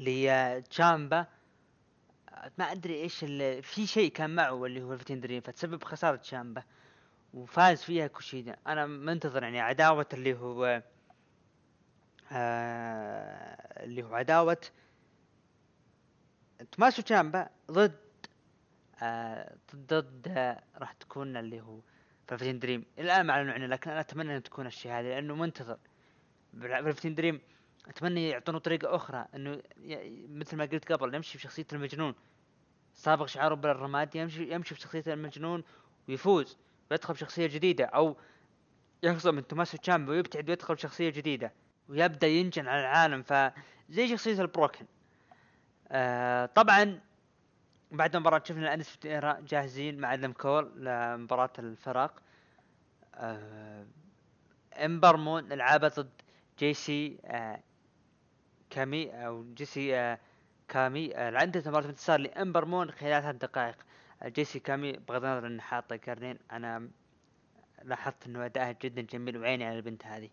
لتشامبا 0.00 1.26
ما 2.58 2.72
أدري 2.72 2.94
إيش 2.94 3.24
اللي 3.24 3.62
في 3.62 3.86
شيء 3.86 4.12
كان 4.12 4.30
معه 4.30 4.64
اللي 4.64 4.82
هو 4.82 4.88
فلفتين 4.88 5.20
دريم 5.20 5.40
فتسبب 5.40 5.84
خسارة 5.84 6.16
تشامبا 6.16 6.62
وفاز 7.34 7.82
فيها 7.82 8.06
كوشيدا. 8.06 8.56
أنا 8.66 8.86
منتظر 8.86 9.42
يعني 9.42 9.60
عداوة 9.60 10.06
اللي 10.12 10.34
هو 10.34 10.82
آه 12.32 13.84
اللي 13.84 14.02
هو 14.02 14.14
عداوة 14.14 14.60
توماسو 16.72 17.02
تشامبا 17.02 17.48
ضد 17.70 17.98
آه 19.02 19.56
ضد 19.76 20.28
آه 20.28 20.62
راح 20.76 20.92
تكون 20.92 21.36
اللي 21.36 21.60
هو 21.60 21.80
فلفتين 22.28 22.58
دريم. 22.58 22.84
الآن 22.98 23.26
ما 23.26 23.32
اعلنوا 23.32 23.52
عنه 23.52 23.66
لكن 23.66 23.90
أنا 23.90 24.00
أتمنى 24.00 24.36
أن 24.36 24.42
تكون 24.42 24.66
الشيء 24.66 24.92
هذا 24.92 25.08
لأنه 25.08 25.34
منتظر. 25.34 25.78
فلفتين 26.60 27.14
دريم 27.14 27.40
أتمنى 27.88 28.28
يعطونه 28.28 28.58
طريقة 28.58 28.96
أخرى 28.96 29.26
إنه 29.34 29.62
مثل 30.28 30.56
ما 30.56 30.64
قلت 30.64 30.92
قبل 30.92 31.14
يمشي 31.14 31.38
بشخصية 31.38 31.66
المجنون. 31.72 32.14
سابق 32.94 33.26
شعاره 33.26 33.54
بالرماد 33.54 34.16
يمشي 34.16 34.54
يمشي 34.54 34.74
بشخصية 34.74 35.04
المجنون 35.06 35.64
ويفوز 36.08 36.58
ويدخل 36.90 37.14
بشخصية 37.14 37.46
جديدة 37.46 37.84
أو 37.84 38.16
يخصم 39.02 39.34
من 39.34 39.46
توماسو 39.46 39.76
تشامبا 39.76 40.12
ويبتعد 40.12 40.50
ويدخل 40.50 40.74
بشخصية 40.74 41.10
جديدة 41.10 41.52
ويبدأ 41.88 42.26
ينجن 42.26 42.68
على 42.68 42.80
العالم 42.80 43.22
فزي 43.22 44.08
شخصية 44.08 44.40
البروكن. 44.40 44.86
آه 45.88 46.46
طبعا 46.46 47.00
بعد 47.92 48.16
المباراة 48.16 48.42
شفنا 48.44 48.82
ايرا 49.04 49.40
جاهزين 49.40 50.00
مع 50.00 50.14
أدم 50.14 50.32
كول 50.32 50.84
لمباراة 50.84 51.52
الفرق. 51.58 52.22
آه 53.14 53.86
امبر 54.76 55.16
مون 55.16 55.48
لعبة 55.52 55.88
ضد 55.88 56.10
جي 56.58 56.74
سي 56.74 57.18
آه 57.24 57.60
كامي 58.74 59.26
أو 59.26 59.44
جي 59.54 59.64
سي 59.64 59.96
آه 59.96 60.18
كامي 60.68 61.16
آه 61.16 61.42
انتهت 61.42 61.68
مباراة 61.68 61.86
انتصار 61.86 62.20
لإمبر 62.20 62.64
مون 62.64 62.90
خلال 62.90 63.22
ثلاث 63.22 63.36
دقائق. 63.36 63.76
آه 64.22 64.28
جي 64.28 64.44
سي 64.44 64.58
كامي 64.58 64.92
بغض 64.92 65.24
النظر 65.24 65.46
إنه 65.46 65.62
حاطة 65.62 65.96
قرنين 65.96 66.38
أنا 66.52 66.88
لاحظت 67.82 68.26
إنه 68.26 68.44
اداءها 68.44 68.72
جدا 68.82 69.02
جميل 69.02 69.38
وعيني 69.38 69.64
على 69.64 69.76
البنت 69.76 70.06
هذه. 70.06 70.30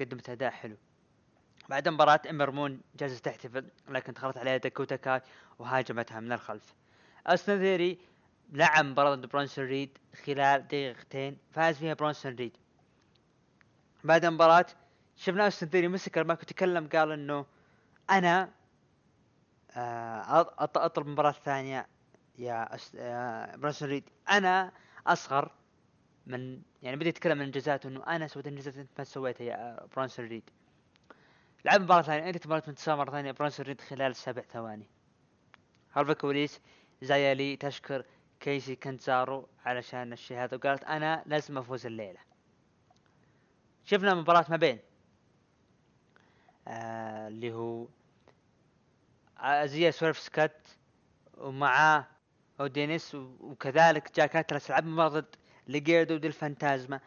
قدمت 0.00 0.30
أداء 0.30 0.50
حلو. 0.50 0.76
بعد 1.68 1.88
مباراة 1.88 2.20
إمبر 2.30 2.50
مون 2.50 2.80
جالسة 2.96 3.20
تحتفل 3.20 3.64
لكن 3.88 4.12
دخلت 4.12 4.36
عليها 4.36 4.56
داكوتا 4.56 4.96
كاي 4.96 5.20
وهاجمتها 5.58 6.20
من 6.20 6.32
الخلف. 6.32 6.74
أستون 7.26 7.58
ثيري 7.58 7.98
لعب 8.52 8.84
مباراة 8.84 9.14
ضد 9.14 9.26
برونسون 9.26 9.64
ريد 9.64 9.98
خلال 10.26 10.68
دقيقتين 10.68 11.38
فاز 11.50 11.78
فيها 11.78 11.94
برونسون 11.94 12.34
ريد. 12.34 12.56
بعد 14.04 14.24
المباراة 14.24 14.66
شفنا 15.16 15.46
أستون 15.46 15.68
ثيري 15.68 15.88
مسك 15.88 16.18
المايك 16.18 16.42
وتكلم 16.42 16.88
قال 16.88 17.12
إنه 17.12 17.46
أنا 18.10 18.50
آه، 19.70 20.50
أطلب 20.60 21.06
مباراة 21.06 21.32
ثانية 21.32 21.86
يا 22.38 22.74
أس... 22.74 22.94
يا 22.94 23.56
برونسون 23.56 23.88
ريد. 23.88 24.04
أنا 24.30 24.72
أصغر 25.06 25.52
من 26.26 26.62
يعني 26.82 26.96
بدا 26.96 27.08
يتكلم 27.08 27.38
عن 27.38 27.44
انجازاته 27.44 27.88
انه 27.88 28.06
أنا 28.06 28.26
سويت 28.26 28.46
انجازات 28.46 28.76
أنت 28.76 28.90
ما 28.98 29.04
سويتها 29.04 29.44
يا 29.44 29.86
برونسون 29.96 30.26
ريد. 30.26 30.50
لعب 31.64 31.80
مباراة 31.80 32.02
ثانية 32.02 32.28
انتهت 32.30 32.46
مباراة 32.46 32.62
انتصار 32.68 32.96
مرة 32.96 33.10
ثانية 33.10 33.32
برونسون 33.32 33.66
ريد 33.66 33.80
خلال 33.80 34.16
سبع 34.16 34.42
ثواني. 34.42 34.86
خلف 35.92 36.10
الكواليس 36.10 36.60
زايا 37.02 37.34
لي 37.34 37.56
تشكر 37.56 38.04
كيسي 38.40 38.76
كنتزارو 38.76 39.48
علشان 39.64 40.12
الشيء 40.12 40.38
هذا 40.38 40.56
وقالت 40.56 40.84
أنا 40.84 41.22
لازم 41.26 41.58
أفوز 41.58 41.86
الليلة. 41.86 42.20
شفنا 43.84 44.14
مباراة 44.14 44.44
ما 44.48 44.56
بين 44.56 44.78
آه 46.68 47.28
اللي 47.28 47.52
هو 47.52 47.86
ايزايا 49.38 49.90
سويرف 49.90 50.18
سكوت 50.18 50.66
ومعاه 51.38 52.06
اودينيس 52.60 53.14
وكذلك 53.14 54.16
جاك 54.16 54.36
أتلس 54.36 54.70
لعب 54.70 54.84
مباراة 54.86 55.08
ضد 55.08 55.36
ليجيردو 55.66 56.16
دي 56.16 56.26
الفانتازما 56.26 57.00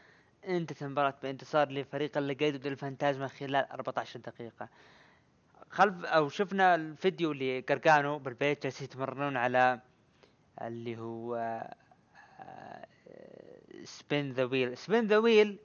انتهت 0.48 0.82
المباراة 0.82 1.14
بانتصار 1.24 1.70
لفريق 1.72 2.18
الليجيردو 2.18 2.58
دي 2.58 2.70
الفانتازما 2.70 3.28
خلال 3.28 3.56
14 3.72 4.20
دقيقة. 4.20 4.70
خلف 5.70 6.06
أو 6.06 6.30
شفنا 6.30 6.76
الفيديو 6.76 7.32
اللي 7.32 7.60
قرقانو 7.60 8.20
بالبيت 8.20 8.64
جالسين 8.64 8.86
يتمرنون 8.86 9.38
على 9.38 9.80
اللي 10.62 10.98
هو 10.98 11.62
spin 13.84 14.32
the 14.32 14.44
wheel. 14.44 14.78
Spin 14.78 15.08
the 15.08 15.18
wheel 15.18 15.60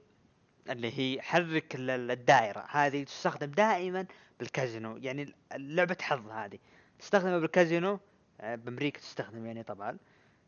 اللي 0.69 0.99
هي 0.99 1.21
حرك 1.21 1.75
ال- 1.75 2.11
الدائرة. 2.11 2.65
هذه 2.69 3.03
تستخدم 3.03 3.51
دائما 3.51 4.05
بالكازينو. 4.39 4.97
يعني 4.97 5.33
لعبة 5.55 5.97
حظ 6.01 6.29
هذه. 6.29 6.59
تستخدمها 6.99 7.39
بالكازينو؟ 7.39 7.99
آه، 8.41 8.55
بأمريكا 8.55 8.99
تستخدم 8.99 9.45
يعني 9.45 9.63
طبعا. 9.63 9.97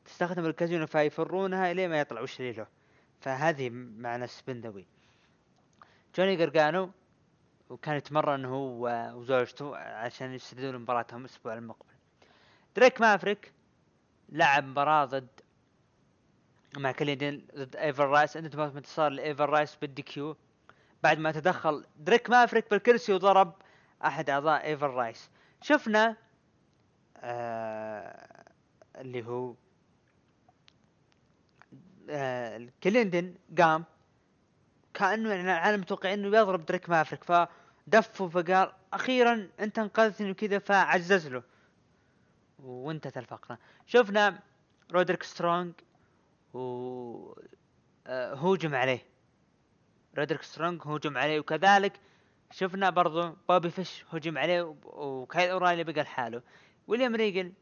تستخدم 0.05 0.45
الكازينو 0.45 0.87
فيفرونها 0.87 1.71
الين 1.71 1.89
ما 1.89 1.99
يطلع 1.99 2.21
وش 2.21 2.41
له. 2.41 2.67
فهذه 3.21 3.69
معنى 3.69 4.27
wheel 4.47 4.85
جوني 6.15 6.43
قرقانو 6.43 6.91
وكان 7.69 7.95
يتمرن 7.95 8.45
هو 8.45 9.11
وزوجته 9.15 9.77
عشان 9.77 10.33
يستعدون 10.33 10.75
لمباراتهم 10.75 11.21
الأسبوع 11.21 11.53
المقبل. 11.53 11.93
دريك 12.75 13.01
مافريك 13.01 13.51
لعب 14.29 14.63
مباراة 14.63 15.05
ضد 15.05 15.27
مع 16.77 16.91
كليدن 16.91 17.41
ضد 17.55 17.75
إيفر 17.75 18.07
رايس. 18.07 18.37
انت 18.37 18.55
انتصار 18.55 19.11
لإيفر 19.11 19.49
رايس 19.49 19.75
بال 19.75 20.01
DQ. 20.01 20.37
بعد 21.03 21.19
ما 21.19 21.31
تدخل 21.31 21.85
دريك 21.97 22.29
مافريك 22.29 22.69
بالكرسي 22.71 23.13
وضرب 23.13 23.53
أحد 24.05 24.29
أعضاء 24.29 24.65
ايفر 24.65 24.89
رايس. 24.89 25.29
شفنا 25.61 26.15
آه 27.17 28.43
اللي 28.95 29.25
هو 29.25 29.53
آه 32.09 32.69
كليندن 32.83 33.35
قام 33.57 33.83
كأنه 34.93 35.29
يعني 35.29 35.41
العالم 35.41 35.81
متوقع 35.81 36.13
إنه 36.13 36.27
يضرب 36.27 36.65
دريك 36.65 36.89
مافريك 36.89 37.23
فدفه 37.23 38.27
فقال 38.29 38.71
أخيرا 38.93 39.49
أنت 39.59 39.79
أنقذتني 39.79 40.31
وكذا 40.31 40.59
فعزز 40.59 41.27
له 41.27 41.43
وانتهت 42.59 43.17
الفقرة. 43.17 43.57
شفنا 43.85 44.39
رودريك 44.91 45.23
سترونج 45.23 45.73
و 46.53 47.33
آه، 48.07 48.33
هوجم 48.33 48.75
عليه. 48.75 49.05
رودريك 50.17 50.41
سترونج 50.41 50.81
هجم 50.85 51.17
عليه 51.17 51.39
وكذلك 51.39 51.99
شفنا 52.51 52.89
برضو 52.89 53.35
بوبي 53.49 53.69
فيش 53.69 54.05
هجم 54.13 54.37
عليه 54.37 54.75
وكايل 54.85 55.49
أورايلي 55.49 55.83
بقى 55.83 56.03
لحاله. 56.03 56.41
ويليام 56.87 57.15
ريجل 57.15 57.53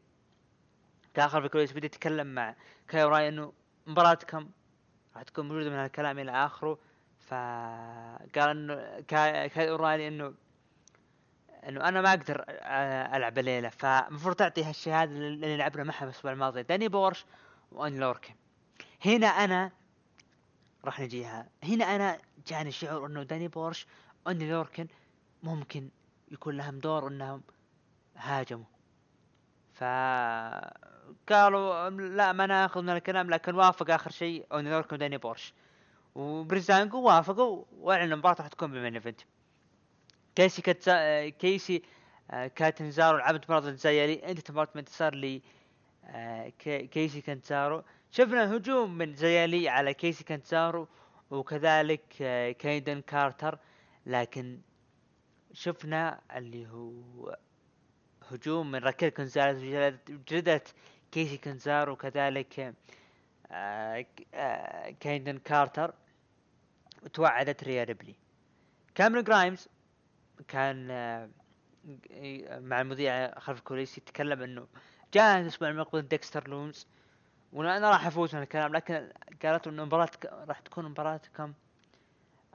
داخل 1.16 1.40
في 1.40 1.46
الكواليس 1.46 1.72
بدأ 1.72 1.86
يتكلم 1.86 2.26
مع 2.34 2.54
كايل 2.88 3.02
أورايلي 3.02 3.28
إنه 3.28 3.52
مباراتكم 3.86 4.50
راح 5.14 5.22
تكون 5.22 5.48
موجودة 5.48 5.70
من 5.70 5.76
هالكلام 5.76 6.18
إلى 6.18 6.30
آخره. 6.30 6.78
فقال 7.20 8.48
إنه 8.48 9.00
كاي 9.00 9.48
كايل 9.48 9.68
أورايلي 9.68 10.08
انه 10.08 10.34
إنه 11.68 11.88
أنا 11.88 12.00
ما 12.00 12.08
أقدر 12.10 12.44
آه، 12.48 13.16
ألعب 13.16 13.38
الليلة. 13.38 13.68
فالمفروض 13.68 14.36
تعطي 14.36 14.64
هذا 14.64 15.04
اللي 15.04 15.56
لعبنا 15.56 15.84
معها 15.84 16.04
الأسبوع 16.04 16.32
الماضي. 16.32 16.62
داني 16.62 16.88
بورش 16.88 17.24
وأوني 17.72 17.96
لوركن. 17.98 18.34
هنا 19.04 19.26
أنا 19.26 19.70
راح 20.84 21.00
نجيها. 21.00 21.48
هنا 21.64 21.84
أنا 21.96 22.18
جاني 22.46 22.70
شعور 22.70 23.06
إنه 23.06 23.22
داني 23.22 23.48
بورش 23.48 23.86
وأوني 24.26 24.50
لوركن 24.50 24.86
ممكن 25.42 25.88
يكون 26.30 26.56
لهم 26.56 26.78
دور 26.78 27.08
إنهم 27.08 27.42
هاجموا. 28.16 28.64
فقالوا 29.74 31.90
لا 31.90 32.32
ما 32.32 32.46
نأخذ 32.46 32.82
من 32.82 32.90
الكلام 32.90 33.30
لكن 33.30 33.54
وافق 33.54 33.90
آخر 33.90 34.10
شيء 34.10 34.46
اوني 34.52 34.70
لوركن 34.70 34.92
وداني 34.92 35.18
بورش. 35.18 35.54
وبريزانجو 36.14 37.02
وافقوا 37.02 37.64
واعلنوا 37.80 38.14
المباراة 38.14 38.36
راح 38.38 38.48
تكون 38.48 38.72
بال 38.72 38.79
main 38.79 38.94
event. 38.94 39.20
كيسي 40.34 40.62
كتزا... 40.62 41.28
كيسي 41.28 41.82
آه، 42.30 42.46
كاتنزارو 42.46 43.18
لعبت 43.18 43.44
مباراة 43.44 43.70
زايالي 43.70 44.30
انت 44.30 44.50
مباراة 44.50 44.68
من 44.74 44.78
انتصار 44.78 45.14
لي 45.14 45.42
آه، 46.04 46.48
كي- 46.58 46.86
كيسي 46.86 47.20
كانتزارو 47.20 47.82
شفنا 48.10 48.56
هجوم 48.56 48.98
من 48.98 49.14
زيالي 49.14 49.68
على 49.68 49.94
كيسي 49.94 50.24
كانتزارو 50.24 50.88
وكذلك 51.30 52.04
آه، 52.22 52.52
كايدن 52.52 53.00
كارتر. 53.00 53.58
لكن 54.06 54.60
شفنا 55.52 56.20
اللي 56.36 56.68
هو 56.68 57.36
هجوم 58.30 58.70
من 58.70 58.78
راكيل 58.78 59.08
كونزاليز 59.08 59.62
وجلدت- 60.10 60.74
كيسي 61.12 61.36
كانتزارو 61.36 61.92
وكذلك 61.92 62.74
آه، 63.50 64.06
آه، 64.34 64.90
كايدن 64.90 65.38
كارتر 65.38 65.94
وتوعدت 67.02 67.64
ريا 67.64 67.84
ريبلي. 67.84 68.14
كاميرون 68.94 69.24
جرايمز 69.24 69.68
كان 70.48 70.90
آه، 70.90 71.30
مع 72.58 72.80
المذيع 72.80 73.38
خلف 73.38 73.58
الكواليس 73.58 73.98
يتكلم 73.98 74.42
إنه 74.42 74.66
جاهز 75.14 75.42
الأسبوع 75.42 75.68
المقبل 75.68 76.02
ديكستر 76.02 76.48
لوميس 76.48 76.86
وأنا 77.52 77.90
راح 77.90 78.06
أفوز 78.06 78.36
من 78.36 78.42
الكلام 78.42 78.72
لكن 78.76 79.12
قالت 79.42 79.66
إنه 79.66 79.84
مباراة 79.84 80.08
راح 80.24 80.60
تكون 80.60 80.84
مباراتكم 80.84 81.52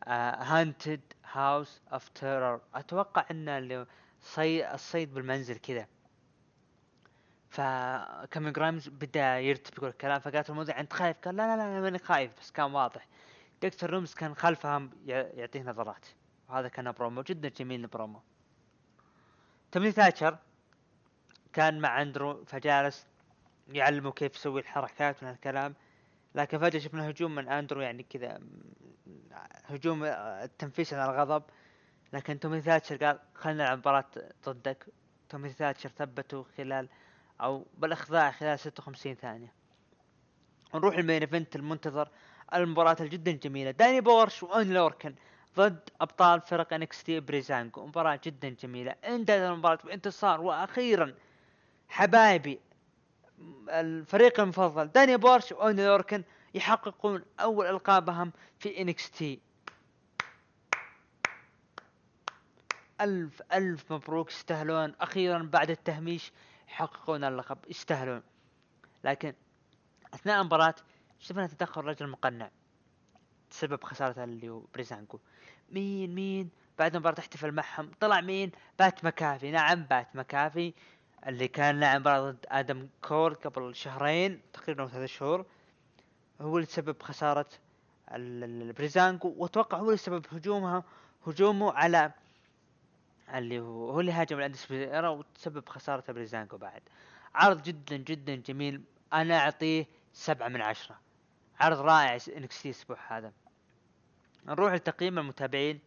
haunted 0.07 1.01
house 1.31 1.81
of 1.93 2.09
terror 2.09 2.61
أتوقع 2.75 3.25
إن. 3.31 3.85
الصيد 4.37 5.13
بالمنزل 5.13 5.57
كذا 5.57 5.87
فكاميرون 7.49 8.53
جرايمز 8.53 8.89
بدأ 8.89 9.39
يرتب 9.39 9.85
الكلام 9.85 10.19
فقالت 10.19 10.49
المذيع 10.49 10.79
أنت 10.79 10.93
خايف؟ 10.93 11.17
قال 11.17 11.35
لا 11.35 11.55
لا 11.57 11.73
لا 11.73 11.81
ماني 11.81 11.99
خايف 11.99 12.31
بس 12.39 12.51
كان 12.51 12.71
واضح. 12.73 13.07
ديكستر 13.61 13.89
لوميس 13.89 14.13
كان 14.13 14.35
خلفهم 14.35 14.91
ي- 15.05 15.09
يعطيه 15.11 15.63
نظرات. 15.63 16.05
وهذا 16.49 16.67
كان 16.67 16.91
برومو 16.91 17.21
جدا 17.21 17.49
جميل 17.49 17.81
البرومو. 17.81 18.21
تومي 19.71 19.91
ثاتشر 19.91 20.37
كان 21.53 21.79
مع 21.79 22.01
أندرو 22.01 22.43
فجالس 22.45 23.07
يعلمه 23.69 24.11
كيف 24.11 24.35
يسوي 24.35 24.61
الحركات 24.61 25.23
من 25.23 25.29
الكلام 25.29 25.75
لكن 26.35 26.57
فجأة 26.59 26.79
شفنا 26.79 27.09
هجوم 27.09 27.35
من 27.35 27.49
أندرو 27.49 27.81
يعني 27.81 28.03
كذا 28.03 28.39
هجوم 29.65 30.03
آه، 30.03 30.43
التنفيس 30.43 30.93
على 30.93 31.11
الغضب. 31.11 31.43
لكن 32.13 32.39
تومي 32.39 32.61
ثاتشر 32.61 32.95
قال 33.05 33.19
خلينا 33.35 33.63
نلعب 33.63 33.77
مباراة 33.77 34.05
ضدك. 34.45 34.85
تومي 35.29 35.49
ثاتشر 35.49 35.89
ثبته 35.89 36.45
خلال 36.57 36.89
أو 37.41 37.65
بالإخضاع 37.77 38.31
خلال 38.31 38.59
56 38.59 39.15
ثانية. 39.15 39.53
نروح 40.75 40.95
ال 40.97 41.02
main 41.02 41.21
event 41.21 41.55
المنتظر. 41.55 42.09
المباراة 42.53 42.97
الجدا 42.99 43.31
جميلة. 43.31 43.71
داني 43.71 44.01
بورش 44.01 44.43
وأوني 44.43 44.73
لوركن 44.73 45.15
ضد 45.57 45.89
أبطال 46.01 46.41
فرق 46.41 46.73
NXT 46.73 47.19
بريزانجو 47.19 47.85
مباراة 47.85 48.19
جدا 48.23 48.49
جميلة. 48.49 48.91
إنتهت 48.91 49.51
المباراة 49.51 49.79
بانتصار. 49.85 50.41
وأخيرا 50.41 51.13
حبايبي 51.89 52.59
الفريق 53.69 54.39
المفضل 54.39 54.87
داني 54.87 55.17
بورش 55.17 55.51
وأوني 55.51 55.79
لوركن 55.79 56.23
يحققون 56.53 57.23
أول 57.39 57.65
ألقابهم 57.65 58.31
في 58.59 58.81
NXT. 58.81 59.39
ألف 63.01 63.41
ألف 63.53 63.93
مبروك 63.93 64.31
يستاهلون 64.31 64.95
أخيرا 65.01 65.49
بعد 65.53 65.69
التهميش 65.69 66.31
يحققون 66.67 67.23
اللقب 67.23 67.57
يستاهلون 67.69 68.21
لكن 69.03 69.33
أثناء 70.13 70.41
المباراة 70.41 70.75
شفنا 71.19 71.47
تدخل 71.47 71.81
رجل 71.81 72.07
مقنع 72.07 72.49
تسبب 73.49 73.83
خسارة 73.83 74.23
اللي 74.23 74.49
هو 74.49 74.59
بريزانجو 74.73 75.19
مين 75.69 76.15
مين؟ 76.15 76.49
بعد 76.79 76.95
المباراة 76.95 77.15
تحتفل 77.15 77.51
معهم. 77.51 77.91
طلع 77.99 78.21
مين؟ 78.21 78.51
بات 78.79 79.05
مكافي 79.05 79.51
نعم 79.51 79.83
بات 79.83 80.15
مكافي 80.15 80.73
اللي 81.27 81.47
كان 81.47 81.79
لاعب 81.79 82.01
مباراة 82.01 82.31
ضد 82.31 82.45
آدم 82.49 82.87
كول 83.01 83.33
قبل 83.35 83.75
شهرين 83.75 84.41
تقريبا 84.53 84.87
ثلاث 84.87 85.09
شهور. 85.09 85.45
هو 86.41 86.55
اللي 86.57 86.67
سبب 86.67 87.01
خسارة 87.03 87.49
ال- 88.11 88.43
ال- 88.43 88.61
البريزانجو 88.61 89.33
وأتوقع 89.37 89.77
هو 89.77 89.85
اللي 89.85 89.97
سبب 89.97 90.25
هجومها 90.31 90.83
هجومه 91.27 91.71
على 91.73 92.11
اللي 93.35 93.59
هو 93.59 93.89
هو 93.91 93.99
اللي 93.99 94.11
هاجم 94.11 94.37
ال 94.37 94.42
Undisputed 94.42 94.94
Era 94.94 95.09
وتسبب 95.09 95.69
خسارة 95.69 96.11
بريزانجو 96.11 96.57
بعد. 96.57 96.81
عرض 97.35 97.63
جدا 97.63 97.97
جدا 97.97 98.35
جميل. 98.35 98.81
أنا 99.13 99.37
أعطيه 99.37 99.85
سبعة 100.13 100.47
من 100.47 100.61
عشرة. 100.61 100.99
عرض 101.59 101.79
رائع 101.79 102.17
NXT 102.37 102.65
الأسبوع 102.65 102.97
هذا. 103.07 103.31
نروح 104.45 104.73
لتقييم 104.73 105.19
المتابعين. 105.19 105.79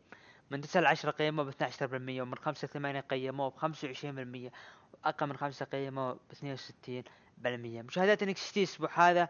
من 0.51 0.61
9 0.61 0.81
ل 0.81 0.87
10 0.87 1.11
قيموه 1.11 1.45
ب 1.45 1.49
12% 1.49 2.21
ومن 2.21 2.35
5 2.35 2.67
ل 2.67 2.69
8 2.69 3.01
قيموه 3.01 3.51
ب 3.51 3.57
25% 3.57 4.51
وأقل 5.05 5.27
من 5.27 5.37
5 5.37 5.67
قيموه 5.67 6.13
ب 6.13 6.19
62% 6.33 7.83
مشاهدات 7.83 8.23
NXT 8.23 8.57
الأسبوع 8.57 8.91
هذا 8.95 9.29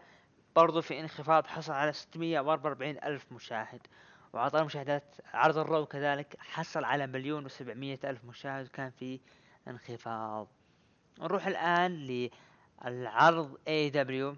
برضو 0.57 0.81
في 0.81 1.01
انخفاض 1.01 1.47
حصل 1.47 1.73
على 1.73 1.93
644 1.93 2.91
ألف 2.91 3.33
مشاهد 3.33 3.81
وعطى 4.33 4.63
مشاهدات 4.63 5.17
عرض 5.35 5.59
ال 5.59 5.66
Raw 5.66 5.87
كذلك 5.87 6.37
حصل 6.39 6.85
على 6.85 7.07
مليون 7.07 7.45
وسبعمية 7.45 7.99
ألف 8.05 8.25
مشاهد 8.25 8.67
وكان 8.67 8.91
في 8.91 9.21
انخفاض. 9.69 10.49
نروح 11.21 11.47
الآن 11.47 11.93
للعرض 12.85 13.59
اي 13.69 13.91
دبليو 13.91 14.37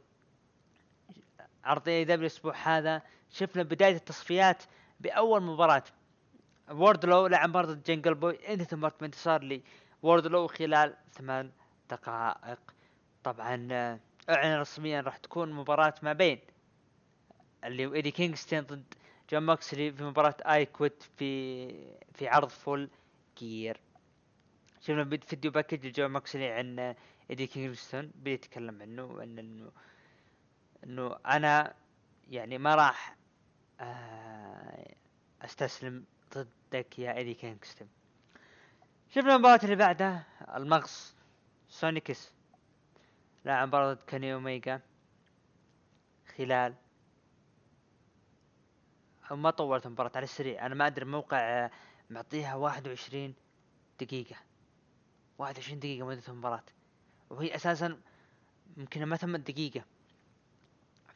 عرض 1.64 1.88
اي 1.88 2.04
دبليو 2.04 2.20
الأسبوع 2.20 2.54
هذا 2.56 3.02
شفنا 3.30 3.62
بداية 3.62 3.96
التصفيات 3.96 4.62
بأول 5.00 5.42
مباراة. 5.42 5.84
ووردلو 6.70 7.26
لعب 7.26 7.48
مباراة 7.48 7.78
جنجل 7.86 8.14
بوي 8.14 8.48
انتهت 8.48 8.72
المباراة 8.72 8.94
بانتصار 9.00 9.42
لي 9.42 9.62
ووردلو 10.02 10.46
خلال 10.46 10.94
ثمان 11.12 11.50
دقائق. 11.90 12.60
طبعا 13.24 13.98
اعلن 14.30 14.60
رسميا 14.60 15.00
راح 15.00 15.16
تكون 15.16 15.52
مباراة 15.52 15.94
ما 16.02 16.12
بين 16.12 16.40
اللي 17.64 17.86
هو 17.86 17.94
إيدي 17.94 18.10
كينغستون 18.10 18.60
ضد 18.60 18.94
جون 19.30 19.42
ماكسلي 19.42 19.92
في 19.92 20.04
مباراة 20.04 20.36
I 20.46 20.66
Quit 20.66 21.02
في 21.18 21.68
في 22.14 22.28
عرض 22.28 22.48
Full 22.48 22.90
Gear 23.38 23.80
شفنا 24.80 25.18
video 25.26 25.50
package 25.50 25.86
لجون 25.86 26.06
ماكسلي 26.06 26.48
عن 26.48 26.94
إيدي 27.30 27.46
كينغستون 27.46 28.10
بيتكلم 28.14 28.82
عنه 28.82 29.22
ان 29.22 29.38
إنه 29.38 29.70
إنه 30.84 31.16
أنا 31.26 31.74
يعني 32.30 32.58
ما 32.58 32.74
راح 32.74 33.16
آه، 33.80 34.94
أستسلم 35.42 36.04
ضدك 36.34 36.98
يا 36.98 37.16
إيدي 37.16 37.34
كينغستون. 37.34 37.88
شفنا 39.10 39.34
المباراة 39.34 39.60
اللي 39.64 39.76
بعدها 39.76 40.26
المغص 40.56 41.14
سوني 41.68 42.02
كيس. 42.02 42.35
لاعب 43.46 43.68
مباراة 43.68 43.94
ضد 43.94 44.02
كيني 44.02 44.34
اوميجا 44.34 44.80
خلال. 46.36 46.74
ما 49.30 49.50
طولت 49.50 49.86
المباراة 49.86 50.12
على 50.16 50.24
السريع 50.24 50.66
أنا 50.66 50.74
ما 50.74 50.86
أدري 50.86 51.04
الموقع 51.04 51.38
آه، 51.38 51.70
معطيها 52.10 52.54
واحد 52.54 52.88
وعشرين 52.88 53.34
دقيقة. 54.00 54.36
واحد 55.38 55.56
وعشرين 55.56 55.78
دقيقة 55.78 56.06
مدة 56.06 56.22
المباراة. 56.28 56.64
وهي 57.30 57.54
أساسا 57.54 58.00
يمكن 58.76 59.04
ما 59.04 59.16
تمت 59.16 59.50
دقيقة. 59.50 59.84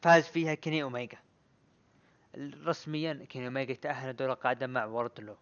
فاز 0.03 0.25
فيها 0.25 0.55
كيني 0.55 0.83
اوميجا 0.83 1.19
رسميا 2.65 3.27
كيني 3.29 3.47
اوميجا 3.47 3.75
تأهل 3.75 4.17
دور 4.17 4.33
القادم 4.33 4.71
مع 4.71 4.85
وردلو 4.85 5.37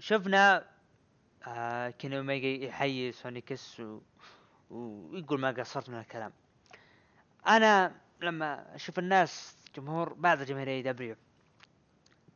شفنا 0.00 0.66
آه 1.46 1.90
كيني 1.90 2.18
اوميجا 2.18 2.66
يحيي 2.66 3.12
سوني 3.12 3.51
كيس 3.51 3.80
و... 3.80 4.00
ويقول 4.70 5.40
ما 5.40 5.50
قصرت 5.50 5.90
من 5.90 5.98
الكلام. 5.98 6.32
أنا 7.46 7.94
لما 8.20 8.74
أشوف 8.74 8.98
الناس 8.98 9.56
جمهور 9.76 10.12
بعض 10.12 10.42
جماهير 10.42 10.92
دبليو 10.92 11.16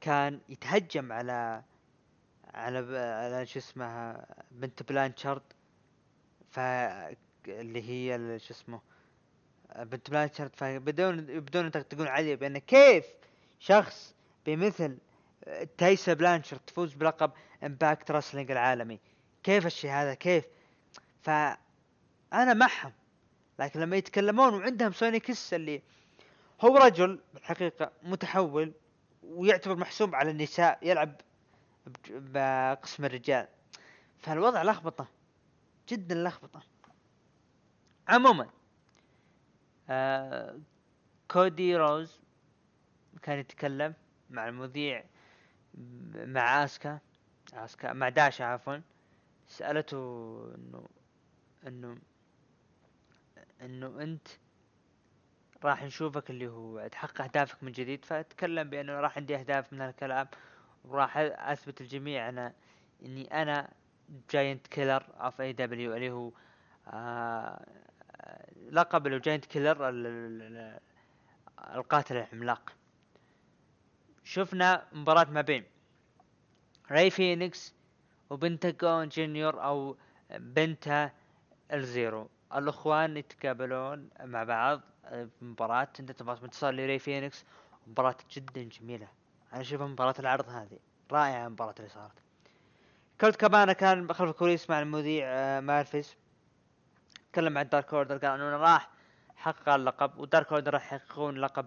كان 0.00 0.40
يتهجم 0.48 1.12
على 1.12 1.62
على. 2.54 2.78
على 3.24 3.46
شو 3.46 3.58
اسمها 3.58 4.26
بنت 4.50 4.82
بلانشارد. 4.82 5.42
ف 6.50 6.58
اللي 7.48 7.82
هي 7.88 8.38
شو 8.38 8.54
اسمه 8.54 8.80
بنت 9.76 10.10
بلانشارد. 10.10 10.56
فبدون 10.56 11.40
بدون 11.40 11.66
يطقطقون 11.66 12.08
عليه 12.08 12.34
بأن 12.34 12.58
كيف 12.58 13.06
شخص 13.60 14.14
بمثل 14.46 14.98
تيسا 15.78 16.14
بلانشارد 16.14 16.60
تفوز 16.66 16.94
بلقب 16.94 17.32
Impact 17.64 18.10
Wrestling 18.10 18.50
العالمي؟ 18.50 19.00
كيف 19.42 19.66
الشيء 19.66 19.90
هذا؟ 19.90 20.14
كيف؟ 20.14 20.44
ف 21.22 21.30
أنا 22.32 22.54
معهم 22.54 22.92
لكن 23.58 23.80
لما 23.80 23.96
يتكلمون 23.96 24.54
وعندهم 24.54 24.92
سونيكس 24.92 25.54
اللي 25.54 25.82
هو 26.60 26.76
رجل 26.76 27.20
بالحقيقة 27.34 27.92
متحول 28.02 28.72
ويعتبر 29.22 29.76
محسوب 29.76 30.14
على 30.14 30.30
النساء 30.30 30.78
يلعب 30.82 31.20
بقسم 32.10 33.04
الرجال. 33.04 33.48
فالوضع 34.18 34.62
لخبطة 34.62 35.06
جدا 35.88 36.14
لخبطة. 36.14 36.62
عموما 38.08 38.50
آه 39.88 40.58
كودي 41.30 41.76
روز 41.76 42.20
كان 43.22 43.38
يتكلم 43.38 43.94
مع 44.30 44.48
المذيع 44.48 45.04
مع 46.14 46.64
آسكا 46.64 46.98
آسكا 47.54 47.92
مع 47.92 48.08
داشا 48.08 48.44
عفوا 48.44 48.78
سألته 49.48 49.96
إنه 50.54 50.88
إنه 51.66 51.98
إنه 53.62 54.02
أنت 54.02 54.28
راح 55.64 55.82
نشوفك 55.84 56.30
اللي 56.30 56.48
هو 56.48 56.88
تحقق 56.88 57.20
أهدافك 57.22 57.62
من 57.62 57.72
جديد 57.72 58.04
فتكلم 58.04 58.70
بأنه 58.70 58.92
راح 58.92 59.16
عندي 59.16 59.36
أهداف 59.36 59.72
من 59.72 59.80
هالكلام 59.80 60.28
وراح 60.84 61.16
أثبت 61.16 61.80
الجميع 61.80 62.28
أنا 62.28 62.52
إني 63.04 63.42
أنا 63.42 63.68
Giant 64.30 64.66
Killer 64.66 65.04
of 65.20 65.40
AEW 65.40 65.94
اللي 65.94 66.10
هو 66.10 66.32
لقب 68.70 69.06
له 69.06 69.18
Giant 69.18 69.44
Killer 69.44 69.88
القاتل 71.74 72.16
العملاق. 72.16 72.72
شفنا 74.24 74.86
مباراة 74.92 75.24
ما 75.30 75.40
بين 75.40 75.64
راي 76.90 77.10
فينيكس 77.10 77.74
وبنتاجون 78.30 79.08
جونيور 79.08 79.62
أو 79.64 79.96
بنتا 80.30 81.10
الزيرو 81.72 82.28
الأخوان 82.58 83.16
يتقابلون 83.16 84.08
مع 84.24 84.44
بعض 84.44 84.80
في 85.10 85.44
مباراة 85.44 85.88
انت 86.00 86.12
تبغى 86.12 86.44
انتصار 86.44 86.74
لري 86.74 86.98
فينيكس 86.98 87.44
مباراة 87.86 88.16
جدا 88.30 88.62
جميلة. 88.62 89.08
أنا 89.52 89.60
اشوفها 89.60 89.86
مباراة 89.86 90.14
العرض 90.18 90.48
هذه 90.48 90.78
رائعة 91.12 91.46
المباراة 91.46 91.74
اللي 91.78 91.88
صارت. 91.88 92.12
كولت 93.20 93.36
كابانا 93.36 93.72
كان 93.72 94.12
خلف 94.12 94.30
الكواليس 94.30 94.70
مع 94.70 94.80
المذيع 94.80 95.26
آه، 95.28 95.60
مارفيز. 95.60 96.16
تكلم 97.32 97.52
مع 97.52 97.62
Dark 97.62 97.94
Order 97.94 98.16
قال 98.16 98.40
إنه 98.40 98.56
راح 98.56 98.90
حقق 99.36 99.68
اللقب 99.68 100.18
و 100.18 100.25
Dark 100.25 100.52
Order 100.52 100.74
راح 100.74 100.92
يحققون 100.92 101.38
لقب 101.38 101.66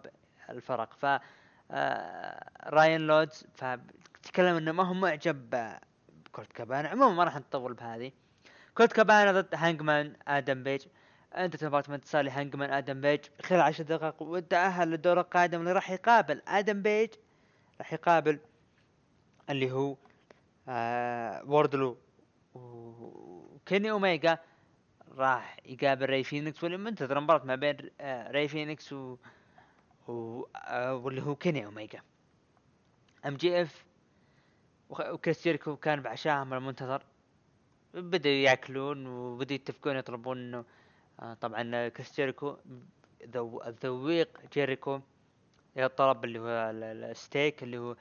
الفرق. 0.50 0.94
ف 0.94 1.06
آه، 1.72 2.50
رينولدز 2.64 3.48
فتكلم 3.56 4.56
إنه 4.56 4.72
ما 4.72 4.84
هو 4.84 4.94
معجب 4.94 5.50
بكولت 6.26 6.52
كابانا. 6.52 6.90
عموما 6.90 7.16
ما 7.16 7.24
راح 7.24 7.36
نطول 7.36 7.74
بهذه. 7.74 8.12
كولت 8.76 8.94
كابانا 8.94 9.42
ضد 9.42 9.56
هانجمان 9.56 10.16
آدم 10.28 10.64
بيج. 10.64 10.82
أنت 11.36 11.56
تبغى 11.56 11.84
انتصار 11.96 12.22
لهانجمان 12.22 12.72
آدم 12.72 13.02
بيج. 13.02 13.20
خلال 13.42 13.62
عشر 13.62 13.84
دقائق 13.84 14.22
وتأهل 14.22 14.88
للدور 14.88 15.20
القادم 15.20 15.60
اللي 15.60 15.72
راح 15.72 15.92
يقابل 15.92 16.42
آدم 16.48 16.82
بيج. 16.82 17.10
راح 17.80 17.94
يقابل 17.94 18.40
اللي 19.50 19.72
هو 19.72 19.98
آه 20.70 21.44
ووردلو 21.46 21.98
وكيني 22.54 23.92
اوميجا 23.92 24.38
راح 25.18 25.58
يقابل 25.66 26.10
راي 26.10 26.24
فينيكس 26.24 26.64
واللي 26.64 26.78
منتظر 26.78 27.20
مباراة 27.20 27.46
ما 27.46 27.56
بين 27.56 27.78
آه 28.02 28.32
راي 28.32 28.48
فينيكس 28.48 28.94
و, 28.94 29.18
و... 30.08 30.44
آه 30.56 30.96
واللي 30.96 31.22
هو 31.22 31.36
كيني 31.36 31.66
اوميجا 31.66 32.02
MJF 33.26 33.86
وكريس 34.90 35.44
جيريكو 35.44 35.76
كان 35.76 36.02
بعشاهم 36.02 36.54
المنتظر. 36.54 37.04
بدأوا 37.96 38.36
يأكلون 38.36 39.08
وبدأوا 39.08 39.56
يتفقون 39.56 39.96
يطلبون 39.96 40.38
إنه 40.38 40.66
آه 41.20 41.34
طبعا 41.34 41.88
كريس 41.88 42.16
جيريكو 42.16 42.58
الذويق 43.68 44.40
جيريكو 44.54 45.00
طلب 45.98 46.26
اللي 46.26 46.40
هو 46.40 46.48
الستيك 46.72 47.64
اللي 47.64 47.78
هو 47.78 47.96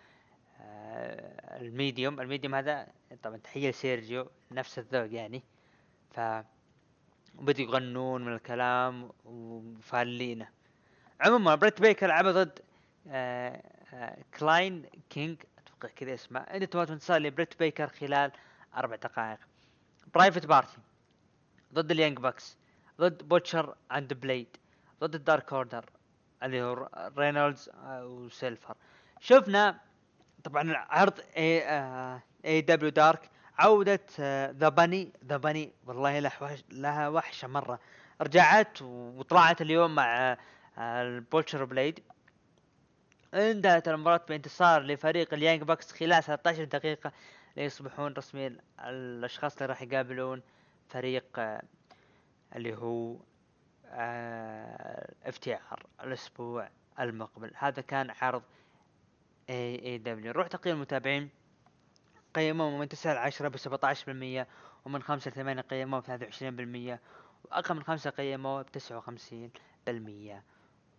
آه 0.61 1.61
ال 1.61 1.68
medium. 1.68 2.21
ال 2.21 2.25
medium 2.25 2.55
هذا 2.55 2.87
طبعا 3.23 3.37
تحية 3.37 3.71
لسيرجيو 3.71 4.31
نفس 4.51 4.79
الذوق 4.79 5.13
يعني. 5.13 5.43
ف 6.11 6.21
وبدوا 7.39 7.65
يغنون 7.65 8.25
من 8.25 8.33
الكلام 8.33 9.11
وفالينه 9.25 10.49
عموما 11.21 11.55
بريت 11.55 11.81
بيكر 11.81 12.07
لعب 12.07 12.27
ضد 12.27 12.59
آه 13.09 13.63
كايلين 14.39 14.87
كينج 15.11 15.37
أتوقع 15.59 15.89
كذا 15.89 16.15
اسمه. 16.15 16.41
انت 16.41 16.65
تبغى 16.65 16.87
تنتصر 16.87 17.19
لبريت 17.19 17.59
بيكر 17.59 17.89
خلال 17.89 18.33
أربع 18.77 18.97
دقائق. 18.97 19.39
Private 20.15 20.47
Party 20.47 20.79
ضد 21.75 21.91
ال 21.91 21.95
Young 21.95 22.19
Bucks 22.19 22.57
ضد 23.01 23.29
Butcher 23.29 23.75
and 23.93 24.13
Blade 24.13 24.57
ضد 25.01 25.15
ال 25.15 25.22
Dark 25.22 25.53
Order 25.53 25.85
اللي 26.43 26.63
هو 26.63 26.89
رينولدز 27.19 27.71
وسيلفر 27.87 28.75
شفنا 29.21 29.81
طبعا 30.45 30.75
عرض 30.77 31.21
AEW 31.37 31.63
Dark 32.45 33.31
عودة 33.59 34.01
The 34.51 34.69
Bunny 34.69 35.13
The 35.27 35.37
Bunny 35.37 35.73
والله 35.87 36.19
لها 36.19 36.57
لها 36.71 37.09
وحشة 37.09 37.49
مرة. 37.49 37.81
رجعت 38.21 38.83
وطلعت 38.83 39.63
اليوم 39.63 39.95
مع 39.95 40.37
ال 40.79 40.89
Butcher 40.89 41.65
Blade 41.65 42.01
انتهت 43.35 43.89
المباراة 43.89 44.21
بانتصار 44.29 44.83
لفريق 44.83 45.35
ال 45.35 45.39
Young 45.39 45.63
Bucks 45.63 45.93
خلال 45.93 46.23
13 46.23 46.65
دقيقة. 46.65 47.13
ليصبحون 47.57 48.13
رسميا 48.13 48.59
الأشخاص 48.81 49.57
اللي 49.57 49.67
راح 49.67 49.83
يقابلون 49.83 50.43
فريق 50.89 51.25
آه، 51.39 51.63
اللي 52.57 52.77
هو 52.77 53.17
FTR 55.25 55.87
الأسبوع 56.03 56.69
المقبل. 57.01 57.51
هذا 57.57 57.83
كان 57.83 58.11
عرض 58.23 58.43
AEW 59.51 60.33
نروح 60.33 60.47
تقييم 60.47 60.77
المتابعين. 60.77 61.31
قيموه 62.35 62.79
من 62.79 62.89
تسعة 62.89 63.15
لعشرة 63.15 63.49
بسبعة 63.49 63.97
بالمية 64.07 64.47
ومن 64.85 65.03
خمسة 65.03 65.31
لثمانية 65.31 65.63
قيموه 65.63 66.01
بثلاثة 66.01 66.25
وعشرين 66.25 66.57
بالمية 66.57 67.01
وأقل 67.45 67.75
من 67.75 67.83
خمسة 67.83 68.11
قيموه 68.11 68.63
بتسعة 68.63 68.97
وخمسين 68.99 69.51
بالمية. 69.87 70.43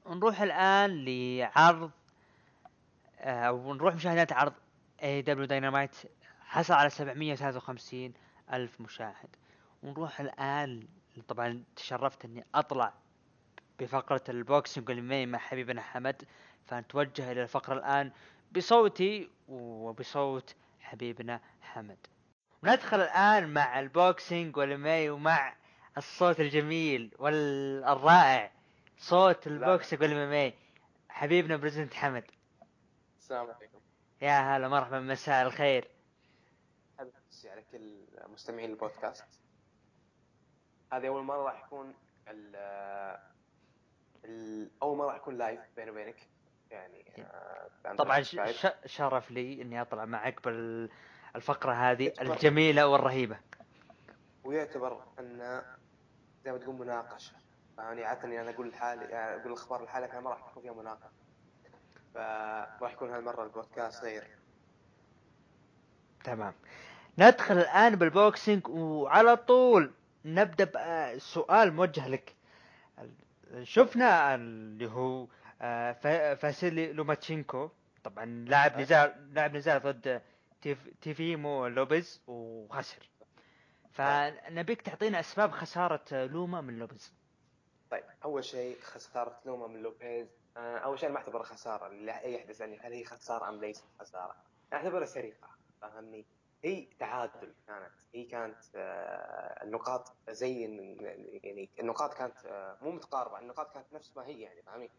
نروح 0.07 0.41
الآن 0.41 1.05
لعرض 1.05 1.91
آه 3.19 3.51
ونروح 3.51 3.95
مشاهدات 3.95 4.33
عرض 4.33 4.53
AEW 5.03 5.21
Dynamite 5.21 5.95
حصل 6.55 6.73
على 6.73 6.89
سبعمية 6.89 7.33
وثلاثة 7.33 7.57
وخمسين 7.57 8.13
ألف 8.53 8.81
مشاهد. 8.81 9.35
ونروح 9.83 10.19
الآن 10.19 10.87
طبعا 11.27 11.63
تشرفت 11.75 12.25
إني 12.25 12.45
أطلع 12.55 12.93
بفقرة 13.79 14.23
ال 14.29 14.38
boxing 14.38 14.89
وال 14.89 15.04
MMA 15.04 15.25
مع 15.25 15.39
حبيبنا 15.39 15.81
حمد. 15.81 16.23
فنتوجه 16.65 17.31
إلى 17.31 17.43
الفقرة 17.43 17.73
الآن 17.73 18.11
بصوتي 18.51 19.29
وبصوت 19.47 20.55
حبيبنا 20.79 21.41
حمد. 21.61 21.97
ندخل 22.63 22.99
الآن 22.99 23.53
مع 23.53 23.79
ال 23.79 23.91
boxing 23.91 24.57
وال 24.57 24.78
MMA 24.78 25.09
ومع 25.09 25.55
الصوت 25.97 26.39
الجميل 26.39 27.11
والرائع 27.19 28.51
صوت 28.97 29.47
ال 29.47 29.55
boxing 29.55 30.01
وال 30.01 30.22
MMA 30.22 30.53
حبيبنا 31.09 31.55
president 31.55 31.93
حمد. 31.93 32.23
السلام 33.19 33.51
عليكم. 33.51 33.79
يا 34.21 34.57
هلا 34.57 34.67
مرحبا 34.67 34.99
مساء 34.99 35.47
الخير. 35.47 35.94
امسي 37.45 37.49
على 37.49 37.63
كل 37.71 38.05
مستمعين 38.33 38.69
البودكاست 38.69 39.25
هذه 40.93 41.07
أول 41.07 41.23
مرة 41.23 41.43
راح 41.43 41.65
يكون 41.65 41.93
ال 42.27 42.55
ال 44.25 44.69
أول 44.81 44.97
مرة 44.97 45.07
راح 45.07 45.15
يكون 45.15 45.37
لايف 45.37 45.59
بيني 45.75 45.91
وبينك. 45.91 46.29
يعني 46.71 47.23
آه، 47.23 47.93
طبعا 47.97 48.21
ش- 48.21 48.67
شرف 48.85 49.31
لي 49.31 49.61
إني 49.61 49.81
أطلع 49.81 50.05
معك 50.05 50.43
بالفقرة 50.47 51.73
هذه 51.73 52.13
الجميلة 52.21 52.87
والرهيبة. 52.87 53.39
ويعتبر 54.43 55.03
أن 55.19 55.63
زي 56.45 56.51
ما 56.51 56.57
تقول 56.57 56.75
مناقشة. 56.75 57.35
يعني 57.77 58.03
عادة 58.05 58.41
أنا 58.41 58.49
أقول 58.49 58.67
الحال 58.67 59.01
يعني 59.01 59.41
أقول 59.41 59.47
الأخبار 59.51 59.83
لحالك 59.83 60.09
أنا 60.11 60.19
ما 60.19 60.29
راح 60.29 60.39
يكون 60.39 60.63
فيها 60.63 60.73
مناقشة. 60.73 61.09
فراح 62.13 62.93
يكون 62.93 63.09
هالمرة 63.11 63.43
البودكاست 63.43 64.03
غير. 64.03 64.27
تمام. 66.23 66.53
ندخل 67.17 67.57
الآن 67.57 67.95
بال 67.95 68.13
boxing 68.13 68.67
وعلى 68.67 69.37
طول 69.37 69.91
نبدأ 70.25 70.65
بسؤال 71.15 71.73
موجه 71.73 72.07
لك. 72.07 72.35
شفنا 73.63 74.35
اللي 74.35 74.87
هو 74.87 75.27
آه، 75.61 75.91
فاسيلي 76.35 76.93
لوماتشينكو. 76.93 77.69
طبعا 78.03 78.25
لاعب 78.25 78.79
نزال 78.79 79.33
لاعب 79.33 79.55
نزال 79.55 79.81
ضد 79.81 80.21
تيف 80.61 80.77
تيوفيمو 81.01 81.67
لوبيز 81.67 82.21
وخسر. 82.27 83.09
فنبيك 83.91 84.81
تعطينا 84.81 85.19
أسباب 85.19 85.51
خسارة 85.51 86.25
لوما 86.25 86.61
من 86.61 86.79
لوبيز. 86.79 87.13
طيب 87.91 88.03
أول 88.23 88.43
شيء 88.43 88.77
خسارة 88.81 89.39
لوما 89.45 89.67
من 89.67 89.81
لوبيز 89.81 90.27
آه، 90.57 90.77
أول 90.77 90.99
شيء 90.99 91.09
ما 91.09 91.17
أعتبرها 91.17 91.43
خسارة 91.43 91.87
أي 91.87 92.37
أحد 92.37 92.49
يسألني 92.49 92.79
هل 92.79 92.93
هي 92.93 93.03
خسارة 93.03 93.49
أم 93.49 93.61
ليست 93.61 93.83
خسارة؟ 93.99 94.35
أعتبرها 94.73 95.05
سرقة 95.05 95.49
فاهمني؟ 95.81 96.25
هي 96.65 96.87
تعادل. 96.99 97.53
كانت 97.67 97.93
هي 98.13 98.23
كانت 98.23 98.57
آه، 98.75 99.63
النقاط 99.63 100.15
زي 100.29 100.61
يعني 100.61 101.69
النقاط 101.79 102.13
كانت 102.13 102.45
آه، 102.45 102.77
مو 102.81 102.91
متقاربة 102.91 103.39
النقاط 103.39 103.73
كانت 103.73 103.93
نفس 103.93 104.17
ما 104.17 104.25
هي 104.25 104.41
يعني 104.41 104.61
فاهمين 104.61 104.89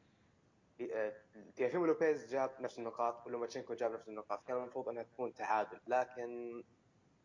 آه، 0.92 1.12
تيوفيمو 1.56 1.86
لوبيز 1.86 2.30
جاب 2.32 2.50
نفس 2.60 2.78
النقاط 2.78 3.26
ولوماتشينكو 3.26 3.74
جاب 3.74 3.92
نفس 3.92 4.08
النقاط 4.08 4.46
كان 4.46 4.56
المفروض 4.56 4.88
إنها 4.88 5.02
تكون 5.02 5.34
تعادل 5.34 5.80
لكن 5.86 6.62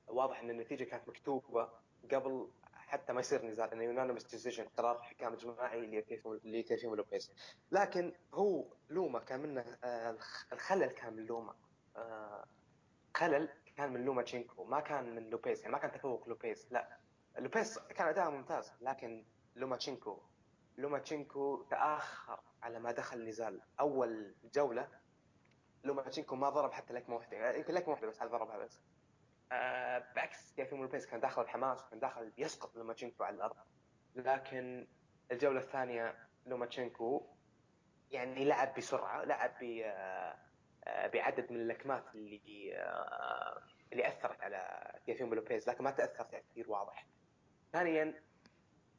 واضح 0.08 0.40
إن 0.40 0.50
النتيجة 0.50 0.84
كانت 0.84 1.10
مكتوبة 1.10 1.70
قبل 2.12 2.52
حتى 2.74 3.14
ما 3.14 3.20
يصير 3.20 3.46
نزال 3.46 3.72
إنه 3.72 3.84
unanimous 3.84 4.24
decision 4.24 4.66
قرار 4.78 5.02
حكام 5.02 5.36
جماعي 5.36 6.04
لتيوفيمو 6.44 6.96
لوبيز. 6.96 7.32
لكن 7.72 8.14
هو 8.34 8.66
لوما 8.90 9.20
كان 9.20 9.40
منه 9.40 9.78
الخلل 10.54 10.92
كان 10.92 11.14
من 11.14 11.26
لوما 11.26 11.56
خلل 13.16 13.50
كان 13.78 13.94
من 13.94 14.06
لوماتشينكو 14.06 14.64
ما 14.64 14.80
كان 14.80 15.16
من 15.16 15.30
لوبيز 15.30 15.60
يعني 15.62 15.72
ما 15.74 15.80
كان 15.80 15.92
تفوق 15.92 16.28
لوبيز 16.30 16.68
لا. 16.72 16.98
لوبيز 17.40 17.80
كان 17.80 18.08
أداءه 18.08 18.30
ممتاز 18.30 18.72
لكن 18.82 19.26
لوماتشينكو 19.56 20.22
لوماتشينكو 20.78 21.64
تأخر 21.64 22.40
على 22.64 22.80
ما 22.80 22.92
دخل 22.92 23.18
النزال 23.18 23.62
أول 23.80 24.36
جولة 24.54 24.88
لوماتشينكو 25.84 26.36
ما 26.36 26.50
ضرب 26.50 26.72
حتى 26.72 26.94
لكمة 26.94 27.16
واحدة 27.16 27.56
يمكن 27.56 27.74
لكمة 27.74 27.90
واحدة 27.90 28.08
بس 28.08 28.22
هذا 28.22 28.32
ضربها 28.32 28.58
بس. 28.58 28.82
آه 29.52 30.06
بعكس 30.16 30.54
تيافيمو 30.54 30.84
لوبيز 30.84 31.06
كان 31.06 31.20
داخل 31.20 31.42
الحماس 31.42 31.84
وكان 31.86 32.00
داخل 32.00 32.34
يسقط 32.38 32.76
لوماتشينكو 32.76 33.24
على 33.24 33.36
الأرض. 33.36 33.56
لكن 34.16 34.88
الجولة 35.32 35.60
الثانية 35.60 36.16
لوماتشينكو 36.46 37.28
يعني 38.12 38.46
لعب 38.46 38.74
بسرعة 38.78 39.24
لعب 39.24 39.52
ب 39.62 39.82
آه، 39.84 40.38
بعدد 40.88 41.52
من 41.52 41.62
اللكمات 41.62 42.04
اللي 42.16 42.72
آه، 42.78 43.62
اللي 43.92 44.08
أثرت 44.08 44.42
على 44.42 44.92
تيافيمو 45.06 45.34
لوبيز 45.34 45.70
لكن 45.70 45.84
ما 45.84 45.92
تأثر 45.92 46.24
تأثير 46.24 46.72
واضح. 46.72 47.08
ثانيا 47.74 48.24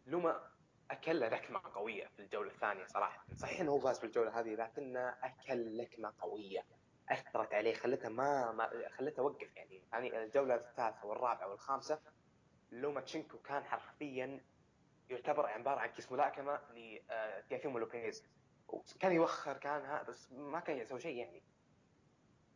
لوما 0.07 0.51
أكل 0.91 1.21
لكمة 1.21 1.61
قوية 1.75 2.07
في 2.07 2.23
الجولة 2.23 2.51
الثانية 2.51 2.87
صراحة. 2.87 3.27
صحيح 3.37 3.61
إنه 3.61 3.73
هو 3.73 3.81
فاز 3.81 3.99
بالجولة 3.99 4.41
هذه 4.41 4.55
لكنه 4.55 5.09
أكل 5.23 5.79
لكمة 5.79 6.13
قوية. 6.19 6.65
أثرت 7.11 7.55
عليه 7.55 7.75
خلته 7.75 8.09
ما, 8.09 8.53
ما 8.53 8.89
خلته 8.89 9.23
وقف 9.23 9.57
يعني. 9.57 9.83
يعني 9.93 10.23
الجولة 10.23 10.55
الثالثة 10.55 11.07
والرابعة 11.07 11.49
والخامسة 11.49 12.01
لوماتشينكو 12.73 13.39
كان 13.39 13.65
حرفيا 13.65 14.41
يعتبر 15.11 15.47
عبارة 15.47 15.81
عن 15.81 15.89
كيس 15.89 16.13
ملاكمة 16.13 16.61
لتيافيمو 16.75 17.79
لوبيز. 17.79 18.25
كان 19.01 19.13
يوخر 19.13 19.57
كان 19.57 20.05
بس 20.09 20.33
ما 20.33 20.61
كان 20.61 20.79
يسوي 20.79 21.01
شيء 21.01 21.17
يعني. 21.17 21.43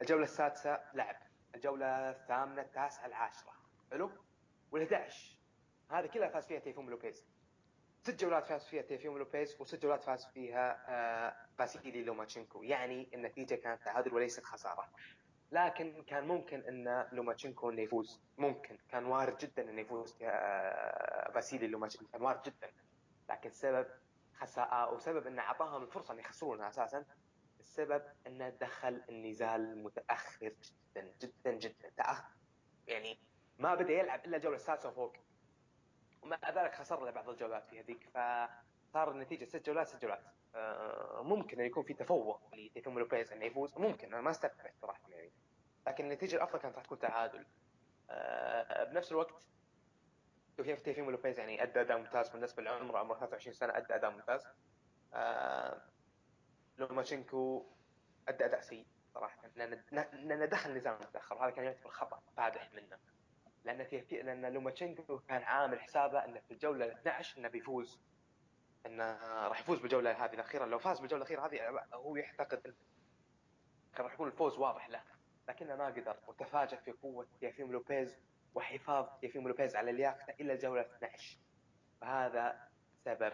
الجولة 0.03 0.23
السادسة 0.25 0.81
لعب 0.95 1.17
الجولة 1.55 2.11
الثامنة 2.11 2.63
التاسعة 2.63 3.07
العاشرة. 3.07 3.53
حلو؟ 3.91 4.11
وال11 4.75 5.15
هذه 5.91 6.07
كلها 6.07 6.29
فاز 6.29 6.47
فيها 6.47 6.59
تيفيمو 6.59 6.91
لوبيز 6.91 7.25
ست 8.03 8.21
جولات 8.21 8.47
فاز 8.47 8.65
فيها 8.67 8.83
تيفيمو 8.83 9.19
لوبيز 9.19 9.61
وست 9.61 9.83
جولات 9.83 10.03
فاز 10.05 10.27
فيها 10.27 10.85
آه 10.89 11.37
فاسيلي 11.59 12.05
لوماتشينكو. 12.05 12.63
يعني 12.63 13.09
النتيجة 13.15 13.55
كانت 13.55 13.83
تعادل 13.83 14.15
وليست 14.15 14.45
خسارة. 14.45 14.89
لكن 15.53 16.03
كان 16.07 16.27
ممكن 16.29 16.61
إن 16.61 17.09
لوماتشينكو 17.13 17.71
إنه 17.71 17.83
يفوز. 17.83 18.21
ممكن. 18.39 18.79
كان 18.89 19.05
وارد 19.05 19.39
جدا 19.39 19.71
إنه 19.71 19.81
يفوز 19.81 20.17
آه 20.23 21.31
باسيلي 21.33 21.67
لوماتشينكو. 21.67 22.13
كان 22.13 22.23
وارد 22.23 22.43
جدا. 22.43 22.71
لكن 23.31 23.49
السبب 23.49 23.87
خساء 24.35 24.95
وسبب 24.95 25.27
انه 25.27 25.43
أعطاهم 25.43 25.83
الفرصة 25.83 26.15
ان 26.15 26.19
يخسرونها 26.19 26.69
أساسا 26.69 27.05
السبب 27.79 28.03
انه 28.27 28.49
دخل 28.49 29.03
النزال 29.09 29.83
متأخر 29.83 30.53
جدا 30.63 31.13
جدا 31.21 31.53
جدا. 31.53 31.91
تاخر 31.97 32.25
يعني 32.87 33.19
ما 33.59 33.75
بدأ 33.75 33.93
يلعب 33.93 34.25
إلا 34.25 34.37
الجوله 34.37 34.57
السادسه 34.57 34.89
وفوق. 34.89 35.17
ومع 36.23 36.39
ذلك 36.51 36.75
خسر 36.75 37.05
له 37.05 37.11
بعض 37.11 37.29
الجولات 37.29 37.69
في 37.69 37.81
هذيك 37.81 38.09
فصار 38.09 39.11
النتيجة 39.11 39.45
ست 39.45 39.67
جولات 39.67 39.89
ست 39.89 40.03
جولات. 40.03 40.23
آه، 40.55 41.23
ممكن 41.23 41.61
يكون 41.61 41.83
في 41.83 41.95
تفوق 41.95 42.55
لتيفيمو 42.55 42.99
لوبيز 42.99 43.33
انه 43.33 43.45
يفوز. 43.45 43.79
ممكن 43.79 44.13
أنا 44.15 44.23
ما 44.23 44.31
استبعد 44.31 44.73
صراحة 44.83 45.09
يعني. 45.09 45.33
لكن 45.87 46.05
النتيجة 46.05 46.37
الأفضل 46.37 46.59
كانت 46.59 46.77
راح 46.77 46.85
تكون 46.85 46.99
تعادل. 46.99 47.47
آه، 48.11 48.85
بنفس 48.85 49.13
الوقت 49.13 49.49
كيف 50.57 50.81
تيفيمو 50.81 51.11
لوبيز 51.11 51.39
يعني 51.39 51.63
أدى 51.63 51.81
أداء 51.81 51.99
ممتاز. 51.99 52.29
بالنسبة 52.29 52.63
لعمره 52.63 52.99
عمره 52.99 53.15
23 53.15 53.55
سنة 53.55 53.77
أدى 53.77 53.95
أداء 53.95 54.11
ممتاز. 54.11 54.47
لوماتشينكو 56.79 57.67
أدى 58.29 58.45
أداء 58.45 58.61
سيء 58.61 58.87
صراحة. 59.15 59.49
لأن 59.57 60.49
دخل 60.49 60.75
نزال 60.75 60.93
متأخر. 60.93 61.35
وهذا 61.37 61.51
كان 61.51 61.65
يعتبر 61.65 61.91
خطأ 61.91 62.23
فادح 62.37 62.73
منه. 62.75 62.99
لأن 63.65 63.85
في 63.85 64.23
لأن 64.23 64.53
لوماتشينكو 64.53 65.19
كان 65.19 65.43
عامل 65.43 65.81
حسابه 65.81 66.25
إنه 66.25 66.41
في 66.41 66.51
الجولة 66.55 66.93
12 66.93 67.39
إنه 67.39 67.49
بيفوز. 67.49 68.01
إنه 68.87 69.19
راح 69.49 69.61
يفوز 69.61 69.79
بالجولة 69.81 70.25
هذه 70.25 70.35
الأخيرة. 70.35 70.65
لو 70.65 70.79
فاز 70.79 71.01
بالجولة 71.01 71.23
الأخيرة 71.23 71.47
هذه 71.47 71.87
هو 71.95 72.17
يعتقد 72.17 72.75
كان 73.95 74.05
راح 74.05 74.15
يكون 74.15 74.29
الفوز 74.29 74.59
واضح 74.59 74.89
له. 74.89 75.03
لكنه 75.49 75.77
ما 75.77 75.87
قدر. 75.87 76.17
وتفاجأ 76.27 76.77
في 76.77 76.93
قوة 76.93 77.27
تيافيمو 77.41 77.73
لوبيز 77.73 78.17
وحفاظ 78.55 79.07
تيافيمو 79.21 79.49
لوبيز 79.49 79.77
على 79.77 79.93
لياقته 79.93 80.35
إلى 80.41 80.53
الجولة 80.53 80.81
12 80.81 81.39
فهذا 82.01 82.69
سبب 83.05 83.33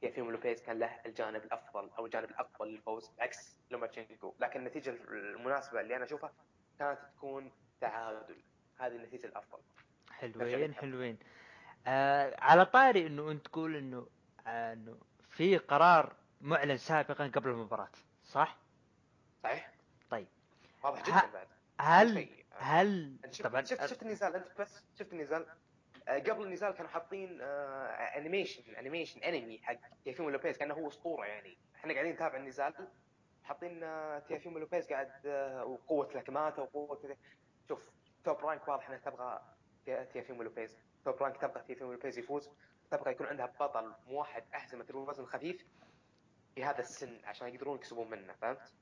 أن 0.00 0.08
تيافيمو 0.08 0.30
لوبيز 0.30 0.62
كان 0.62 0.78
له 0.78 1.00
الجانب 1.06 1.44
الأفضل 1.44 1.90
أو 1.98 2.06
الجانب 2.06 2.30
الأقوى 2.30 2.70
للفوز 2.70 3.10
عكس 3.18 3.56
لوماتشينكو 3.70 4.34
لكن 4.40 4.60
النتيجة 4.60 4.90
المناسبة 4.90 5.80
اللي 5.80 5.96
أنا 5.96 6.04
أشوفها 6.04 6.32
كانت 6.78 6.98
تكون 7.16 7.52
تعادل. 7.80 8.36
هذه 8.78 8.96
النتيجة 8.96 9.26
الأفضل. 9.26 9.58
حلوين 10.10 10.74
حلوين. 10.74 11.18
آه 11.86 12.36
على 12.38 12.66
طاري 12.66 13.06
إنه 13.06 13.30
أنت 13.30 13.46
تقول 13.46 13.76
إنه 13.76 14.06
آه 14.46 14.72
إنه 14.72 14.98
في 15.30 15.56
قرار 15.58 16.12
معلن 16.40 16.76
سابقا 16.76 17.26
قبل 17.26 17.50
المباراة 17.50 17.88
صح؟ 18.24 18.56
صحيح. 19.42 19.72
طيب. 20.10 20.26
واضح 20.82 21.02
جدا 21.02 21.32
بعد. 21.32 21.46
هل 21.80 22.14
شيء. 22.14 22.44
هل 22.50 23.16
شفت 23.30 23.46
طبعا 23.46 23.62
شفت 23.62 23.86
شفت 23.86 24.02
النزال 24.02 24.34
أنت 24.34 24.60
بس 24.60 24.84
شفت 24.98 25.12
النزال. 25.12 25.46
آه، 25.48 25.56
قبل 26.18 26.42
النزال 26.42 26.72
كانوا 26.74 26.90
حاطين 26.90 27.38
آه، 27.42 27.86
animation 28.18 28.74
animation 28.74 29.20
انمي 29.22 29.58
حق 29.62 29.76
تيافيمو 30.04 30.30
لوبيز 30.30 30.58
كأنه 30.58 30.74
هو 30.74 30.88
أسطورة 30.88 31.26
يعني 31.26 31.58
إحنا 31.76 31.92
قاعدين 31.94 32.12
نتابع 32.12 32.36
النزال 32.36 32.88
حاطين 33.44 33.84
آه، 33.84 34.18
تيافيمو 34.18 34.58
لوبيز 34.58 34.88
قاعد 34.88 35.12
آه، 35.26 35.64
وقوة 35.64 36.12
لكماته 36.14 36.62
وقوة. 36.62 37.16
شوف 37.68 37.90
توب 38.24 38.36
رانك 38.44 38.68
واضح 38.68 38.88
إنها 38.88 38.98
تبغى 38.98 39.40
تي- 39.86 40.04
تيافيمو 40.04 40.42
لوبيز 40.42 40.78
توب 41.04 41.22
رانك 41.22 41.36
تبغى 41.36 41.62
تيافيمو 41.66 41.92
لوبيز 41.92 42.18
يفوز 42.18 42.50
تبغى 42.90 43.10
يكون 43.12 43.26
عندها 43.26 43.46
بطل 43.60 43.92
موحد 44.08 44.44
احزمه 44.54 44.86
الوزن 44.90 45.22
الخفيف 45.22 45.66
في 46.54 46.64
هذا 46.64 46.78
السن 46.78 47.20
عشان 47.24 47.48
يقدرون 47.48 47.76
يكسبون 47.76 48.10
منه 48.10 48.32
فهمت؟ 48.32 48.72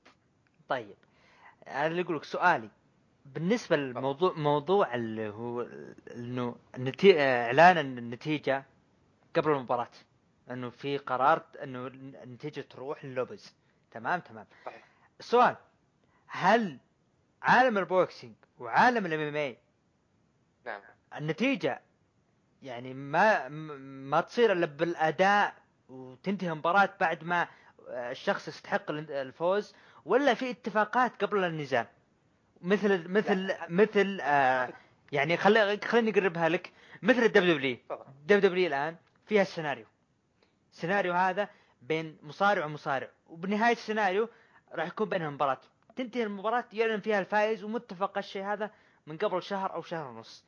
طيب 0.68 0.97
أنا 1.66 1.87
اللي 1.87 2.03
أقول 2.03 2.16
لك 2.16 2.24
سؤالي 2.24 2.70
بالنسبة 3.35 3.76
للموضوع 3.76 4.33
موضوع 4.33 4.95
اللي 4.95 5.29
هو 5.29 5.61
إنه 6.14 6.57
النتي... 6.74 7.20
إعلان 7.20 7.79
النتيجة 7.79 8.64
قبل 9.37 9.51
المباراة. 9.51 9.91
إنه 10.51 10.70
في 10.70 10.99
قرار 10.99 11.43
إنه 11.62 11.87
النتيجة 11.87 12.61
تروح 12.61 13.05
للوبيز 13.05 13.55
تمام؟ 13.91 14.20
تمام. 14.20 14.47
صحيح. 14.66 14.85
السؤال 15.20 15.57
هل 16.26 16.79
عالم 17.43 17.79
ال 17.79 17.87
boxing 17.87 18.35
وعالم 18.59 19.07
ال 19.07 19.21
MMA 19.21 19.59
نعم. 20.66 20.81
النتيجة 21.16 21.81
يعني 22.62 22.95
ما 22.95 23.49
ما 23.49 24.20
تصير 24.20 24.53
إلا 24.53 24.66
بالأداء 24.66 25.55
وتنتهي 25.89 26.51
المباراة 26.53 26.91
بعد 27.01 27.24
ما 27.24 27.49
الشخص 27.89 28.49
يستحق 28.49 28.91
ال- 28.91 29.11
الفوز 29.11 29.74
ولا 30.05 30.35
في 30.35 30.51
اتفاقات 30.51 31.24
قبل 31.24 31.45
النزال؟ 31.45 31.87
مثل 32.63 33.09
مثل 33.09 33.47
لا. 33.47 33.67
مثل 33.69 34.19
آه 34.23 34.73
يعني 35.13 35.37
خلي 35.37 35.81
خليني 35.85 36.11
أقربها 36.11 36.49
لك. 36.49 36.73
مثل 37.03 37.23
ال 37.23 37.55
WW 37.55 37.77
تفضل. 37.89 38.41
W 38.41 38.66
الآن 38.67 38.97
فيها 39.27 39.43
السيناريو. 39.43 39.87
السيناريو 40.73 41.13
هذا 41.13 41.49
بين 41.83 42.19
مصارع 42.23 42.65
ومصارع. 42.65 43.09
وبنهاية 43.27 43.73
السيناريو 43.73 44.29
راح 44.73 44.87
يكون 44.87 45.09
بينهم 45.09 45.35
مباراة. 45.35 45.61
تنتهي 45.97 46.23
المباراة 46.23 46.65
يعلن 46.73 47.01
فيها 47.01 47.19
الفائز 47.19 47.65
ومتفق 47.65 48.19
الشيء 48.19 48.45
هذا 48.45 48.71
من 49.07 49.19
قبل 49.19 49.43
شهر 49.43 49.75
أو 49.75 49.83
شهر 49.83 50.07
ونص. 50.07 50.45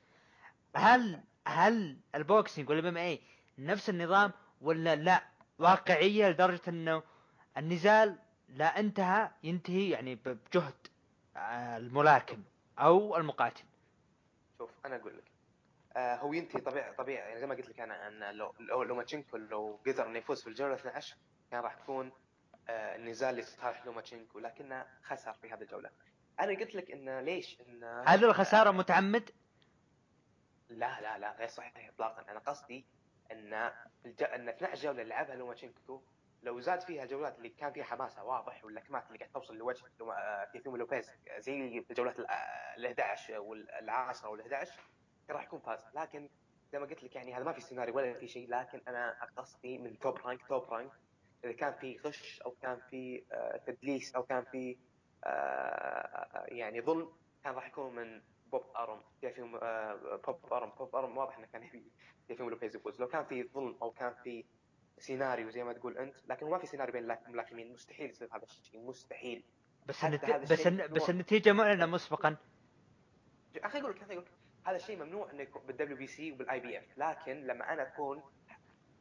هل 0.76 1.20
هل 1.46 1.96
ال 2.14 2.70
boxing 2.70 2.86
وال 2.86 2.96
MMA 2.96 3.20
نفس 3.58 3.90
النظام 3.90 4.32
ولا 4.60 4.96
لا؟ 4.96 5.24
واقعية 5.58 6.28
لدرجة 6.28 6.60
إنه 6.68 7.02
النزال 7.56 8.16
لا 8.48 8.80
انتهى 8.80 9.30
ينتهي 9.42 9.90
يعني 9.90 10.14
بجهد. 10.14 10.74
الملاكم 11.76 12.42
أو 12.78 13.16
المقاتل. 13.16 13.64
شوف 14.58 14.70
أنا 14.86 14.96
أقول 14.96 15.18
لك. 15.18 15.24
آه 15.96 16.16
هو 16.16 16.32
ينتهي 16.32 16.60
طبيعي 16.60 16.92
طبيعي. 16.92 17.28
يعني 17.28 17.40
زي 17.40 17.46
ما 17.46 17.54
قلت 17.54 17.68
لك 17.68 17.80
أنا 17.80 18.08
أن 18.08 18.34
لو 18.36 18.54
لو 18.60 18.82
لوماتشينكو 18.82 19.36
لو 19.36 19.80
قدر 19.86 20.06
إنه 20.06 20.18
يفوز 20.18 20.42
في 20.42 20.48
الجولة 20.48 20.74
12 20.74 21.16
كان 21.50 21.60
راح 21.60 21.74
تكون 21.74 22.12
آه 22.68 22.96
النزال 22.96 23.34
لصالح 23.34 23.86
لوماتشينكو 23.86 24.38
لكنه 24.38 24.86
خسر 25.02 25.32
في 25.32 25.52
هذه 25.52 25.62
الجولة. 25.62 25.90
أنا 26.40 26.58
قلت 26.58 26.74
لك 26.74 26.90
انه 26.90 27.20
ليش؟ 27.20 27.60
إن 27.60 28.02
هل 28.06 28.24
الخسارة 28.24 28.70
متعمد؟ 28.70 29.30
لا 30.68 31.00
لا 31.00 31.18
لا 31.18 31.36
غير 31.36 31.48
صحيح 31.48 31.88
اطلاقا. 31.88 32.30
أنا 32.30 32.38
قصدي 32.38 32.84
إن 33.32 33.72
الج... 34.06 34.22
إن 34.22 34.48
12 34.48 34.82
جولة 34.82 35.02
اللي 35.02 35.14
لعبها 35.14 35.34
لوماتشينكو 35.36 36.02
لو 36.42 36.60
زاد 36.60 36.80
فيها 36.80 37.02
الجولات 37.02 37.38
اللي 37.38 37.48
كان 37.48 37.72
فيها 37.72 37.84
حماسة 37.84 38.24
واضح 38.24 38.64
واللكمات 38.64 39.06
اللي 39.06 39.18
قاعد 39.18 39.30
توصل 39.32 39.56
لوجه 39.56 39.84
لو- 40.00 40.12
آه، 40.12 40.44
تيفيمو 40.44 40.76
لوبيز 40.76 41.10
زي 41.38 41.78
الجولات 41.90 42.18
ال 42.20 42.26
11 42.86 43.38
والعاشره 43.40 44.28
وال 44.28 44.40
11 44.40 44.80
كان 45.28 45.36
راح 45.36 45.44
يكون 45.44 45.60
فاز. 45.60 45.84
لكن 45.94 46.28
زي 46.72 46.78
ما 46.78 46.86
قلت 46.86 47.04
لك 47.04 47.16
يعني 47.16 47.34
هذا 47.34 47.44
ما 47.44 47.52
في 47.52 47.60
سيناريو 47.60 47.96
ولا 47.96 48.14
في 48.14 48.28
شيء 48.28 48.48
لكن 48.48 48.80
أنا 48.88 49.16
قصدي 49.36 49.78
من 49.78 49.98
توب 49.98 50.16
رانك 50.18 50.46
توب 50.48 50.72
رانك 50.72 50.92
إذا 51.44 51.52
كان 51.52 51.72
في 51.72 51.98
غش 52.04 52.42
أو 52.42 52.50
كان 52.50 52.80
في 52.90 53.24
آه، 53.32 53.56
تدليس 53.66 54.14
أو 54.14 54.22
كان 54.22 54.44
في 54.44 54.78
آه، 55.24 56.44
يعني 56.48 56.80
ظلم 56.80 57.12
كان 57.44 57.54
راح 57.54 57.66
يكون 57.66 57.94
من 57.94 58.22
بوب 58.52 58.64
أرم. 58.76 59.00
تيفيمو 59.20 59.56
آه، 59.58 60.20
بوب 60.26 60.52
أرم. 60.52 60.70
بوب 60.70 60.96
أرم 60.96 61.18
واضح 61.18 61.38
إنه 61.38 61.46
كان 61.52 61.62
يبي 61.62 61.92
تيفيمو 62.28 62.48
لوبيز 62.50 62.76
يفوز. 62.76 63.00
لو 63.00 63.08
كان 63.08 63.24
في 63.24 63.48
ظلم 63.48 63.78
أو 63.82 63.90
كان 63.90 64.14
في 64.24 64.44
سيناريو 65.00 65.50
زي 65.50 65.64
ما 65.64 65.72
تقول 65.72 65.98
أنت 65.98 66.14
لكن 66.28 66.50
ما 66.50 66.58
في 66.58 66.66
سيناريو 66.66 66.92
بين 66.92 67.16
الملاكمين 67.26 67.72
مستحيل 67.72 68.10
يصير 68.10 68.28
هذا 68.32 68.44
الشيء 68.44 68.80
مستحيل. 68.80 69.42
بس 69.86 70.04
النت... 70.04 70.24
بس 70.24 70.66
الن... 70.66 70.86
بس. 70.86 71.10
النتيجة 71.10 71.52
معلنه 71.52 71.86
مسبقا. 71.86 72.36
أخي 73.56 73.80
أقول 73.80 73.90
لك 73.90 74.02
أخي 74.02 74.12
أقول 74.12 74.24
لك 74.24 74.30
هذا 74.66 74.76
الشيء 74.76 74.96
ممنوع 74.96 75.30
إنه 75.30 75.42
يكون 75.42 75.62
بالدبليو 75.66 75.96
بي 75.96 76.06
سي 76.06 76.32
وبالاي 76.32 76.60
بي 76.60 76.78
اف 76.78 76.84
لكن 76.96 77.46
لما 77.46 77.72
أنا 77.72 77.82
أكون 77.82 78.22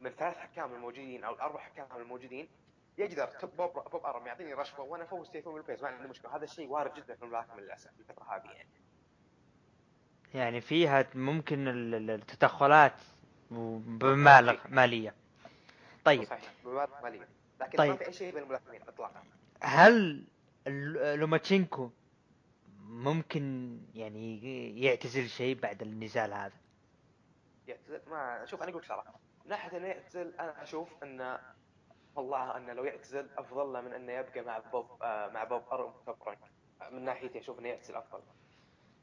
من 0.02 0.10
ثلاث 0.12 0.38
حكام 0.38 0.74
الموجودين 0.74 1.24
أو 1.24 1.34
الاربع 1.34 1.60
حكام 1.60 1.88
الموجودين 1.97 2.47
يقدر 2.97 3.30
بوب 3.58 3.74
بوب 3.91 4.06
أرم 4.06 4.28
يعطيني 4.28 4.54
رشوة 4.54 4.82
وأنا 4.82 5.04
أفوز 5.04 5.30
تيفيمو 5.30 5.55
لوبيز 5.58 5.82
ما 5.84 5.88
عندي 5.89 6.08
مشكلة. 6.08 6.36
هذا 6.36 6.43
الشيء 6.43 6.68
وارد 6.68 6.93
جدا 6.93 7.16
في 7.16 7.24
الملاكمة 7.24 7.62
للأسف 7.62 7.89
الفترة 8.00 8.24
هذه 8.24 8.52
يعني. 8.52 8.70
يعني 10.34 10.62
فيها 10.62 11.06
ممكن 11.16 11.68
ال- 11.68 11.95
ال- 11.95 12.10
التدخلات 12.12 12.93
بمبالغ 13.52 14.58
مالية. 14.70 15.16
طيب. 16.06 16.24
صحيح 16.24 16.52
بمبالغ 16.66 17.02
ماليه 17.04 17.28
لكن 17.62 17.78
طيب. 17.78 17.89
ما 17.91 17.95
في 17.97 18.08
أي 18.08 18.14
شيء 18.14 18.34
بين 18.34 18.43
الملاكمين 18.43 18.82
اطلاقا. 18.88 19.24
هل 19.64 20.24
لوماتشينكو 21.16 21.89
ممكن 22.89 23.78
يعني 23.95 24.82
يعتزل 24.82 25.30
شيء 25.30 25.60
بعد 25.60 25.82
النزال 25.82 26.34
هذا؟ 26.34 26.54
يعتزل؟ 27.68 28.02
ما 28.08 28.45
شوف 28.45 28.62
أنا 28.62 28.70
أقول 28.72 28.82
لك 28.82 28.88
صراحة 28.88 29.20
من 29.45 29.50
ناحية 29.50 29.78
إنه 29.78 29.88
يعتزل 29.88 30.34
أنا 30.39 30.64
أشوف 30.64 31.04
انه 31.04 31.39
والله 32.16 32.58
انه 32.58 32.74
لو 32.74 32.84
يعتزل 32.84 33.30
أفضل 33.38 33.74
له 33.74 33.82
من 33.82 33.93
إنه 33.93 34.12
يبقى 34.12 34.41
مع 34.41 34.58
بوب 34.60 35.04
آه 35.04 35.28
مع 35.30 35.43
بوب 35.43 35.64
ارم 35.72 35.93
Top 36.05 36.15
Rank 36.28 36.39
من 36.91 37.06
ناحيتي 37.06 37.39
أشوف 37.39 37.60
إنه 37.60 37.70
يعتزل 37.70 37.95
أفضل. 37.95 38.22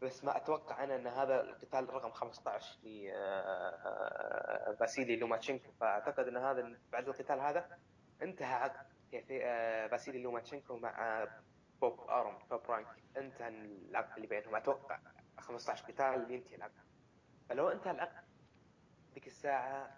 بس 0.03 0.25
ما 0.25 0.37
أتوقع 0.37 0.85
أنا 0.85 0.97
إن 0.97 1.07
هذا 1.07 1.41
القتال 1.41 1.95
رقم 1.95 2.11
15 2.11 2.79
ل 2.83 3.11
آه، 3.11 4.77
آه، 4.81 5.17
لوماتشينكو. 5.17 5.73
فأعتقد 5.81 6.29
إن 6.29 6.37
هذا 6.37 6.79
بعد 6.93 7.09
القتال 7.09 7.41
هذا 7.41 7.79
انتهى 8.23 8.55
عقد 8.55 8.87
آه، 9.31 9.87
باسيلي 9.87 10.23
لوماتشينكو 10.23 10.77
مع 10.77 11.27
بوب 11.81 12.01
أرم 12.01 12.39
Top 12.51 12.71
Rank. 12.71 12.87
انتهى 13.17 13.49
العقد 13.49 14.17
اللي 14.17 14.27
بينهم. 14.27 14.57
أتوقع 14.57 14.99
15 15.39 15.85
قتال 15.85 16.31
ينتهي 16.31 16.57
العقد. 16.57 16.87
فلو 17.49 17.69
انتهى 17.69 17.91
العقد 17.91 18.25
ذيك 19.15 19.27
الساعة 19.27 19.97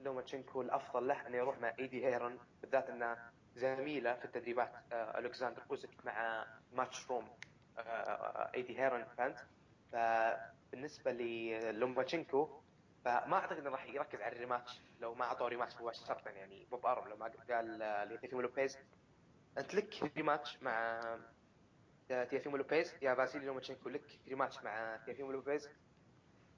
لوماتشينكو 0.00 0.62
الأفضل 0.62 1.08
له 1.08 1.26
أنه 1.26 1.36
يروح 1.36 1.58
مع 1.58 1.72
إيدي 1.78 2.06
هيرن 2.06 2.38
بالذات 2.60 2.90
أنه 2.90 3.16
زميله 3.54 4.14
في 4.14 4.24
التدريبات 4.24 4.72
ألكسندر 4.92 5.62
أوزيك 5.70 5.90
مع 6.04 6.46
Matchroom. 6.72 7.28
إيدي 8.54 8.78
هيرن 8.80 9.04
فهمت 9.04 9.46
فبالنسبة 9.92 11.12
للوماتشينكو 11.12 12.62
فما 13.04 13.34
أعتقد 13.36 13.58
أنه 13.58 13.70
راح 13.70 13.86
يركز 13.86 14.20
على 14.20 14.32
ال 14.32 14.38
rematch 14.38 14.80
لو 15.00 15.14
ما 15.14 15.24
أعطوه 15.24 15.48
rematch 15.48 15.80
مباشرة 15.80 16.28
يعني 16.28 16.66
بوب 16.70 16.86
أرم 16.86 17.08
لو 17.08 17.16
ما 17.16 17.32
قال 17.50 17.78
لتيفيمو 18.08 18.40
لوبيز. 18.40 18.78
أنت 19.58 19.74
لك 19.74 20.12
rematch 20.16 20.62
مع 20.62 21.00
تيفيمو 22.08 22.56
لوبيز. 22.56 22.94
يا 23.02 23.14
باسيلي 23.14 23.46
لوماتشينكو 23.46 23.88
لك 23.88 24.20
rematch 24.28 24.62
مع 24.62 24.96
تيفيمو 25.06 25.32
لوبيز. 25.32 25.68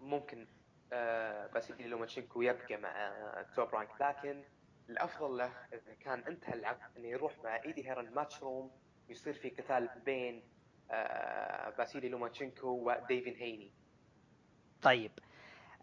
ممكن 0.00 0.46
آه، 0.92 1.46
باسيلي 1.46 1.88
لوماتشينكو 1.88 2.42
يبقى 2.42 2.76
مع 2.76 3.12
Top 3.56 3.68
Rank. 3.74 4.00
لكن 4.00 4.44
الأفضل 4.88 5.36
له 5.36 5.52
إذا 5.72 5.94
كان 6.00 6.20
انتهى 6.20 6.54
العقد 6.54 6.96
إنه 6.96 7.08
يروح 7.08 7.38
مع 7.44 7.62
إيدي 7.64 7.88
هيرن 7.88 8.14
Matchroom 8.14 8.70
يصير 9.08 9.34
في 9.34 9.48
قتال 9.50 9.88
بين 10.04 10.42
آه، 10.90 11.70
باسيلي 11.78 12.08
لوماتشينكو 12.08 12.68
وديفين 12.68 13.34
هيني. 13.34 13.70
طيب 14.82 15.10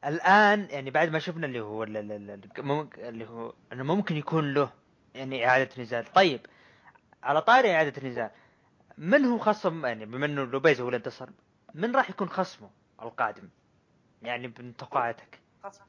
الآن 0.05 0.67
يعني 0.69 0.91
بعد 0.91 1.09
ما 1.09 1.19
شفنا 1.19 1.45
اللي 1.47 1.59
هو 1.59 1.83
اللي 1.83 3.25
هو 3.29 3.53
إنه 3.73 3.83
ممكن 3.83 4.17
يكون 4.17 4.53
له 4.53 4.71
يعني 5.15 5.47
إعادة 5.47 5.81
نزال. 5.81 6.05
طيب 6.13 6.45
على 7.23 7.41
طاري 7.41 7.75
إعادة 7.75 8.01
النزال 8.01 8.29
من 8.97 9.25
هو 9.25 9.37
خصم؟ 9.37 9.85
يعني 9.85 10.05
بما 10.05 10.25
إنه 10.25 10.43
لوبيز 10.43 10.81
هو 10.81 10.87
اللي 10.87 10.97
انتصر 10.97 11.29
من 11.73 11.95
راح 11.95 12.09
يكون 12.09 12.29
خصمه 12.29 12.69
القادم؟ 13.01 13.49
يعني 14.21 14.47
من 14.47 14.75
توقعاتك. 14.77 15.39
خصم 15.63 15.83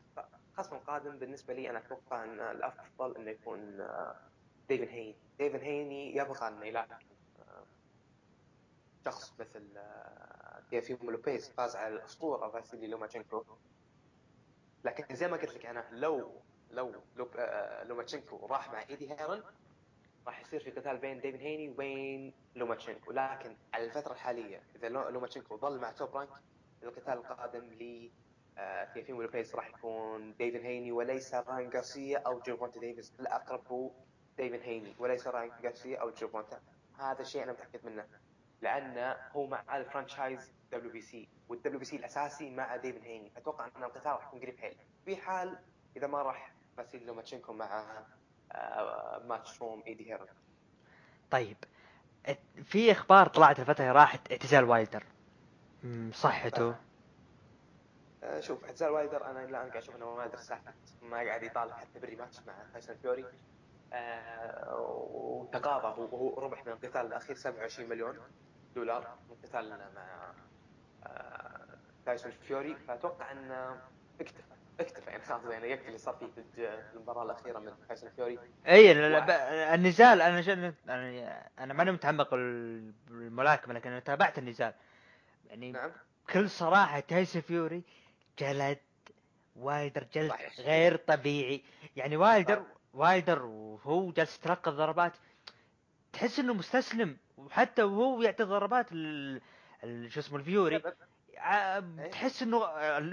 خصم 0.56 0.76
القادم 0.76 1.18
بالنسبة 1.18 1.54
لي 1.54 1.70
أنا 1.70 1.78
أتوقع 1.78 2.24
إن 2.24 2.40
الأفضل 2.40 3.16
إنه 3.16 3.30
يكون 3.30 3.80
آه، 3.80 4.16
ديفين 4.68 4.88
هيني. 4.88 5.14
ديفين 5.38 5.60
هيني 5.60 6.16
يبغى 6.16 6.48
إنه 6.48 6.66
يلاعب 6.66 6.90
آه، 6.90 6.98
شخص 9.04 9.40
مثل 9.40 9.76
آه، 9.76 10.62
تيافيمو 10.70 11.10
لوبيز 11.10 11.50
فاز 11.50 11.76
على 11.76 11.94
الأسطورة 11.94 12.48
فاسيلي 12.50 12.86
لوماتشينكو. 12.86 13.44
لكن 14.84 15.14
زي 15.14 15.28
ما 15.28 15.36
قلت 15.36 15.54
لك 15.54 15.66
أنا 15.66 15.88
لو 15.92 16.40
لو 16.70 16.94
آه، 17.38 17.84
لوماتشينكو 17.84 18.46
راح 18.46 18.72
مع 18.72 18.82
إيدي 18.90 19.10
هيرن 19.10 19.42
راح 20.26 20.40
يصير 20.40 20.60
في 20.60 20.70
قتال 20.70 20.98
بين 20.98 21.20
ديفين 21.20 21.40
هيني 21.40 21.68
وبين 21.68 22.34
لوماتشينكو. 22.56 23.12
لكن 23.12 23.56
على 23.74 23.84
الفترة 23.84 24.12
الحالية 24.12 24.62
إذا 24.76 24.88
لو- 24.88 25.08
لوماتشينكو 25.08 25.56
ظل 25.56 25.78
مع 25.80 25.90
Top 25.92 26.16
Rank 26.16 26.28
القتال 26.82 27.12
القادم 27.12 27.64
ل 27.64 28.10
آه، 28.58 28.84
تيافيمو 28.94 29.22
لوبيز 29.22 29.54
راح 29.54 29.68
يكون 29.68 30.34
ديفين 30.36 30.62
هيني 30.62 30.92
وليس 30.92 31.34
راين 31.34 31.70
غارسيا 31.70 32.18
أو 32.18 32.40
جيرفونتا 32.40 32.80
ديفيز. 32.80 33.12
الأقرب 33.20 33.66
هو 33.68 33.90
ديفين 34.36 34.60
هيني 34.60 34.94
وليس 34.98 35.26
راين 35.26 35.52
غارسيا 35.64 35.98
أو 35.98 36.10
جيرفونتا 36.10 36.60
هذا 36.98 37.20
الشيء 37.20 37.42
أنا 37.42 37.52
متأكد 37.52 37.86
منه. 37.86 38.06
لأن 38.62 39.16
هو 39.32 39.46
مع 39.46 39.76
ال 39.76 39.84
franchise 39.84 40.52
WBC 40.72 40.90
وال 40.92 41.78
WBC 41.78 41.96
الأساسي 41.96 42.50
مع 42.50 42.76
ديفين 42.76 43.02
هيني. 43.02 43.32
أتوقع 43.36 43.68
أن 43.76 43.84
القتال 43.84 44.12
راح 44.12 44.26
يكون 44.26 44.40
قريب 44.40 44.58
حيل 44.58 44.76
في 45.04 45.16
حال 45.16 45.58
إذا 45.96 46.06
ما 46.06 46.22
راح 46.22 46.52
باسيلي 46.76 47.06
لوماتشينكو 47.06 47.52
مع 47.52 47.84
آه، 48.52 49.22
Matchroom 49.26 49.82
إيدي 49.86 50.10
هيرون 50.10 50.26
طيب 51.30 51.56
في 52.64 52.92
أخبار 52.92 53.28
طلعت 53.28 53.60
الفترة 53.60 53.92
راحت 53.92 54.32
اعتزال 54.32 54.64
وايلدر. 54.64 55.04
صحته؟ 56.12 56.74
آه، 58.22 58.40
شوف 58.40 58.64
اعتزال 58.64 58.90
وايلدر 58.90 59.26
أنا 59.26 59.44
الآن 59.44 59.54
قاعد 59.54 59.76
أشوف 59.76 59.96
إنه 59.96 60.16
ما 60.16 60.24
أدري 60.24 60.42
ساكت 60.42 60.74
ما 61.02 61.16
قاعد 61.16 61.42
يطالب 61.42 61.72
حتى 61.72 61.98
بال 61.98 62.08
rematch 62.08 62.40
مع 62.46 62.54
تايسون 62.72 62.96
فيوري. 62.96 63.24
آه، 63.92 64.76
وتقاضى 65.10 66.00
هو 66.00 66.38
ربح 66.38 66.66
من 66.66 66.72
القتال 66.72 67.06
الأخير 67.06 67.36
27 67.36 67.88
مليون. 67.88 68.18
دولار 68.74 69.14
من 69.30 69.36
قتاله 69.44 69.90
مع 69.94 70.32
آه، 71.06 71.66
تايسون 72.06 72.30
فيوري. 72.30 72.74
فأتوقع 72.88 73.32
انه 73.32 73.80
اكتفى 74.20 74.42
اكتفى 74.80 75.10
يعني 75.10 75.22
خلاص 75.22 75.44
يعني 75.44 75.70
يكفي 75.70 75.86
اللي 75.86 75.98
صار 75.98 76.14
فيه 76.54 76.68
المباراة 76.94 77.22
الأخيرة 77.24 77.58
من 77.58 77.72
تايسون 77.88 78.10
فيوري. 78.10 78.38
اي 78.66 78.92
النزال 79.74 80.22
أنا 80.22 80.42
شن... 80.42 80.74
أنا 80.88 81.48
أنا 81.58 81.74
ماني 81.74 81.92
متعمق 81.92 82.30
بالملاكمه 82.30 83.74
لكن 83.74 83.90
أنا 83.90 84.00
تابعت 84.00 84.38
النزال. 84.38 84.74
يعني 85.46 85.72
نعم. 85.72 85.90
بكل 86.28 86.50
صراحة 86.50 87.00
تايسون 87.00 87.42
فيوري 87.42 87.82
جلد 88.38 88.78
وايلدر 89.56 90.06
جلد 90.14 90.30
صحيح. 90.30 90.60
غير 90.60 90.96
طبيعي. 90.96 91.62
يعني 91.96 92.16
وايلدر 92.16 92.62
وايلدر 92.94 93.42
وهو 93.42 94.12
جالس 94.12 94.36
يتلقى 94.38 94.70
الضربات 94.70 95.12
تحس 96.12 96.38
إنه 96.38 96.54
مستسلم. 96.54 97.16
وحتى 97.46 97.82
وهو 97.82 98.22
يعطي 98.22 98.42
ضربات 98.44 98.88
شو 100.08 100.20
اسمه 100.20 100.38
الفيوري 100.38 100.82
ع- 101.36 101.80
تحس 102.10 102.42
إنه 102.42 102.60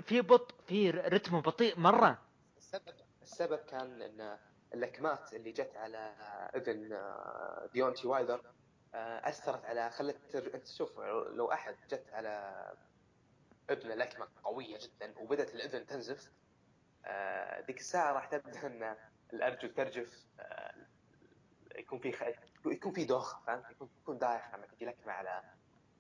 في 0.02 0.22
بطء 0.22 0.56
في 0.68 0.90
رتمه 0.92 1.42
بطيء 1.42 1.80
مرة. 1.80 2.18
السبب 2.58 2.94
السبب 3.22 3.58
كان 3.60 4.02
إن 4.02 4.38
اللكمات 4.74 5.34
اللي 5.34 5.52
جت 5.52 5.72
على 5.76 5.98
اذن 6.56 6.94
آه، 6.94 7.70
ديونتي 7.74 8.08
وايلدر 8.08 8.42
آه، 8.94 9.30
أثرت 9.30 9.66
على 9.66 9.92
خلت 9.92 10.36
انت 10.36 10.68
شوف 10.68 11.00
لو 11.34 11.52
أحد 11.52 11.76
جت 11.92 12.06
على 12.14 12.54
اذنه 13.72 13.96
لكمه 13.96 14.28
قوية 14.44 14.78
جدا 14.78 15.14
وبدأت 15.20 15.56
الاذن 15.56 15.86
تنزف 15.86 16.32
آه، 17.06 17.66
ذيك 17.66 17.78
الساعة 17.80 18.14
راح 18.14 18.26
تبدأ 18.26 18.68
إن 18.68 18.96
الارجل 19.34 19.74
ترجف 19.74 20.26
يكون 21.80 22.00
في 22.00 22.12
خ... 22.12 22.24
يكون 22.66 22.94
في 22.94 23.06
دوخه 23.06 23.40
فهمت؟ 23.48 23.72
يكون 23.72 23.90
يكون 24.02 24.18
دايخ 24.18 24.56
لما 24.56 24.66
تجي 24.66 24.86
لكمه 24.86 25.14
على 25.14 25.42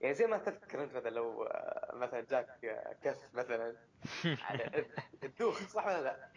يعني 0.01 0.15
زي 0.15 0.27
ما 0.27 0.37
تذكر 0.37 0.83
أنت 0.83 0.93
مثلا 0.95 1.09
لو 1.09 1.43
آه، 1.43 1.95
مثلا 1.95 2.21
جاك 2.21 2.65
آه، 2.65 2.95
كف 3.03 3.35
مثلا. 3.35 3.75
تدوخ 5.21 5.69
صح 5.69 5.85
ولا 5.85 6.01
لا؟ 6.01 6.29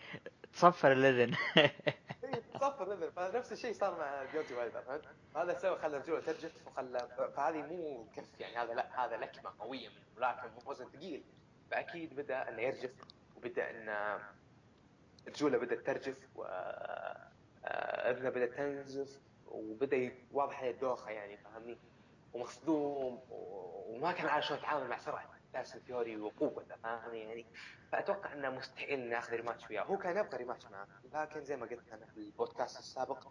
تصفر 0.52 0.92
الإذن. 0.92 1.34
إيه، 1.56 2.42
صفر 2.60 2.94
نزل 2.94 3.12
فنفس 3.12 3.52
الشيء 3.52 3.72
صار 3.72 3.98
مع 3.98 4.24
ديونتي 4.32 4.54
وايلدر 4.54 4.82
فهمت؟ 4.82 5.04
هذا 5.36 5.58
سوى 5.58 5.78
خلى 5.78 5.98
رجوله 5.98 6.20
ترجف 6.20 6.66
وخلى 6.66 7.08
فهذه 7.36 7.62
مو 7.62 8.06
كف 8.16 8.40
يعني 8.40 8.56
هذا 8.56 8.74
لا 8.74 9.04
هذا 9.04 9.16
لكمة 9.16 9.52
قوية 9.58 9.88
من 9.88 9.94
ملاكم 10.16 10.48
وزن 10.66 10.88
ثقيل. 10.88 11.24
فأكيد 11.70 12.16
بدأ 12.16 12.48
إنه 12.48 12.62
يرجف 12.62 12.90
وبدأ 13.36 13.70
إن 13.70 14.18
رجوله 15.28 15.58
بدأت 15.58 15.86
ترجف 15.86 16.28
و 16.36 16.44
آه، 16.44 18.10
إذنه 18.10 18.30
بدأت 18.30 18.54
تنزف. 18.54 19.20
وبدأ 19.52 19.96
ي- 19.96 20.24
واضح 20.32 20.58
عليه 20.60 20.70
الدوخة 20.70 21.10
يعني 21.10 21.36
فاهمني 21.36 21.78
ومصدوم 22.34 23.20
وما 23.30 24.12
كان 24.12 24.26
عارف 24.26 24.44
شلون 24.46 24.58
يتعامل 24.58 24.88
مع 24.88 24.98
سرعة 24.98 25.30
تايسون 25.52 25.80
فيوري 25.80 26.16
وقوته 26.16 26.76
فاهمني؟ 26.76 27.20
يعني 27.20 27.46
فأتوقع 27.92 28.32
إنه 28.32 28.50
مستحيل 28.50 29.00
إنه 29.00 29.14
ياخذ 29.14 29.32
rematch 29.36 29.70
وياه. 29.70 29.82
هو 29.82 29.98
كان 29.98 30.16
يبغى 30.16 30.36
rematch 30.36 30.66
معه 30.66 30.88
لكن 31.12 31.44
زي 31.44 31.56
ما 31.56 31.66
قلت 31.66 31.88
أنا 31.92 32.06
في 32.06 32.16
البودكاست 32.16 32.78
السابق 32.78 33.28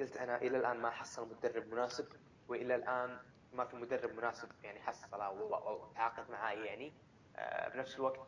قلت 0.00 0.16
أنا 0.16 0.36
إلى 0.36 0.58
الآن 0.58 0.76
ما 0.76 0.90
حصل 0.90 1.28
مدرب 1.28 1.66
مناسب 1.68 2.08
وإلى 2.48 2.74
الآن 2.74 3.18
ما 3.52 3.64
في 3.64 3.76
مدرب 3.76 4.14
مناسب 4.16 4.48
يعني 4.62 4.80
حصله 4.80 5.30
وتعاقد 5.30 6.30
معاه 6.30 6.52
يعني 6.54 6.92
آه، 7.36 7.68
بنفس 7.68 7.96
الوقت 7.96 8.20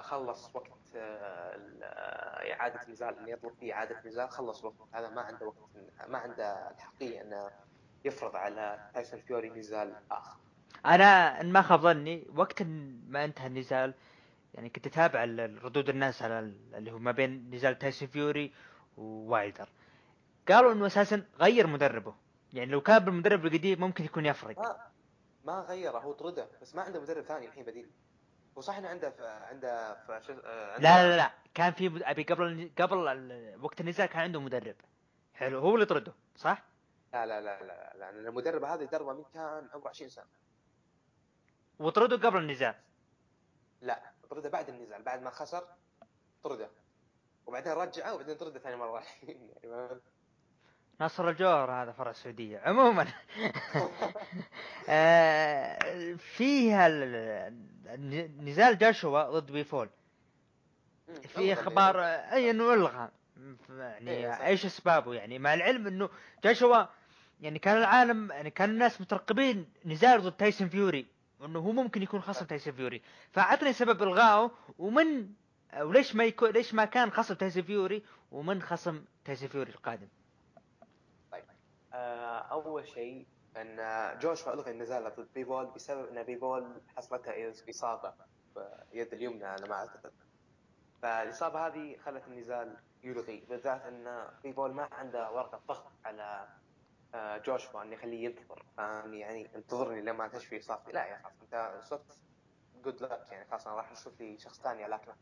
خلص 0.00 0.50
وقت 0.54 0.70
آه، 0.96 1.58
آه، 1.82 2.52
إعادة 2.52 2.80
نزال 2.92 3.18
انه 3.18 3.30
يطلب 3.30 3.52
فيه 3.60 3.72
إعادة 3.72 4.00
نزال 4.06 4.30
خلص 4.30 4.64
وقت. 4.64 4.74
هذا 4.92 5.08
ما 5.08 5.22
عنده 5.22 5.46
وقت 5.46 5.58
ما 6.08 6.18
عنده 6.18 6.70
الحقيه 6.70 7.20
إنه 7.22 7.50
يفرض 8.04 8.36
على 8.36 8.90
تايسون 8.94 9.20
فيوري 9.20 9.50
نزال 9.50 9.94
آخر. 10.10 10.36
أنا 10.86 11.40
إن 11.40 11.52
ما 11.52 11.62
خاب 11.62 11.80
ظني 11.80 12.26
وقت 12.36 12.62
ما 13.08 13.24
انتهى 13.24 13.46
النزال 13.46 13.94
يعني 14.54 14.68
كنت 14.70 14.86
أتابع 14.86 15.24
ال- 15.24 15.64
ردود 15.64 15.88
الناس 15.88 16.22
على 16.22 16.38
ال- 16.38 16.74
اللي 16.74 16.92
هو 16.92 16.98
ما 16.98 17.12
بين 17.12 17.50
نزال 17.54 17.78
تايسون 17.78 18.08
فيوري 18.08 18.52
ووايلدر. 18.96 19.68
قالوا 20.48 20.72
إنه 20.72 20.86
أساسا 20.86 21.24
غير 21.40 21.66
مدربه. 21.66 22.14
يعني 22.52 22.70
لو 22.70 22.80
كان 22.80 22.98
بالمدرب 22.98 23.46
القديم 23.46 23.80
ممكن 23.80 24.04
يكون 24.04 24.26
يفرق. 24.26 24.58
ما 24.58 24.76
ما 25.44 25.60
غيره 25.60 25.98
هو 25.98 26.12
طرده 26.12 26.48
بس 26.62 26.74
ما 26.74 26.82
عنده 26.82 27.00
مدرب 27.00 27.22
ثاني 27.24 27.46
الحين 27.46 27.64
بديل. 27.64 27.90
وصح 28.56 28.76
إنه 28.76 28.88
عنده 28.88 29.10
في 29.10 29.26
عنده 29.26 29.94
في 29.94 30.20
شو 30.26 30.32
آه، 30.32 30.72
عنده- 30.74 30.82
لا 30.82 31.08
لا 31.10 31.16
لا 31.16 31.30
كان 31.54 31.72
في 31.72 31.88
مد- 31.88 32.02
أبي 32.02 32.22
قبل 32.22 32.70
قبل 32.78 33.56
وقت 33.62 33.80
النزال 33.80 34.06
كان 34.06 34.22
عنده 34.22 34.40
مدرب. 34.40 34.76
حلو 35.34 35.58
هو 35.58 35.74
اللي 35.74 35.86
طرده 35.86 36.12
صح؟ 36.36 36.62
لا 37.12 37.26
لا 37.26 37.40
لا 37.40 37.62
لا 37.62 37.92
لا 37.96 38.10
المدرب 38.10 38.64
هذا 38.64 38.82
يدربه 38.82 39.12
من 39.12 39.24
كان 39.34 39.68
عمره 39.74 39.88
20 39.88 40.10
سنة. 40.10 40.24
وطرده 41.78 42.28
قبل 42.28 42.38
النزال 42.38 42.74
لا 43.80 44.02
طرده 44.30 44.48
بعد 44.48 44.68
النزال 44.68 45.02
بعد 45.02 45.22
ما 45.22 45.30
خسر 45.30 45.64
طرده. 46.44 46.70
وبعدين 47.46 47.72
رجعه 47.72 48.14
وبعدين 48.14 48.36
طرده 48.36 48.58
ثاني 48.58 48.76
مرة. 48.76 49.02
نصر 51.00 51.28
الجوهر 51.28 51.70
هذا 51.70 51.92
فرع 51.92 52.10
السعودية 52.10 52.58
عموما. 52.58 53.06
آه، 54.88 56.14
فيها 56.14 56.88
نزال 58.38 58.78
جاشوا 58.78 59.38
ضد 59.38 59.52
بيفول. 59.52 59.88
في 61.22 61.52
أخبار 61.52 61.98
يعني. 61.98 62.32
أي 62.32 62.50
إنه 62.50 62.74
الغى 62.74 63.10
يعني 63.68 64.10
إيه،. 64.10 64.46
إيش 64.46 64.66
أسبابه؟ 64.66 65.14
يعني 65.14 65.38
مع 65.38 65.54
العلم 65.54 65.86
إنه 65.86 66.08
جوشوا 66.44 66.84
يعني 67.40 67.58
كان 67.58 67.76
العالم 67.76 68.30
يعني 68.30 68.50
كان 68.50 68.70
الناس 68.70 69.00
مترقبين 69.00 69.68
نزال 69.84 70.22
ضد 70.22 70.32
تايسون 70.32 70.68
فيوري 70.68 71.06
وانه 71.40 71.58
هو 71.58 71.72
ممكن 71.72 72.02
يكون 72.02 72.20
خصم 72.20 72.46
تايسون 72.46 72.72
فيوري. 72.72 73.02
فأعطني 73.32 73.72
سبب 73.72 74.02
إلغائه 74.02 74.50
ومن 74.78 75.28
وليش 75.80 76.14
ما 76.14 76.24
يكون 76.24 76.50
ليش 76.50 76.74
ما 76.74 76.84
كان 76.84 77.10
خصم 77.10 77.34
تايسون 77.34 77.62
فيوري 77.62 78.02
ومن 78.30 78.62
خصم 78.62 79.04
تايسون 79.24 79.48
فيوري 79.48 79.70
القادم؟ 79.70 80.08
آه، 81.94 82.38
أول 82.38 82.88
شيء 82.88 83.26
إن 83.56 84.18
جوشوا 84.18 84.52
الغى 84.52 84.70
النزال 84.70 85.12
ضد 85.16 85.28
بيبول 85.34 85.66
بسبب 85.66 86.08
إن 86.08 86.22
بيبول 86.22 86.82
حصلتها 86.96 87.52
اصابه 87.70 88.12
في 88.54 88.84
يد 88.92 89.12
اليمنى 89.12 89.46
أنا 89.46 89.66
ما 89.66 89.74
أعتقد. 89.74 90.12
فالإصابة 91.02 91.66
هذه 91.66 91.96
خلت 91.96 92.26
النزال 92.26 92.76
يلغي 93.02 93.44
بالذات 93.48 93.82
إن 93.82 94.26
بوليف 94.42 94.74
ما 94.74 94.88
عنده 94.92 95.30
ورقة 95.30 95.60
ضغط 95.68 95.92
على 96.04 96.48
آه، 97.14 97.38
جوشوا 97.38 97.82
انه 97.82 97.92
يخليه 97.92 98.24
ينتظر. 98.24 98.64
يعني 98.78 99.54
انتظرني 99.54 100.00
لما 100.00 100.28
تشفي 100.28 100.58
إصابتي. 100.58 100.92
لا 100.92 101.06
يا 101.06 101.18
خلاص 101.18 101.32
أنت 101.42 101.84
صرت 101.84 102.18
good 102.84 103.02
luck 103.02 103.32
يعني 103.32 103.50
خلاص 103.50 103.66
أنا 103.66 103.76
راح 103.76 103.92
أشوف 103.92 104.20
لي 104.20 104.38
شخص 104.38 104.60
ثاني 104.60 104.86
لكن 104.86 105.12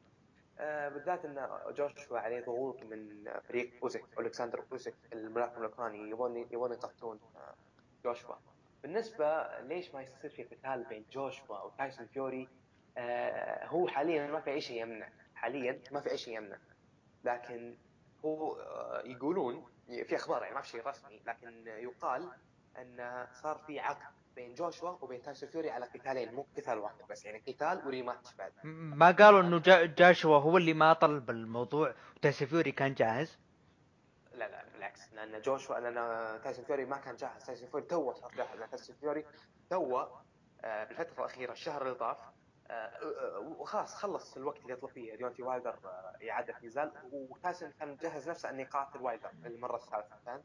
آه، 0.59 0.89
بالذات 0.89 1.24
إن 1.24 1.49
جوشوا 1.68 2.18
عليه 2.18 2.45
ضغوط 2.45 2.83
من 2.83 3.30
فريق 3.49 3.72
أوزيك 3.83 4.05
ألكسندر 4.18 4.64
أوزيك 4.72 4.95
الملاكم 5.12 5.59
الأوكراني 5.59 6.11
يبون 6.11 6.37
يبون 6.37 6.72
آه، 6.72 7.55
جوشوا. 8.05 8.34
بالنسبة 8.82 9.59
ليش 9.61 9.94
ما 9.94 10.03
يصير 10.03 10.30
في 10.30 10.42
قتال 10.42 10.84
بين 10.88 11.05
جوشوا 11.12 11.59
وتايسون 11.61 12.07
فيوري؟ 12.07 12.48
آه، 12.98 13.66
هو 13.66 13.88
حاليا 13.88 14.26
ما 14.26 14.40
في 14.40 14.50
أي 14.50 14.61
شيء 14.61 14.82
يمنع. 14.82 15.09
حاليا 15.34 15.80
ما 15.92 16.00
في 16.00 16.11
أي 16.11 16.18
شيء 16.18 16.36
يمنع. 16.36 16.57
لكن 17.24 17.74
هو 18.24 18.57
آه، 18.61 19.03
يقولون 19.05 19.64
في 19.88 20.16
أخبار 20.16 20.42
يعني 20.42 20.55
ما 20.55 20.61
في 20.61 20.68
شيء 20.68 20.86
رسمي 20.86 21.20
لكن 21.26 21.66
يقال 21.66 22.30
أن 22.78 23.26
صار 23.42 23.59
في 23.66 23.80
عقد 23.80 24.12
بين 24.36 24.55
جوشوا 24.55 24.90
وبين 25.00 25.22
تايسون 25.22 25.48
فيوري 25.48 25.70
على 25.70 25.86
قتالين 25.86 26.34
مو 26.34 26.46
قتال 26.57 26.78
واحد 26.78 26.94
بس 27.11 27.24
يعني 27.24 27.42
قتال 27.48 27.86
و 27.86 27.93
rematch 27.93 28.34
بعد. 28.34 28.53
ما 28.64 29.11
قالوا 29.11 29.40
إنه 29.40 29.59
جا- 29.59 29.86
جاشوا 29.86 30.36
هو 30.38 30.57
اللي 30.57 30.74
ما 30.74 30.92
طلب 30.92 31.30
الموضوع 31.30 31.94
وتايسون 32.16 32.48
فيوري 32.48 32.72
كان 32.72 32.94
جاهز؟ 32.94 33.38
بالعكس 34.93 35.12
لأن 35.12 35.40
جوشوا 35.40 35.78
لأن 35.78 36.40
تايسون 36.43 36.64
فيوري 36.64 36.84
ما 36.84 36.97
كان 36.97 37.16
جاهز. 37.16 37.45
تايسون 37.45 37.68
فيوري 37.68 37.86
تو 37.86 38.12
صار 38.12 38.32
جاهز. 38.34 38.59
لأن 38.59 38.70
تايسون 38.70 38.97
فيوري 38.97 39.26
تو 39.70 40.07
آه، 40.64 40.84
بالفترة 40.84 41.18
الأخيرة 41.18 41.53
الشهر 41.53 41.82
اللي 41.82 41.95
طاف 41.95 42.18
آه، 42.70 42.72
آه، 42.72 43.38
وخلاص 43.38 43.95
خلص 43.95 44.36
الوقت 44.36 44.61
اللي 44.62 44.72
يطلب 44.72 44.90
فيه. 44.90 45.14
ديونتي 45.16 45.43
وايلدر 45.43 45.78
آه، 45.84 46.30
اعاده 46.30 46.55
نزال 46.62 46.93
وتايسون 47.12 47.70
كان 47.70 47.88
مجهز 47.88 48.28
نفسه 48.28 48.51
إنه 48.51 48.62
يقاتل 48.62 49.03
وايلدر 49.03 49.30
للمرة 49.43 49.76
الثالثة 49.76 50.16
فاهم 50.26 50.43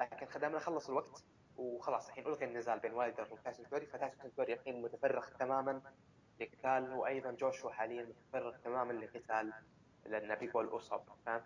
لكن 0.00 0.26
خدامنا 0.26 0.58
خلص 0.58 0.88
الوقت 0.88 1.24
وخلاص 1.56 2.08
الحين 2.08 2.26
الغي 2.26 2.44
النزال 2.44 2.80
بين 2.80 2.94
وايلدر 2.94 3.28
وتايسون 3.32 3.66
فيوري. 3.66 3.86
فتايسون 3.86 4.30
فيوري 4.30 4.52
الحين 4.52 4.82
متفرغ 4.82 5.26
تماما 5.28 5.82
لقتال 6.40 6.92
وأيضا 6.92 7.30
جوشوا 7.30 7.70
حاليا 7.70 8.02
متفرغ 8.04 8.56
تماما 8.56 8.92
لقتال 8.92 9.52
لأن 10.06 10.34
بوليف 10.34 10.76
اصاب 10.76 11.04
فاهم 11.26 11.42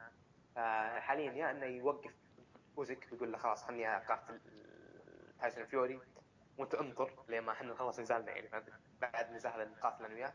فحاليا 0.56 1.32
يا 1.32 1.50
إنه 1.50 1.66
يوقف 1.66 2.14
اوزيك 2.78 3.08
ويقول 3.12 3.32
له 3.32 3.38
خلاص 3.38 3.64
خلني 3.64 3.96
اقاتل 3.96 4.40
تايسون 5.40 5.64
فيوري 5.64 6.00
وأنت 6.58 6.74
انطر 6.74 7.10
لين 7.28 7.40
ما 7.42 7.52
إحنا 7.52 7.72
نخلص 7.72 8.00
نزالنا 8.00 8.30
يعني؟ 8.32 8.48
بعد 9.00 9.32
نزال 9.32 9.70
نقاتل 9.78 10.04
أنا 10.04 10.14
وياه. 10.14 10.32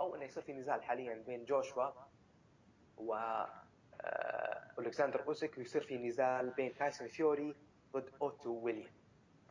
أو 0.00 0.14
إنه 0.14 0.24
يصير 0.24 0.42
في 0.42 0.52
نزال 0.52 0.82
حاليا 0.84 1.14
بين 1.26 1.44
جوشوا 1.44 1.90
و 2.96 3.14
آه، 4.00 4.70
ألكسندر 4.78 5.26
اوزيك 5.26 5.58
ويصير 5.58 5.82
في 5.82 5.98
نزال 5.98 6.50
بين 6.50 6.74
تايسون 6.74 7.08
فيوري 7.08 7.54
ضد 7.92 8.10
أوتو 8.22 8.50
ويليام. 8.50 8.90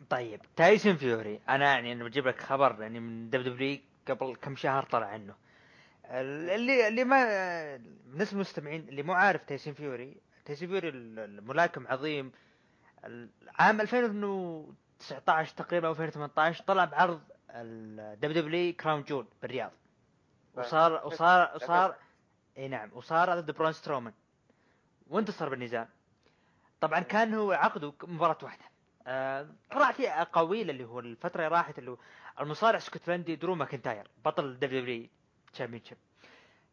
طيب 0.09 0.41
تايسون 0.55 0.95
فيوري 0.95 1.41
أنا 1.49 1.65
يعني 1.65 1.93
أنا 1.93 2.03
بجيب 2.03 2.27
لك 2.27 2.39
خبر 2.41 2.81
يعني 2.81 2.99
من 2.99 3.29
WWE 3.29 3.79
قبل 4.07 4.35
كم 4.35 4.55
شهر 4.55 4.83
طلع 4.83 5.05
عنه 5.07 5.35
ال- 6.05 6.49
اللي 6.49 6.87
اللي 6.87 7.03
ما 7.03 7.25
بالنسبة 8.05 8.33
للمستمعين 8.35 8.89
اللي 8.89 9.03
مو 9.03 9.13
عارف 9.13 9.43
تايسون 9.43 9.73
فيوري 9.73 10.17
ال- 10.89 11.19
الملاكم 11.19 11.87
عظيم. 11.87 12.31
عام 13.59 13.81
2019 13.81 15.55
تقريبا 15.55 15.87
أو 15.87 15.91
2018 15.91 16.63
طلع 16.63 16.85
بعرض 16.85 17.21
ال 17.49 18.41
WWE 18.41 18.73
Crown 18.73 19.03
Jewel 19.03 19.27
بالرياض. 19.41 19.71
وصار 20.53 21.07
وصار 21.07 21.51
وصار 21.55 21.95
إي 22.57 22.67
نعم. 22.67 22.89
وصار 22.93 23.39
ضد 23.39 23.51
برون 23.51 23.71
سترومان. 23.71 24.13
وانتصر 25.07 25.49
بالنزال. 25.49 25.87
طبعا 26.81 26.99
كان 26.99 27.33
هو 27.33 27.51
عقده 27.51 27.93
مباراة 28.03 28.37
واحدة. 28.43 28.65
آه 29.07 29.47
طلع 29.71 29.91
في 29.91 30.09
اقاويل 30.09 30.69
اللي 30.69 30.83
هو 30.85 30.99
الفترة 30.99 31.45
اللي 31.45 31.57
راحت 31.57 31.79
اللي 31.79 31.91
هو 31.91 31.97
المصارع 32.39 32.71
الاسكتلندي 32.71 33.35
درو 33.35 33.55
ماكنتاير 33.55 34.07
بطل 34.25 34.59
WWE 34.59 35.07
Championship 35.53 35.97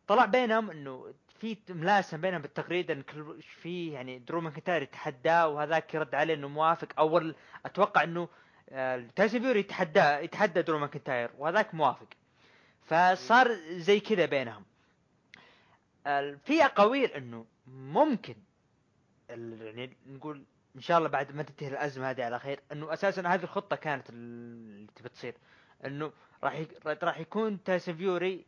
طلع 0.07 0.25
بينهم 0.25 0.71
إنه 0.71 1.15
في 1.41 1.57
ملاسم 1.69 2.21
بينهم 2.21 2.43
بالتغريد 2.43 2.91
إن 2.91 3.03
كل 3.03 3.43
في 3.43 3.91
يعني 3.91 4.19
درو 4.19 4.41
ماكنتاير 4.41 4.83
يتحداه 4.83 5.49
وهذاك 5.49 5.95
يرد 5.95 6.15
عليه 6.15 6.35
إنه 6.35 6.49
موافق. 6.49 6.89
أول 6.99 7.35
أتوقع 7.67 8.03
إنه 8.03 8.29
آه، 8.71 9.07
تايسون 9.17 9.41
فيوري 9.41 9.61
يتحداه 9.61 10.19
يتحدى 10.19 10.63
درو 10.63 10.79
ماكنتاير 10.79 11.31
وهذاك 11.39 11.75
موافق. 11.75 12.07
فصار 12.83 13.55
زي 13.71 14.01
كذا 14.01 14.27
بينهم. 14.27 14.65
في 16.45 16.65
أقاويل 16.65 17.11
إنه 17.11 17.47
ممكن 17.67 18.35
يعني 19.29 19.97
نقول 20.07 20.45
إن 20.77 20.81
شاء 20.81 20.99
الله 20.99 21.09
بعد 21.09 21.33
ما 21.35 21.43
تنتهي 21.43 21.69
الأزمة 21.69 22.11
هذه 22.11 22.25
على 22.25 22.39
خير 22.39 22.61
إنه 22.73 22.93
أساسا 22.93 23.29
هذه 23.29 23.43
الخطة 23.43 23.77
كانت 23.77 24.11
اللي 24.11 24.87
تبي 24.95 25.09
تصير. 25.09 25.35
إنه 25.87 26.13
راح 26.45 26.65
راح 26.87 27.19
يكون 27.19 27.63
تايسون 27.63 27.97
فيوري 27.97 28.45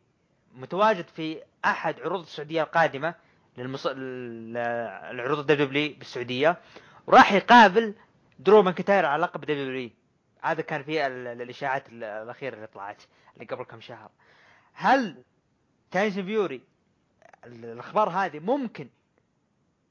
متواجد 0.55 1.07
في 1.07 1.41
أحد 1.65 2.01
عروض 2.01 2.21
السعودية 2.21 2.63
القادمة 2.63 3.15
للمص... 3.57 3.87
العروض 3.87 5.39
ال 5.39 5.65
WWE 5.65 5.95
بالسعودية 5.97 6.57
وراح 7.07 7.33
يقابل 7.33 7.93
درو 8.39 8.61
ماكنتاير 8.63 9.05
على 9.05 9.21
لقب 9.23 9.41
WWE 9.41 9.89
هذا 10.41 10.61
كان 10.61 10.83
في 10.83 11.07
ال- 11.07 11.27
ال- 11.27 11.41
الإشاعات 11.41 11.89
ال- 11.89 12.03
الأخيرة 12.03 12.55
اللي 12.55 12.67
طلعت 12.67 13.03
اللي 13.33 13.45
قبل 13.45 13.63
كم 13.63 13.81
شهر. 13.81 14.09
هل 14.73 15.23
تايسون 15.91 16.25
فيوري 16.25 16.61
ال- 17.45 17.65
الأخبار 17.65 18.09
هذه 18.09 18.39
ممكن 18.39 18.89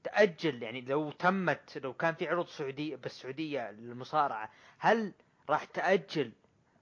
تأجل؟ 0.04 0.62
يعني 0.62 0.80
لو 0.80 1.10
تمت 1.10 1.78
لو 1.82 1.92
كان 1.92 2.14
في 2.14 2.28
عروض 2.28 2.46
سعوديه 2.46 2.96
بالسعودية 2.96 3.70
للمصارعة 3.70 4.50
هل 4.78 5.12
راح 5.50 5.64
تأجل 5.64 6.32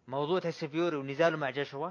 موضوع 0.09 0.39
تايسون 0.41 0.69
فيوري 0.69 0.97
ونزاله 0.97 1.37
مع 1.37 1.51
جاشوا 1.51 1.91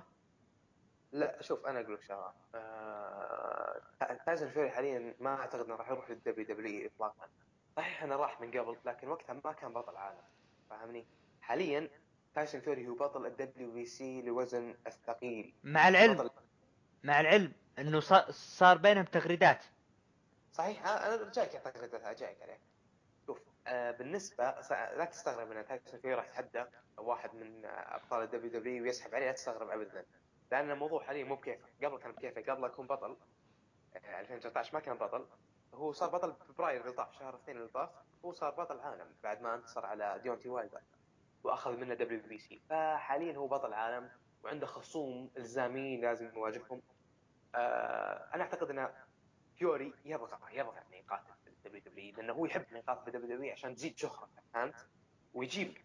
لا 1.12 1.42
شوف 1.42 1.66
أنا 1.66 1.80
أقول 1.80 1.94
لك 1.94 2.02
شغلة. 2.02 2.34
آه... 2.56 3.82
تايسون 4.26 4.50
فيوري 4.50 4.70
حاليا 4.72 5.16
ما 5.20 5.36
أعتقد 5.36 5.66
إنه 5.66 5.76
راح 5.76 5.90
يروح 5.90 6.10
لل 6.10 6.46
WWE 6.46 6.90
اطلاقا. 6.96 7.30
صحيح 7.78 8.04
إنه 8.04 8.16
راح 8.16 8.42
من 8.42 8.60
قبل 8.60 8.78
لكن 8.86 9.08
وقتها 9.08 9.34
ما 9.34 9.52
كان 9.52 9.74
بطل 9.74 9.98
عالم 9.98 10.22
فاهمني؟ 10.70 11.08
حاليا 11.42 11.90
تايسون 12.36 12.62
فيوري 12.62 12.88
هو 12.88 12.96
بطل 12.96 13.26
ال 13.26 13.72
WBC 13.72 14.22
لوزن 14.22 14.76
الثقيل. 14.88 15.54
مع 15.64 15.88
العلم. 15.88 16.14
بطل 16.14 16.30
مع 17.04 17.20
العلم 17.22 17.52
إنه 17.80 18.00
صا- 18.00 18.32
صار 18.32 18.78
بينهم 18.78 19.06
تغريدات. 19.06 19.64
صحيح 20.54 20.88
آه، 20.88 21.16
أنا 21.16 21.32
جايك 21.32 21.56
اعتقد 21.56 22.16
جايك 22.16 22.42
عليه 22.42 22.60
شوف 23.28 23.40
آه 23.68 23.92
بالنسبة 23.92 24.44
لا 24.72 25.06
تستغرب 25.06 25.52
إن 25.52 25.66
تايسون 25.66 26.00
فيوري 26.00 26.16
راح 26.16 26.26
يتحدى 26.28 26.66
واحد 26.98 27.36
من 27.36 27.66
أبطال 27.66 28.24
ال 28.24 28.52
WWE 28.52 28.84
ويسحب 28.84 29.16
عليه 29.16 29.26
لا 29.26 29.32
تستغرب 29.32 29.70
ابدا. 29.70 30.06
لأن 30.52 30.72
الموضوع 30.72 31.04
حاليا 31.04 31.24
مو 31.24 31.36
بكيفه. 31.36 31.68
قبل 31.84 31.98
كان 31.98 32.12
بكيفه 32.12 32.54
قبل 32.54 32.64
يكون 32.66 32.88
بطل 32.88 33.18
آه، 33.96 34.20
2019 34.20 34.74
ما 34.74 34.80
كان 34.80 34.98
بطل. 34.98 35.26
هو 35.74 35.92
صار 35.92 36.10
بطل 36.10 36.32
بفبراير 36.32 36.82
اللي 36.82 36.92
طاف 36.92 37.14
شهر 37.20 37.36
اثنين 37.36 37.58
اللي 37.58 37.68
طاف 37.70 37.90
هو 38.26 38.32
صار 38.32 38.50
بطل 38.52 38.80
عالم 38.80 39.16
بعد 39.24 39.42
ما 39.42 39.56
انتصر 39.56 39.86
على 39.86 40.20
ديونتي 40.24 40.50
وايلدر 40.50 40.82
وأخذ 41.44 41.78
منه 41.78 41.94
WBC. 41.94 42.62
فحاليا 42.70 43.38
هو 43.38 43.48
بطل 43.48 43.74
عالم 43.74 44.10
وعنده 44.44 44.66
خصوم 44.68 45.32
الزامين 45.38 46.02
لازم 46.02 46.32
يواجههم. 46.36 46.82
آه 47.56 48.30
أنا 48.36 48.44
أعتقد 48.44 48.70
إن 48.70 48.90
فيوري 49.58 49.94
يبغى 50.06 50.38
يبغى 50.52 50.78
إنه 50.88 50.98
يقاتل 50.98 51.34
في 51.44 51.50
ال 51.50 51.82
WWE 51.86 52.16
لأنه 52.16 52.34
هو 52.34 52.46
يحب 52.46 52.66
إنه 52.70 52.80
يقاتل 52.80 53.02
في 53.02 53.08
ال 53.08 53.36
WWE 53.38 53.52
عشان 53.52 53.76
تزيد 53.76 53.98
شهرته 53.98 54.42
فهمت؟ 54.54 54.88
ويجيب 55.34 55.78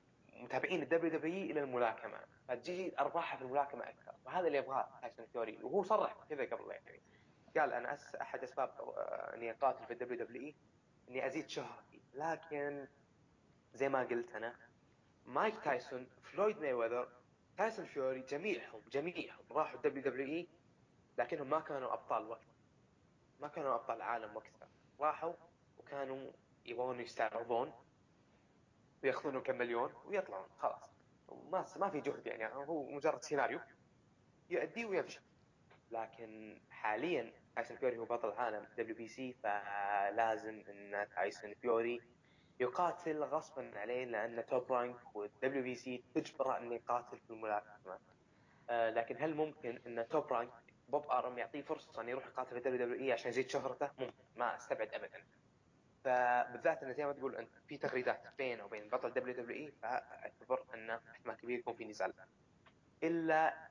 متابعين 0.43 0.83
ال 0.83 1.11
WWE 1.11 1.51
إلى 1.51 1.61
الملاكمة. 1.61 2.19
فتزيد 2.49 2.95
أرباحها 2.95 3.37
في 3.37 3.45
الملاكمة 3.45 3.89
أكثر. 3.89 4.15
وهذا 4.25 4.47
اللي 4.47 4.59
يبغاه 4.59 4.89
تايسون 5.01 5.27
فيوري 5.27 5.59
وهو 5.63 5.83
صرح 5.83 6.17
كذا 6.31 6.45
قبل 6.45 6.71
يعني 6.71 7.03
قال 7.57 7.73
أنا 7.73 7.95
أس 7.95 8.15
أحد 8.15 8.43
أسباب 8.43 8.69
آه، 8.81 9.35
اني 9.35 9.51
اقاتل 9.51 9.87
في 9.87 9.93
ال 9.93 10.25
WWE 10.25 10.55
إني 11.09 11.27
أزيد 11.27 11.49
شهرتي. 11.49 12.03
لكن 12.15 12.87
زي 13.75 13.89
ما 13.89 14.01
قلت 14.01 14.35
أنا 14.35 14.57
مايك 15.27 15.55
تايسون 15.65 16.07
فلويد 16.23 16.61
مايويذر 16.61 17.09
تايسون 17.57 17.85
فيوري 17.85 18.21
جميعهم 18.21 18.81
جميعهم 18.91 19.45
راحوا 19.51 19.77
ال 19.77 20.03
WWE 20.03 20.49
لكنهم 21.19 21.51
ما 21.51 21.61
كانوا 21.61 21.93
أبطال 21.93 22.29
وقت. 22.29 22.47
ما 23.41 23.49
كانوا 23.49 23.75
أبطال 23.75 24.03
عالم 24.03 24.37
وقتها 24.37 24.69
راحوا 25.01 25.33
وكانوا 25.79 26.31
يبغون 26.67 27.01
يستعرضون 27.01 27.73
وياخذون 29.07 29.41
كم 29.43 29.59
مليون 29.59 29.93
ويطلعون 30.05 30.47
خلاص. 30.59 30.91
ما 31.29 31.65
ما 31.77 31.89
في 31.91 32.01
جهد 32.01 32.27
يعني 32.27 32.55
هو 32.55 32.91
مجرد 32.91 33.23
سيناريو 33.23 33.61
يؤدي 34.51 34.85
ويمشي 34.85 35.21
لكن 35.91 36.61
حاليا 36.71 37.33
تايسون 37.57 37.77
فيوري 37.77 37.99
هو 37.99 38.05
بطل 38.05 38.33
عالم 38.33 38.67
WBC 38.79 39.33
فلازم 39.43 40.65
إن 40.69 41.07
تايسون 41.15 41.55
فيوري 41.55 42.01
يقاتل 42.61 43.23
غصبا 43.25 43.79
عليه 43.79 44.05
لأن 44.05 44.47
Top 44.47 44.73
Rank 44.73 45.17
وال 45.17 45.63
WBC 45.63 46.05
تجبره 46.15 46.59
إنه 46.59 46.75
يقاتل 46.75 47.19
في 47.19 47.31
الملاكمة. 47.31 47.99
آه 48.71 48.91
لكن 48.91 49.17
هل 49.23 49.35
ممكن 49.35 49.81
إن 49.87 50.09
Top 50.09 50.33
Rank 50.33 50.53
بوب 50.89 51.11
أروم 51.11 51.39
يعطيه 51.39 51.63
فرصة 51.63 52.01
إنه 52.01 52.11
يروح 52.11 52.27
يقاتل 52.27 52.51
في 52.51 52.57
ال 52.57 52.87
WWE 52.87 53.13
عشان 53.13 53.29
يزيد 53.31 53.51
شهرته؟ 53.51 53.91
ممكن. 53.99 54.13
ما 54.37 54.57
أستبعد 54.57 54.95
ابدا. 54.95 55.25
فبالذات 56.07 56.83
انه 56.83 56.93
زي 56.93 57.05
ما 57.05 57.13
تقول 57.13 57.37
انت 57.37 57.51
في 57.69 57.77
تغريدات 57.77 58.23
بينه 58.39 58.65
وبين 58.65 58.89
بطل 58.89 59.11
WWE 59.11 59.73
فأعتبر 59.83 60.65
إنه 60.75 61.01
احتمال 61.11 61.37
كبير 61.37 61.59
يكون 61.59 61.75
في 61.75 61.85
نزال. 61.85 62.13
إلا 63.03 63.69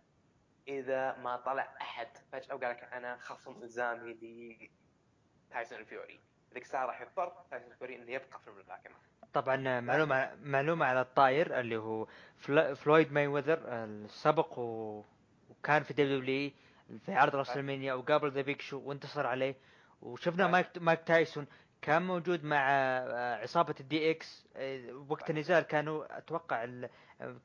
إذا 0.68 1.18
ما 1.18 1.38
طلع 1.38 1.76
أحد 1.82 2.08
فجأة 2.32 2.56
وقال 2.56 2.70
لك 2.70 2.84
أنا 2.84 3.18
خصم 3.18 3.64
إلزامي 3.64 4.14
ل 4.14 4.70
تايسون 5.52 5.84
فيوري 5.84 6.20
ذيك 6.54 6.64
الساعة 6.64 6.86
راح 6.86 7.02
يضطر 7.02 7.34
تايسون 7.52 7.74
فيوري 7.76 7.96
إنه 7.96 8.12
يبقى 8.12 8.40
في 8.40 8.48
الملاكمة. 8.48 8.96
طبعا 9.34 9.80
معلومه 9.82 10.36
معلومة 10.36 10.86
على 10.86 11.02
الطاير 11.02 11.60
اللي 11.60 11.78
هو 11.78 12.08
فلويد 12.76 13.12
مايويذر 13.12 13.60
سبق 13.64 14.60
و... 14.60 15.04
وكان 15.50 15.84
في 15.84 15.94
دبليو 15.94 16.20
دبليو 16.20 16.52
في 17.06 17.14
عرض 17.14 17.36
راسلمانيا 17.36 17.94
وقابل 17.94 18.32
ذا 18.32 18.42
بيج 18.42 18.62
شو 18.62 18.80
وانتصر 18.80 19.28
عليه. 19.28 19.56
وشفنا. 20.02 20.48
مايك 20.48 20.68
مايك 20.78 21.00
تايسون 21.02 21.48
كان 21.86 22.02
موجود 22.02 22.44
مع 22.44 22.70
آه، 22.72 23.36
عصابة 23.36 23.76
الدي 23.80 24.12
إكس 24.12 24.46
آه، 24.56 25.06
وقت 25.10 25.30
النزال 25.30 25.64
كانوا 25.64 26.18
أتوقع 26.18 26.64
ال... 26.64 26.90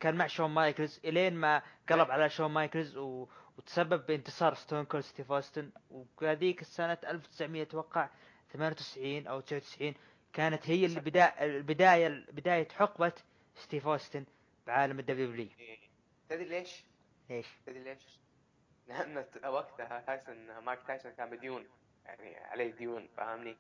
كان 0.01 0.15
مع 0.15 0.27
شون 0.27 0.51
مايكلز 0.51 1.01
إلين 1.05 1.35
ما 1.35 1.63
قلب 1.89 2.11
على 2.11 2.29
شون 2.29 2.51
مايكلز 2.51 2.97
و... 2.97 3.29
وتسبب 3.59 4.07
بانتصار 4.07 4.55
ستون 4.55 4.85
كولد 4.85 5.05
ستيف 5.05 5.33
أوستن 5.33 5.71
وهذيك 5.91 6.61
السنة 6.61 6.99
1900 7.07 7.63
أتوقع 7.63 8.09
98 8.53 9.27
أو 9.27 9.41
99 9.41 9.95
كانت 10.33 10.71
هي 10.71 10.87
البداية 10.87 11.25
البداية 11.25 12.27
بداية 12.33 12.69
حقبة 12.69 13.13
ستيف 13.55 13.87
أوستن 13.87 14.25
بعالم 14.67 14.99
الدبليو 14.99 15.27
دبليو 15.31 15.49
تدري 16.29 16.45
ليش؟ 16.45 16.85
ليش؟ 17.31 17.47
تدري 17.67 17.85
ليش؟ 17.85 18.19
لأن 18.89 19.25
وقتها 19.45 20.01
تايسون 20.01 20.59
مايك 20.59 20.81
تايسون 20.87 21.13
كان 21.13 21.31
مديون 21.31 21.67
يعني 22.07 22.37
عليه 22.37 22.71
ديون 22.71 23.09
فاهمني؟ 23.17 23.57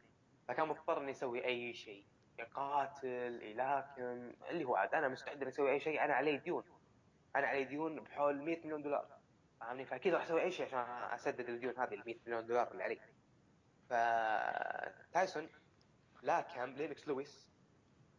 فكان 0.51 0.69
مضطر 0.69 0.99
انه 1.01 1.11
يسوي 1.11 1.45
أي 1.45 1.75
شيء 1.75 2.05
يقاتل 2.39 3.43
يلاكم 3.43 4.33
اللي 4.51 4.65
هو 4.65 4.77
عاد 4.77 4.95
أنا 4.95 5.09
مستعد 5.09 5.37
إني 5.37 5.49
أسوي 5.49 5.71
أي 5.71 5.81
شيء 5.81 6.05
أنا 6.05 6.15
علي 6.15 6.37
ديون. 6.37 6.65
أنا 7.37 7.47
علي 7.47 7.65
ديون 7.65 8.01
بحول 8.01 8.43
100 8.43 8.59
مليون 8.65 8.83
دولار. 8.83 9.19
فاهمني 9.61 9.85
فأكيد 9.85 10.15
راح 10.15 10.23
أسوي 10.23 10.43
أي 10.43 10.53
شيء 10.53 10.67
عشان 10.67 10.79
أسدد 11.15 11.49
الديون 11.49 11.79
هذه 11.79 11.95
ال 11.95 12.03
100 12.07 12.17
مليون 12.27 12.47
دولار 12.47 12.71
اللي 12.73 12.83
علي. 12.85 12.99
فتايسون 13.91 15.49
لاكم 16.23 16.65
لينوكس 16.65 17.09
لويس 17.09 17.51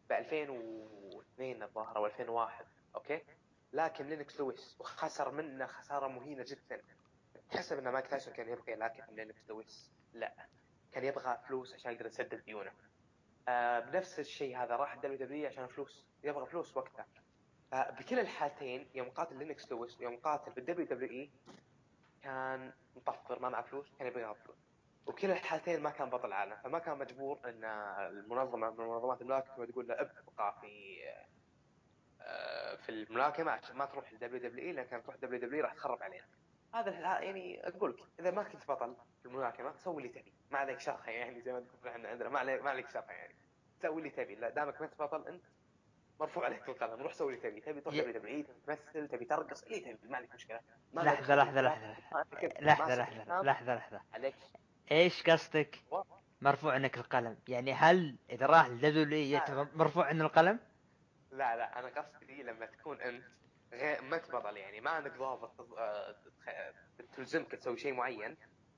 ب 0.09 0.11
2002 0.11 1.63
الظاهر 1.63 1.97
أو 1.97 2.05
2001 2.05 2.65
أوكي؟ 2.95 3.23
لكن 3.73 4.05
لينوكس 4.05 4.39
لويس 4.39 4.77
وخسر 4.79 5.31
منه 5.31 5.65
خسارة 5.65 6.07
مهينة 6.07 6.45
جدا. 6.47 6.81
تحسب 7.51 7.77
إن 7.77 7.89
مايك 7.89 8.07
تايسون 8.07 8.33
كان 8.33 8.49
يبغى 8.49 8.71
يلاكم 8.71 9.15
لينوكس 9.15 9.49
لويس؟ 9.49 9.91
لا. 10.13 10.47
كان 10.91 11.03
يبغى 11.05 11.37
فلوس 11.47 11.73
عشان 11.73 11.91
يقدر 11.91 12.05
يسدد 12.05 12.45
ديونه. 12.45 12.71
آه 13.47 13.79
بنفس 13.79 14.19
الشيء 14.19 14.57
هذا 14.57 14.75
راح 14.75 14.93
الدبليو 14.93 15.17
دبليو 15.17 15.47
عشان 15.47 15.67
فلوس 15.67 16.05
يبغى 16.23 16.45
فلوس 16.45 16.77
وقتها. 16.77 17.05
فبكل 17.71 18.19
الحالتين 18.19 18.89
يوم 18.95 19.09
قاتل 19.09 19.37
لينوكس 19.37 19.71
لويس 19.71 20.01
يوم 20.01 20.17
قاتل 20.17 20.51
بالدبليو 20.51 20.85
دبليو 20.85 21.09
إي 21.09 21.31
كان 22.23 22.73
مطفر 22.95 23.39
ما 23.39 23.49
معه 23.49 23.61
فلوس 23.61 23.91
كان 23.99 24.07
يبغى 24.07 24.35
فلوس. 24.35 24.57
وكلا 25.05 25.33
الحالتين 25.33 25.83
ما 25.83 25.89
كان 25.89 26.09
بطل 26.09 26.33
عالم 26.33 26.55
فما 26.63 26.79
كان 26.79 26.97
مجبور 26.97 27.39
إن 27.45 27.63
المنظمة 27.63 28.69
من 28.69 28.77
منظمات 28.87 29.21
الملاكمة 29.21 29.65
تقول 29.65 29.87
له 29.87 29.93
ابقى 30.01 30.55
في 30.61 30.99
آه، 32.21 32.75
في 32.75 32.89
الملاكمة 32.89 33.51
عشان 33.51 33.75
ما 33.75 33.85
تروح 33.85 34.13
للدبليو 34.13 34.49
دبليو 34.49 34.65
إي 34.65 34.71
لأن 34.71 34.85
كانت 34.85 35.03
تروح 35.03 35.15
دبليو 35.15 35.39
دبليو 35.39 35.63
راح 35.63 35.73
تخرب 35.73 36.03
علينا 36.03 36.25
هذا 36.73 36.91
يعني 37.19 37.67
أقول 37.67 37.91
لك 37.91 37.99
إذا 38.19 38.31
ما 38.31 38.43
كنت 38.43 38.67
بطل 38.67 38.95
في 39.21 39.25
الملاكمة 39.25 39.73
سوي 39.75 39.97
اللي 40.03 40.09
تبي. 40.21 40.33
ما 40.51 40.57
عليك 40.59 40.79
شرحه 40.79 41.11
يعني 41.11 41.41
زي 41.41 41.53
ما 41.53 41.59
تقول 41.59 41.87
إحنا 41.91 42.09
عندنا. 42.09 42.29
ما 42.29 42.39
عليك 42.39 42.61
ما 42.61 42.69
عليك 42.69 42.89
شرحه 42.89 43.13
يعني. 43.13 43.35
سوي 43.81 43.97
اللي 43.97 44.09
تبي. 44.09 44.35
لا 44.35 44.49
دامك 44.49 44.81
ما 44.81 44.85
أنت 44.87 44.99
بطل 44.99 45.27
أنت 45.27 45.43
مرفوع 46.19 46.45
عليك 46.45 46.69
القلم 46.69 47.01
روح 47.01 47.13
سوي 47.13 47.33
اللي 47.35 47.49
تبي. 47.49 47.61
تبي 47.61 47.81
تروح 47.81 47.95
ي- 47.95 47.99
دبليو 48.01 48.13
دبليو 48.19 48.35
اي 48.35 48.43
تمثل 48.67 49.07
تبي 49.07 49.25
ترقص 49.25 49.63
اللي 49.63 49.79
تبي. 49.79 50.09
ما 50.09 50.17
عليك 50.17 50.33
مشكلة. 50.33 50.59
ما 50.93 51.01
خليك- 51.01 51.29
لحظة 51.29 51.35
ما 51.35 51.41
عليك- 51.41 52.61
لحظة 52.61 52.95
ما 53.27 53.41
لحظة 53.43 54.01
عليك- 54.13 54.35
إيش 54.91 55.23
قصدك؟ 55.29 55.79
مرفوع 56.41 56.73
عنك 56.73 56.97
القلم. 56.97 57.37
يعني 57.47 57.73
هل 57.73 58.17
إذا 58.29 58.45
راح 58.45 58.67
لدبليو 58.67 59.39
لا. 59.47 59.67
مرفوع 59.75 60.05
عنه 60.05 60.25
القلم؟ 60.25 60.59
لا 61.31 61.55
لا. 61.57 61.79
أنا 61.79 61.87
قصدي 62.01 62.43
لما 62.43 62.65
تكون 62.65 63.01
أنت 63.01 63.23
غير 63.73 64.01
ما 64.01 64.17
أنت 64.17 64.37
بطل 64.37 64.57
يعني 64.57 64.81
ما 64.81 64.89
عندك 64.91 65.17
ضابط 65.17 65.77
آه، 65.77 66.15
تلزمك 67.15 67.51
تسوي 67.55 67.77
شيء 67.77 67.93
معين. 67.93 68.37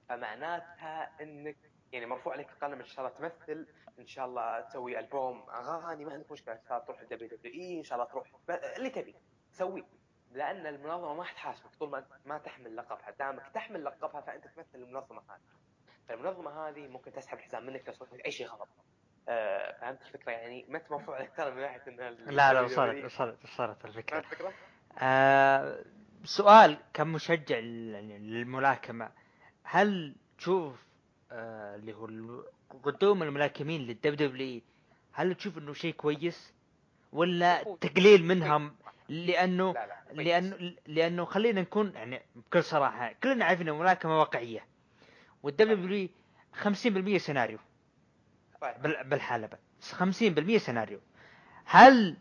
فمعناتها 0.10 1.12
إنك 1.22 1.58
يعني 1.92 2.06
مرفوع 2.06 2.34
عليك 2.34 2.50
القلم 2.50 2.80
إن 2.80 2.86
شاء 2.86 3.06
الله 3.06 3.18
تمثل 3.18 3.68
إن 4.00 4.08
شاء 4.08 4.26
الله 4.26 4.62
تسوي 4.62 5.00
ألبوم 5.00 5.50
أغاني 5.50 6.06
ما 6.06 6.14
عندك 6.14 6.32
مشكلة 6.32 6.54
ان 6.54 6.62
شاء 6.68 6.74
الله 6.78 6.86
تروح 6.86 7.00
الدبليو 7.02 7.30
دبليو 7.30 7.54
إي 7.54 7.78
إن 7.78 7.84
شاء 7.84 8.00
الله 8.00 8.10
تروح 8.12 8.28
اللي 8.78 8.90
تبي. 8.90 9.16
سويه 9.52 9.84
لأن 10.32 10.68
المنظمة 10.68 11.14
ما 11.14 11.24
حتحاسبك 11.24 11.76
طول 11.76 11.90
ما 11.90 11.98
أنت 11.98 12.08
ما 12.26 12.38
تحمل 12.38 12.76
لقبها 12.76 13.12
دامك 13.20 13.44
تحمل 13.54 13.86
لقبها 13.86 14.22
فأنت 14.22 14.48
تمثل 14.48 14.76
المنظمة 14.76 15.22
هذه. 15.30 15.42
فالمنظمة 16.08 16.68
هذه 16.70 16.88
ممكن 16.88 17.12
تسحب 17.14 17.38
الحزام 17.38 17.66
منك 17.66 17.88
لو 17.88 17.94
سويت 17.94 18.14
أي 18.26 18.32
شيء 18.32 18.48
غلط. 18.48 18.70
آه، 19.30 19.72
فهمت 19.82 20.02
الفكرة 20.02 20.32
يعني؟ 20.32 20.66
ما 20.70 20.78
انت 20.78 20.92
مرفوع 20.92 21.16
عليك 21.16 21.36
ترى 21.38 21.52
من 21.52 21.62
ناحية 21.62 21.84
إن 21.88 21.96
لا 22.36 22.54
لا 22.54 22.62
وصلت 22.62 23.06
وصلت 23.06 23.44
وصلت 23.44 23.86
الفكرة؟ 23.86 24.26
آه 25.00 25.80
سؤال 26.24 26.78
كمشجع 26.94 27.60
لل- 27.60 28.32
للملاكمة. 28.32 29.10
هل 29.64 30.16
تشوف 30.38 30.76
آه 31.32 31.76
اللي 31.76 31.94
هو 31.94 32.44
قدوم 32.84 33.24
الملاكمين 33.24 33.82
للدب 33.82 34.14
دبليو 34.16 34.62
هل 35.14 35.36
تشوف 35.36 35.58
إنه 35.58 35.74
شيء 35.74 35.94
كويس؟ 35.94 36.54
ولا 37.12 37.64
تقليل 37.64 38.26
منهم؟ 38.26 38.76
لأنه 39.10 39.74
لا 39.74 39.88
لا. 39.88 40.24
لأنه 40.24 40.74
لأنه 40.88 41.26
خلينا 41.26 41.62
نكون 41.62 41.92
يعني 41.96 42.22
بكل 42.36 42.64
صراحة 42.64 43.14
كلنا 43.24 43.46
عارفين 43.46 43.70
الملاكمه 43.70 44.20
واقعية. 44.20 44.66
والدبليو 45.44 45.68
دبليو 45.68 46.10
50% 46.64 47.18
سيناريو. 47.18 47.58
بال- 48.84 49.04
بالحلبة. 49.04 49.58
50% 49.92 50.58
سيناريو. 50.58 51.00
هل 51.66 52.18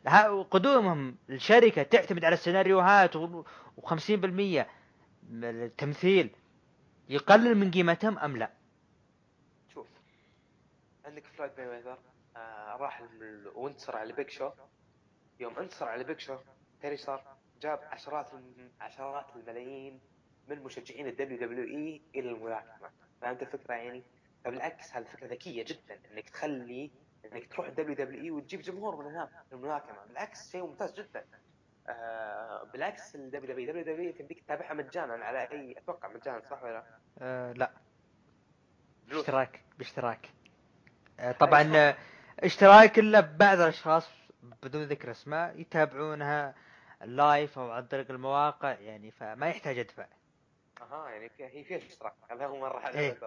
قدومهم 0.51 1.17
الشركة 1.31 1.83
تعتمد 1.83 2.25
على 2.25 2.35
السيناريوهات 2.35 3.17
و50% 3.17 4.11
من 5.31 5.45
التمثيل 5.45 6.31
يقلل 7.09 7.55
من 7.55 7.71
قيمتهم 7.71 8.19
أم 8.19 8.37
لا؟ 8.37 8.51
شوف 9.75 9.87
عندك 11.05 11.27
فلويد 11.27 11.51
مايويذر 11.59 11.99
آه 12.37 12.77
راح 12.77 13.03
وانتصر 13.55 13.97
على 13.97 14.13
بيج 14.13 14.31
شو 14.31 14.51
يوم 15.41 15.59
انتصر 15.59 15.89
على 15.89 16.05
بيج 16.05 16.19
شو 16.19 16.37
ترى 16.83 16.97
صار 16.97 17.37
جاب 17.63 17.81
عشرات 17.83 18.31
عشرات 18.81 19.27
الملايين 19.37 20.01
من 20.49 20.63
مشجعين 20.63 21.07
الدبليو 21.07 21.39
دبليو 21.39 21.65
إي 21.65 22.03
إلى 22.15 22.31
الملاكمة. 22.31 22.91
فهمت 23.21 23.43
الفكرة 23.43 23.75
يعني؟ 23.75 24.03
فبالعكس 24.45 24.93
هذه 24.97 25.05
فكره 25.05 25.27
ذكية 25.27 25.65
جدا 25.65 26.01
إنك 26.13 26.31
تخلي 26.31 26.91
إنك 27.25 27.53
تروح 27.53 27.67
الدبليو 27.67 27.95
دبليو 27.95 28.23
اي 28.23 28.31
وتجيب 28.31 28.61
جمهور 28.61 28.97
من 28.97 29.07
هناك 29.07 29.29
في 29.49 29.55
الملاكمة. 29.55 30.05
بالعكس 30.09 30.51
شيء 30.53 30.67
ممتاز 30.67 30.93
جدا. 31.01 31.25
آه 31.89 32.63
بالعكس 32.73 33.15
الدبليو 33.15 33.53
دبليو 33.53 33.67
دبليو 33.67 33.95
دبليو 33.95 34.13
تمديك 34.13 34.41
تتابعها 34.45 34.75
مجانا 34.75 35.25
على 35.25 35.51
أي 35.53 35.79
أتوقع 35.79 36.09
مجانا 36.09 36.43
صح 36.51 36.63
ولا 36.63 36.73
لا؟ 36.73 36.85
آه 37.19 37.53
لا. 37.53 37.71
فلوس. 39.07 39.21
اشتراك 39.21 39.61
باشتراك. 39.79 40.31
آه 41.21 41.33
طبعا 41.33 41.95
اشتراك 42.41 42.99
إلا 42.99 43.21
بعض 43.21 43.61
الأشخاص 43.61 44.11
بدون 44.63 44.83
ذكر 44.83 45.11
اسماء 45.11 45.61
يتابعونها 45.61 46.55
live 47.05 47.59
أو 47.59 47.71
عن 47.71 47.87
طريق 47.87 48.11
المواقع 48.11 48.71
يعني 48.73 49.11
فما 49.11 49.49
يحتاج 49.49 49.79
أدفع. 49.79 50.07
أها 50.83 51.11
يعني 51.11 51.31
هي 51.39 51.65
فيها 51.65 51.77
اشتراك 51.79 52.15
هذا 52.31 52.47
هو 52.47 52.61
مرة 52.61 52.89
إيه. 52.89 53.19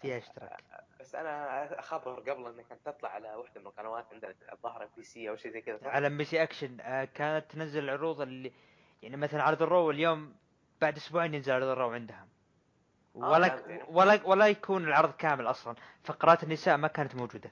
فيها 0.00 0.18
اشتراك 0.18 0.62
بس 1.00 1.14
أنا 1.14 1.78
اخبر 1.78 2.20
قبل 2.20 2.46
إنك 2.46 2.72
انت 2.72 2.86
تطلع 2.86 3.08
على 3.08 3.34
واحدة 3.34 3.60
من 3.60 3.66
القنوات 3.66 4.06
عندنا 4.12 4.34
الظاهر 4.52 4.82
ام 4.82 4.88
بي 4.96 5.02
سي 5.02 5.30
أو 5.30 5.36
شيء 5.36 5.52
زي 5.52 5.60
كذا؟ 5.60 5.78
على 5.88 6.06
ام 6.06 6.18
بي 6.18 6.24
سي 6.24 6.42
اكشن 6.42 6.80
آه، 6.80 7.04
كانت 7.04 7.50
تنزل 7.50 7.84
العروض 7.84 8.20
اللي 8.20 8.52
يعني 9.02 9.16
مثلا 9.16 9.42
عرض 9.42 9.62
الرو 9.62 9.90
اليوم 9.90 10.34
بعد 10.80 10.96
أسبوعين 10.96 11.34
ينزل 11.34 11.52
عرض 11.52 11.66
الرو 11.66 11.90
عندها. 11.90 12.28
آه، 13.16 13.30
ولا 13.30 13.46
يعني. 13.46 13.82
ولا 13.88 14.20
ولا 14.26 14.46
يكون 14.48 14.84
العرض 14.84 15.12
كامل 15.12 15.46
أصلا. 15.46 15.74
فقرات 16.04 16.42
النساء 16.42 16.76
ما 16.76 16.88
كانت 16.88 17.14
موجودة. 17.14 17.50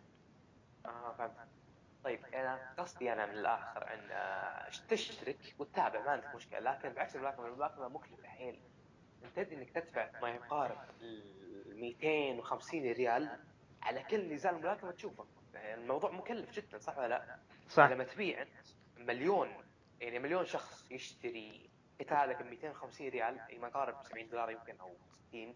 آه 0.86 1.14
فهمت. 1.18 1.32
طيب 2.04 2.24
أنا 2.34 2.74
قصدي 2.78 3.12
أنا 3.12 3.26
من 3.26 3.32
الآخر 3.32 3.94
إن 3.94 4.10
آه، 4.10 4.68
تشترك 4.88 5.54
وتتابع 5.58 6.00
ما 6.00 6.10
عندك 6.10 6.34
مشكلة. 6.34 6.58
لكن 6.60 6.88
بعكس 6.88 7.16
الملاكمه 7.16 7.46
الملاكمة 7.46 7.88
مكلفة 7.88 8.28
حيل. 8.28 8.60
أنت 9.24 9.36
تدري 9.36 9.56
إنك 9.56 9.70
تدفع 9.70 10.20
ما 10.22 10.30
يقارب 10.30 10.78
ال 11.00 11.45
250 11.76 12.80
ريال 12.92 13.38
على 13.82 14.02
كل 14.02 14.34
نزال 14.34 14.54
ملاكمة 14.54 14.90
تشوفه. 14.90 15.26
يعني 15.54 15.82
الموضوع 15.82 16.10
مكلف 16.10 16.50
جدا 16.50 16.78
صح 16.78 16.98
ولا 16.98 17.08
لا؟ 17.08 17.38
صح. 17.68 17.84
لما 17.90 18.04
تبيع 18.04 18.46
مليون 18.96 19.48
يعني 20.00 20.18
مليون 20.18 20.44
شخص 20.44 20.90
يشتري 20.90 21.70
قتالك 22.00 22.42
ب 22.42 22.46
250 22.46 23.08
ريال 23.08 23.40
اي 23.40 23.58
ما 23.58 23.68
يقارب 23.68 24.02
70 24.02 24.28
دولار 24.28 24.50
يمكن 24.50 24.76
أو 24.80 24.96
60 25.28 25.54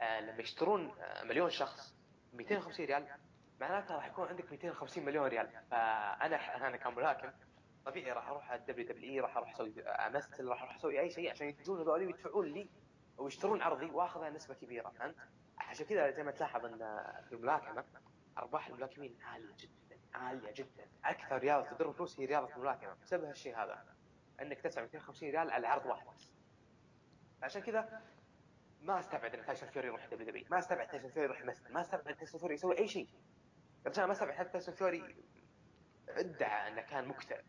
آه 0.00 0.20
لما 0.20 0.40
يشترون 0.40 0.92
آه 1.00 1.24
مليون 1.24 1.50
شخص 1.50 1.94
250 2.32 2.86
ريال 2.86 3.06
معناتها 3.60 3.96
راح 3.96 4.06
يكون 4.06 4.28
عندك 4.28 4.50
250 4.50 5.04
مليون 5.04 5.26
ريال. 5.26 5.48
فأنا 5.70 6.66
أنا 6.68 6.76
كملاكم 6.76 7.30
طبيعي 7.86 8.12
راح 8.12 8.28
أروح 8.28 8.50
على 8.50 8.60
الدبليو 8.60 8.86
دبليو 8.88 9.12
إي 9.12 9.20
راح 9.20 9.36
أروح 9.36 9.54
أسوي 9.54 9.82
أمثل 9.82 10.44
راح 10.48 10.62
أروح 10.62 10.76
أسوي 10.76 11.00
أي 11.00 11.10
شيء 11.10 11.30
عشان 11.30 11.48
يجون 11.48 11.80
هذول 11.80 12.06
ويدفعون 12.06 12.46
لي 12.46 12.68
ويشترون 13.18 13.62
عرضي 13.62 13.86
واخذها 13.86 14.30
نسبة 14.30 14.54
كبيرة 14.54 14.88
فهمت؟ 14.90 15.16
عشان 15.58 15.86
كذا 15.86 16.10
زي 16.10 16.22
ما 16.22 16.30
تلاحظ 16.30 16.64
إن 16.64 16.78
في 17.28 17.32
الملاكمه 17.32 17.84
أرباح 18.38 18.66
الملاكمين 18.68 19.18
عالية 19.22 19.54
جدا 19.58 19.98
عالية 20.14 20.52
جدا. 20.52 20.88
أكثر 21.04 21.38
رياضه 21.38 21.70
تدر 21.70 21.92
فلوس 21.92 22.20
هي 22.20 22.26
رياضه 22.26 22.54
الملاكمه 22.56 22.94
بسبب 22.94 23.24
هالشيء 23.24 23.56
هذا. 23.56 23.84
انك 24.42 24.60
تدفع 24.60 24.82
250 24.82 25.30
ريال 25.30 25.50
على 25.50 25.66
عرض 25.66 25.86
واحد 25.86 26.06
بس. 26.06 26.32
عشان 27.42 27.62
كذا 27.62 28.02
ما 28.80 28.98
أستبعد 28.98 29.34
إن 29.34 29.46
تايسون 29.46 29.68
فيوري 29.68 29.88
يروح 29.88 30.06
دبليو 30.06 30.26
دبليو 30.26 30.46
ما 30.50 30.58
أستبعد 30.58 30.88
تايسون 30.88 31.10
فيوري 31.10 31.28
يروح 31.28 31.40
يمثل 31.40 31.72
ما 31.72 31.80
أستبعد 31.80 32.16
تايسون 32.16 32.40
فيوري 32.40 32.54
يسوي 32.54 32.78
أي 32.78 32.88
شيء. 32.88 33.08
رجال 33.86 34.06
ما 34.06 34.12
أستبعد 34.12 34.34
حتى 34.34 34.48
تايسون 34.48 34.74
فيوري 34.74 35.24
ادعى 36.08 36.68
إنه 36.68 36.82
كان 36.82 37.08
مكتئب. 37.08 37.44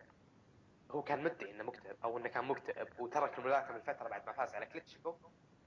هو 0.91 1.01
كان 1.03 1.23
مدعي 1.23 1.51
إنه 1.51 1.63
مكتئب 1.63 1.95
أو 2.03 2.17
إنه 2.17 2.29
كان 2.29 2.45
مكتئب 2.45 2.99
وترك 2.99 3.39
الملاكمة 3.39 3.75
الفترة 3.75 4.09
بعد 4.09 4.25
ما 4.25 4.31
فاز 4.31 4.55
على 4.55 4.65
كليتشكو 4.65 5.15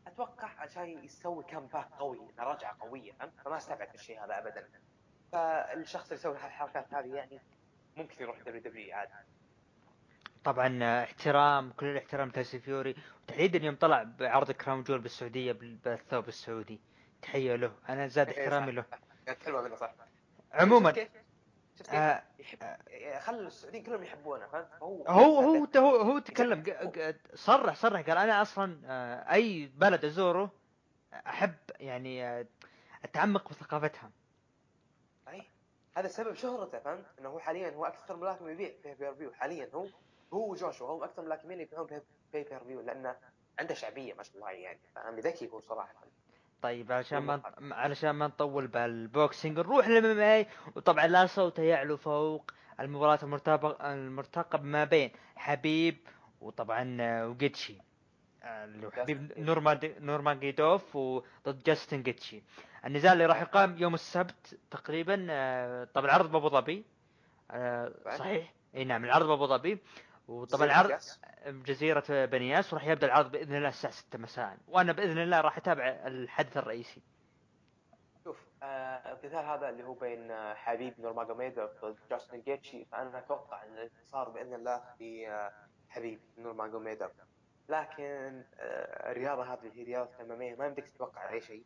أتوقع 0.07 0.49
عشان 0.59 1.05
يسوي 1.05 1.45
comeback 1.45 1.89
قوي 1.99 2.19
رجعه 2.39 2.77
قويه 2.81 3.13
فهمت 3.13 3.33
فما 3.45 3.57
استبعد 3.57 3.95
الشيء 3.95 4.25
هذا 4.25 4.39
ابدا. 4.39 4.69
فالشخص 5.33 6.05
اللي 6.05 6.15
يسوي 6.15 6.37
هالحركات 6.39 6.95
هذه 6.95 7.15
يعني 7.15 7.41
ممكن 7.97 8.23
يروح 8.23 8.39
دبليو 8.41 8.61
دبليو 8.61 8.97
عادي. 8.97 9.13
طبعا 10.45 11.03
احترام 11.03 11.73
كل 11.73 11.87
الاحترام 11.87 12.31
تايسون 12.31 12.61
فيوري. 12.61 12.95
وتحديدا 13.25 13.59
يوم 13.67 13.77
طلع 13.77 14.03
بعرض 14.03 14.51
كراون 14.51 14.83
جول 14.83 14.99
بالسعودية 14.99 15.53
بال- 15.53 15.77
بالثوب 15.77 16.29
السعودي 16.29 16.81
تحية 17.23 17.55
له. 17.57 17.73
أنا 17.89 18.07
زاد 18.07 18.29
إيه، 18.29 18.45
احترامي. 18.45 18.73
له. 18.73 18.85
منه 19.63 19.77
صح. 19.77 19.95
عموما 20.53 20.93
شفت 21.75 21.91
كيف؟ 21.91 21.95
آه 21.95 22.23
يحب 22.39 23.35
السعوديين 23.35 23.85
كلهم 23.85 24.03
يحبونه 24.03 24.47
فهمت 24.47 24.69
هو 24.83 25.05
هو 25.07 25.41
هو 25.41 25.67
هو 25.77 25.97
هو 25.97 26.19
تكلم 26.19 26.65
صرح 27.35 27.75
صرح 27.75 28.01
قال 28.01 28.19
أنا 28.19 28.43
أصلا 28.43 28.81
آه، 28.85 29.33
أي 29.33 29.67
بلد 29.67 30.05
أزوره 30.05 30.51
أحب 31.13 31.55
يعني 31.81 32.25
آه، 32.25 32.47
أتعمق 33.05 33.49
بثقافتها 33.51 34.11
أي. 35.29 35.43
هذا 35.97 36.09
سبب 36.09 36.35
شهرته 36.35 36.79
فهمت 36.79 37.07
إنه 37.19 37.29
هو 37.29 37.39
حاليا 37.39 37.71
هو 37.71 37.85
أكثر 37.85 38.17
ملاكم 38.17 38.49
يبيع 38.49 38.71
pay-per-view 38.85 39.33
حاليا 39.33 39.69
هو 39.75 39.87
هو 40.33 40.51
وجوشوا 40.51 40.95
هم 40.95 41.03
أكثر 41.03 41.23
ملاكمين 41.23 41.61
يبيعون 41.61 41.87
pay-per-view 41.87 42.81
لأنه 42.81 43.17
عنده 43.59 43.75
شعبية 43.75 44.15
ما 44.15 44.23
شاء 44.23 44.37
الله 44.37 44.51
يعني 44.51 44.81
فاهم؟ 44.95 45.19
ذكي 45.19 45.49
هو 45.49 45.61
صراحة. 45.61 45.95
طيب 46.63 46.93
علشان 46.93 47.19
ما. 47.19 47.43
علشان 47.61 48.11
ما 48.11 48.27
نطول 48.27 48.67
بال 48.67 48.90
boxing 48.90 49.59
نروح 49.59 49.89
لل 49.89 50.19
MMA 50.19 50.47
وطبعا 50.77 51.07
لا 51.07 51.27
صوت 51.27 51.59
يعلو 51.59 51.97
فوق 51.97 52.51
المباراة 52.81 53.19
المرتقب 53.23 53.77
المرتقب 53.81 54.65
ما 54.65 54.85
بين 54.85 55.11
حبيب 55.37 55.97
وطبعا 56.41 56.97
آه، 57.01 57.29
وجيتشي. 57.29 57.77
آه، 58.43 58.65
اللي 58.65 58.91
حبيب 58.93 59.33
نورمان 59.39 59.79
نورمان 60.01 60.41
جيدوف 60.41 60.97
وضد 60.97 61.63
جاستن 61.67 62.03
جيتشي. 62.03 62.43
النزال 62.87 63.13
اللي 63.13 63.27
راح 63.27 63.43
يقام 63.43 63.79
يوم 63.79 63.95
السبت 63.95 64.59
تقريبا 64.71 65.27
آه، 65.31 65.85
طبعا 65.95 66.07
العرض 66.07 66.33
بأبو 66.33 66.49
ظبي. 66.49 66.85
آه، 67.51 67.93
صحيح. 68.19 68.53
إي 68.77 68.85
نعم 68.85 69.05
العرض 69.05 69.27
بأبو 69.27 69.47
ظبي. 69.47 69.79
وطبعا 70.33 70.65
العرض 70.65 70.99
بجزيرة 71.47 72.25
بنياس 72.25 72.73
وراح 72.73 72.87
يبدأ 72.87 73.07
العرض 73.07 73.31
بإذن 73.31 73.57
الله 73.57 73.69
الساعة 73.69 73.93
6 73.93 74.19
مساء. 74.19 74.57
وأنا 74.69 74.93
بإذن 74.93 75.19
الله 75.19 75.41
راح 75.41 75.57
أتابع 75.57 75.85
الحدث 76.07 76.57
الرئيسي. 76.57 77.03
شوف 78.25 78.37
آه 78.63 79.13
القتال 79.13 79.45
هذا 79.45 79.69
اللي 79.69 79.85
هو 79.85 79.95
بين 79.95 80.31
آه، 80.31 80.55
حبيب 80.55 81.01
نورماجوميدوف 81.01 81.85
ضد 81.85 81.97
جاستن 82.11 82.41
جيتجي 82.41 82.85
فأنا 82.85 83.19
أتوقع 83.19 83.65
إن 83.65 83.73
الانتصار 83.73 84.29
بإذن 84.29 84.55
الله 84.55 84.83
لحبيب 85.01 86.21
نورماجوميدوف 86.39 87.11
لكن 87.69 88.45
آه 88.59 89.11
الرياضة 89.11 89.43
هذه 89.55 89.71
هي 89.75 89.83
رياضة 89.83 90.11
ال 90.21 90.30
MMA 90.30 90.57
ما 90.57 90.67
يمديك 90.67 90.89
تتوقع 90.89 91.31
أي 91.33 91.41
شيء 91.41 91.65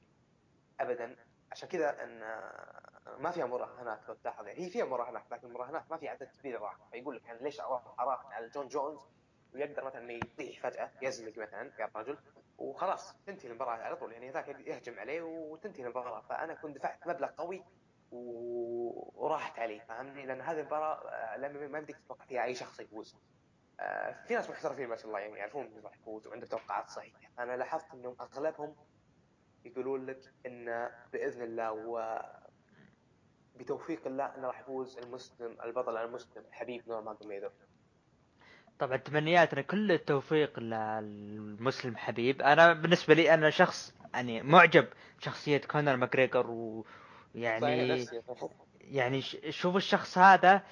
ابدا. 0.80 1.16
عشان 1.52 1.68
كذا 1.68 2.05
إن 2.05 2.22
آه، 2.22 2.95
ما 3.18 3.30
فيها 3.30 3.46
مراهنات 3.46 4.08
لو 4.08 4.14
تلاحظ. 4.14 4.46
يعني 4.46 4.66
هي 4.66 4.70
فيها 4.70 4.84
مراهنات 4.84 5.30
لكن 5.30 5.46
المراهنات 5.46 5.90
ما 5.90 5.96
في 5.96 6.08
عدد 6.08 6.28
كبير 6.40 6.60
راح. 6.60 6.76
فيقول 6.92 7.16
لك 7.16 7.24
يعني 7.24 7.42
ليش 7.42 7.60
اراهن 7.60 8.32
على 8.32 8.48
جون 8.48 8.68
جونز 8.68 9.00
ويقدر 9.54 9.84
مثلا 9.84 10.02
إنه 10.02 10.12
يطيح 10.12 10.60
فجأة 10.60 10.90
يزلق 11.02 11.38
مثلا 11.38 11.72
يا 11.78 11.90
رجل 11.96 12.18
وخلاص 12.58 13.16
تنتهي 13.26 13.48
المباراة 13.48 13.72
على 13.72 13.96
طول. 13.96 14.12
يعني 14.12 14.30
ذاك 14.30 14.48
يهجم 14.48 14.98
عليه 14.98 15.22
وتنتهي 15.22 15.84
المباراة. 15.84 16.20
فأنا 16.20 16.54
كنت 16.54 16.76
دفعت 16.76 17.06
مبلغ 17.06 17.28
قوي 17.28 17.64
وراحت 18.10 19.58
عليه 19.58 19.80
فاهمني 19.80 20.26
لأن 20.26 20.40
هذه 20.40 20.60
المباراة 20.60 21.10
آه، 21.10 21.48
ما 21.48 21.80
بدك 21.80 21.96
تتوقع 21.96 22.24
فيها 22.24 22.44
أي 22.44 22.54
شخص 22.54 22.80
يفوز. 22.80 23.16
آه، 23.80 24.24
في 24.26 24.34
ناس 24.34 24.50
محترفين 24.50 24.88
ما 24.88 24.96
شاء 24.96 25.06
الله 25.06 25.18
يعني 25.18 25.38
يعرفون 25.38 25.66
مين 25.66 25.82
راح 25.84 25.94
يفوز 25.94 26.26
وعندهم 26.26 26.48
توقعات 26.48 26.88
صحيحة. 26.88 27.18
أنا 27.38 27.56
لاحظت 27.56 27.94
إنهم 27.94 28.16
أغلبهم 28.20 28.76
يقولون 29.64 30.06
لك 30.06 30.34
ان 30.46 30.90
بإذن 31.12 31.42
الله 31.42 31.72
بتوفيق 33.58 34.06
الله 34.06 34.24
إنه 34.24 34.46
راح 34.46 34.60
يفوز 34.60 34.98
المسلم 34.98 35.56
البطل 35.64 35.96
المسلم 35.96 36.42
حبيب 36.52 36.82
نور 36.88 37.00
ماجوميدوف 37.02 37.52
طبعا 38.78 38.96
تمنياتنا 38.96 39.62
كل 39.62 39.92
التوفيق 39.92 40.58
للمسلم 40.60 41.96
حبيب. 41.96 42.42
أنا 42.42 42.72
بالنسبة 42.72 43.14
لي 43.14 43.34
أنا 43.34 43.50
شخص 43.50 43.94
يعني 44.14 44.42
معجب 44.42 44.86
بشخصية 45.18 45.58
كونر 45.58 45.96
ماجريجر 45.96 46.42
صحيح 46.42 46.84
ويعني 47.34 48.06
يعني 48.80 49.20
ش- 49.22 49.36
شوف 49.48 49.76
الشخص 49.76 50.18
هذا 50.18 50.62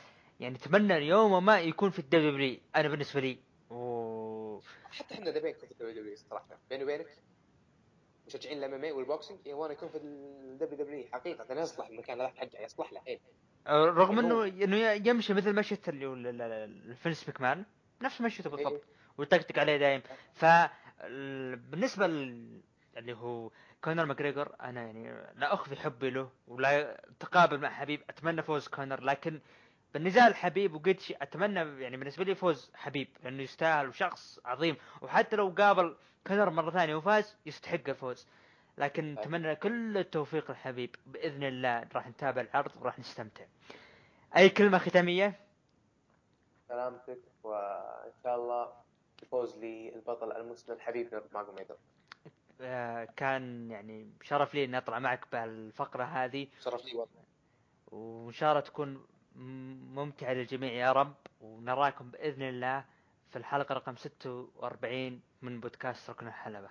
يعني 0.40 0.56
أتمنى 0.56 0.94
يوم 0.94 1.44
ما 1.44 1.60
يكون 1.60 1.90
في 1.90 1.98
ال 1.98 2.30
WWE 2.30 2.58
أنا 2.76 2.88
بالنسبة 2.88 3.20
لي 3.20 3.38
و... 3.70 4.60
حتى 4.90 5.14
إحنا 5.14 5.30
نبي 5.30 5.50
نكون 5.52 5.66
في 5.68 5.72
ال 5.72 5.94
WWE 6.02 6.16
صراحة. 6.16 6.46
بيني 6.70 6.84
وبينك؟ 6.84 7.06
مشجعين 8.26 8.58
ال 8.58 8.74
MMA 8.74 8.84
وال 8.84 8.92
boxing 8.92 9.38
يبغون 9.46 9.70
يكون 9.70 9.88
في 9.88 9.96
ال 9.98 10.78
WWE 10.84 11.04
حقيقة 11.12 11.60
يصلح 11.60 11.86
المكان 11.86 12.20
هذا 12.20 12.28
حقه 12.28 12.60
يصلح 12.60 12.92
له 12.92 13.00
حيل 13.00 13.20
رغم 13.68 14.14
يعني 14.20 14.26
إنه 14.26 14.64
إنه 14.64 14.76
يمشي 15.08 15.34
مثل 15.34 15.54
مشية 15.54 15.80
اللي 15.88 16.30
الفينس 16.64 17.28
مكمان 17.28 17.64
نفس 18.02 18.20
مشيته 18.20 18.50
بالضبط 18.50 18.72
إيه. 18.72 18.80
ويطقطق 19.18 19.58
عليه 19.58 19.76
دايم. 19.76 20.02
ف 20.34 20.44
ال- 21.00 21.56
بالنسبة 21.56 22.06
اللي 22.06 23.12
هو 23.12 23.50
كونر 23.84 24.04
ماجريجر 24.04 24.54
أنا 24.60 24.82
يعني 24.82 25.08
لا 25.36 25.54
أخفي 25.54 25.76
حبي 25.76 26.10
له 26.10 26.30
ولا 26.48 27.00
تقابل 27.20 27.58
مع 27.60 27.70
حبيب 27.70 28.02
أتمنى 28.10 28.42
فوز 28.42 28.68
كونر 28.68 29.00
لكن 29.00 29.40
بالنزال 29.94 30.34
حبيب 30.34 30.74
وجيتجي 30.74 31.14
أتمنى 31.22 31.82
يعني 31.82 31.96
بالنسبة 31.96 32.24
لي 32.24 32.34
فوز 32.34 32.70
حبيب 32.74 33.08
لأنه 33.24 33.42
يستاهل 33.42 33.88
وشخص 33.88 34.40
عظيم. 34.44 34.76
وحتى 35.02 35.36
لو 35.36 35.48
قابل 35.58 35.96
كونر 36.26 36.50
مرة 36.50 36.70
ثانية 36.70 36.94
وفاز 36.94 37.36
يستحق 37.46 37.88
الفوز. 37.88 38.26
لكن 38.78 39.18
أي. 39.18 39.22
أتمنى 39.22 39.56
كل 39.56 39.98
التوفيق 39.98 40.50
لحبيب 40.50 40.94
بإذن 41.06 41.42
الله 41.44 41.88
راح 41.94 42.08
نتابع 42.08 42.40
العرض 42.40 42.70
وراح 42.80 42.98
نستمتع. 42.98 43.44
أي 44.36 44.48
كلمة 44.48 44.78
ختامية؟ 44.78 45.40
سلامتك 46.68 47.18
وإن 47.42 48.12
شاء 48.22 48.36
الله 48.36 48.72
يفوز 49.22 49.58
للبطل 49.64 50.32
المسلم 50.32 50.78
حبيب 50.80 51.14
نور 51.14 51.22
ماجوميدوف 51.34 51.76
آه، 52.60 53.08
كان 53.16 53.70
يعني 53.70 54.10
شرف 54.22 54.54
لي 54.54 54.64
إني 54.64 54.78
أطلع 54.78 54.98
معك 54.98 55.20
بهالفقرة 55.32 56.04
هذه. 56.04 56.48
شرف 56.60 56.84
لي 56.84 56.94
والله. 56.94 57.24
وإن 57.92 58.32
شاء 58.32 58.50
الله 58.50 58.60
تكون 58.60 59.06
ممتعة 59.94 60.32
للجميع 60.32 60.72
يا 60.72 60.92
رب. 60.92 61.14
ونراكم 61.40 62.10
بإذن 62.10 62.42
الله. 62.42 62.84
في 63.34 63.40
الحلقة 63.40 63.74
رقم 63.74 63.96
46 63.96 65.20
من 65.42 65.60
بودكاست 65.60 66.10
ركن 66.10 66.26
الحلبة. 66.26 66.70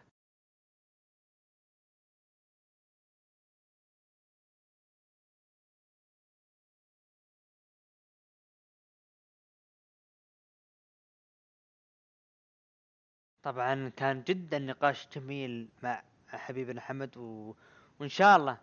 طبعا 13.43 13.89
كان 13.89 14.23
جدا 14.23 14.59
نقاش 14.59 15.07
جميل 15.15 15.69
مع 15.83 16.03
حبيبنا 16.29 16.81
حمد 16.81 17.17
و... 17.17 17.55
وإن 17.99 18.09
شاء 18.09 18.37
الله 18.37 18.57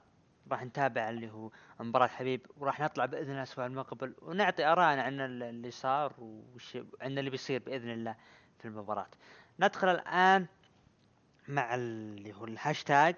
راح 0.53 0.65
نتابع 0.65 1.11
اللي 1.11 1.31
هو 1.31 1.51
مباراة 1.81 2.07
حبيب 2.07 2.47
وراح 2.59 2.81
نطلع 2.81 3.07
بإذن 3.07 3.23
الله 3.31 3.37
الأسبوع 3.39 3.67
المقبل 3.67 4.15
ونعطي 4.23 4.65
ارائنا 4.65 5.03
عن 5.03 5.21
ال- 5.21 5.43
اللي 5.43 5.71
صار 5.71 6.13
وش 6.55 6.79
عن 7.01 7.19
اللي 7.19 7.31
بيصير 7.31 7.63
بإذن 7.67 7.91
الله 7.91 8.17
في 8.59 8.65
المباراة. 8.69 9.07
ندخل 9.61 9.89
الآن 9.89 10.47
مع 11.49 11.75
اللي 11.75 12.33
هو 12.35 12.45
الهاشتاج 12.45 13.17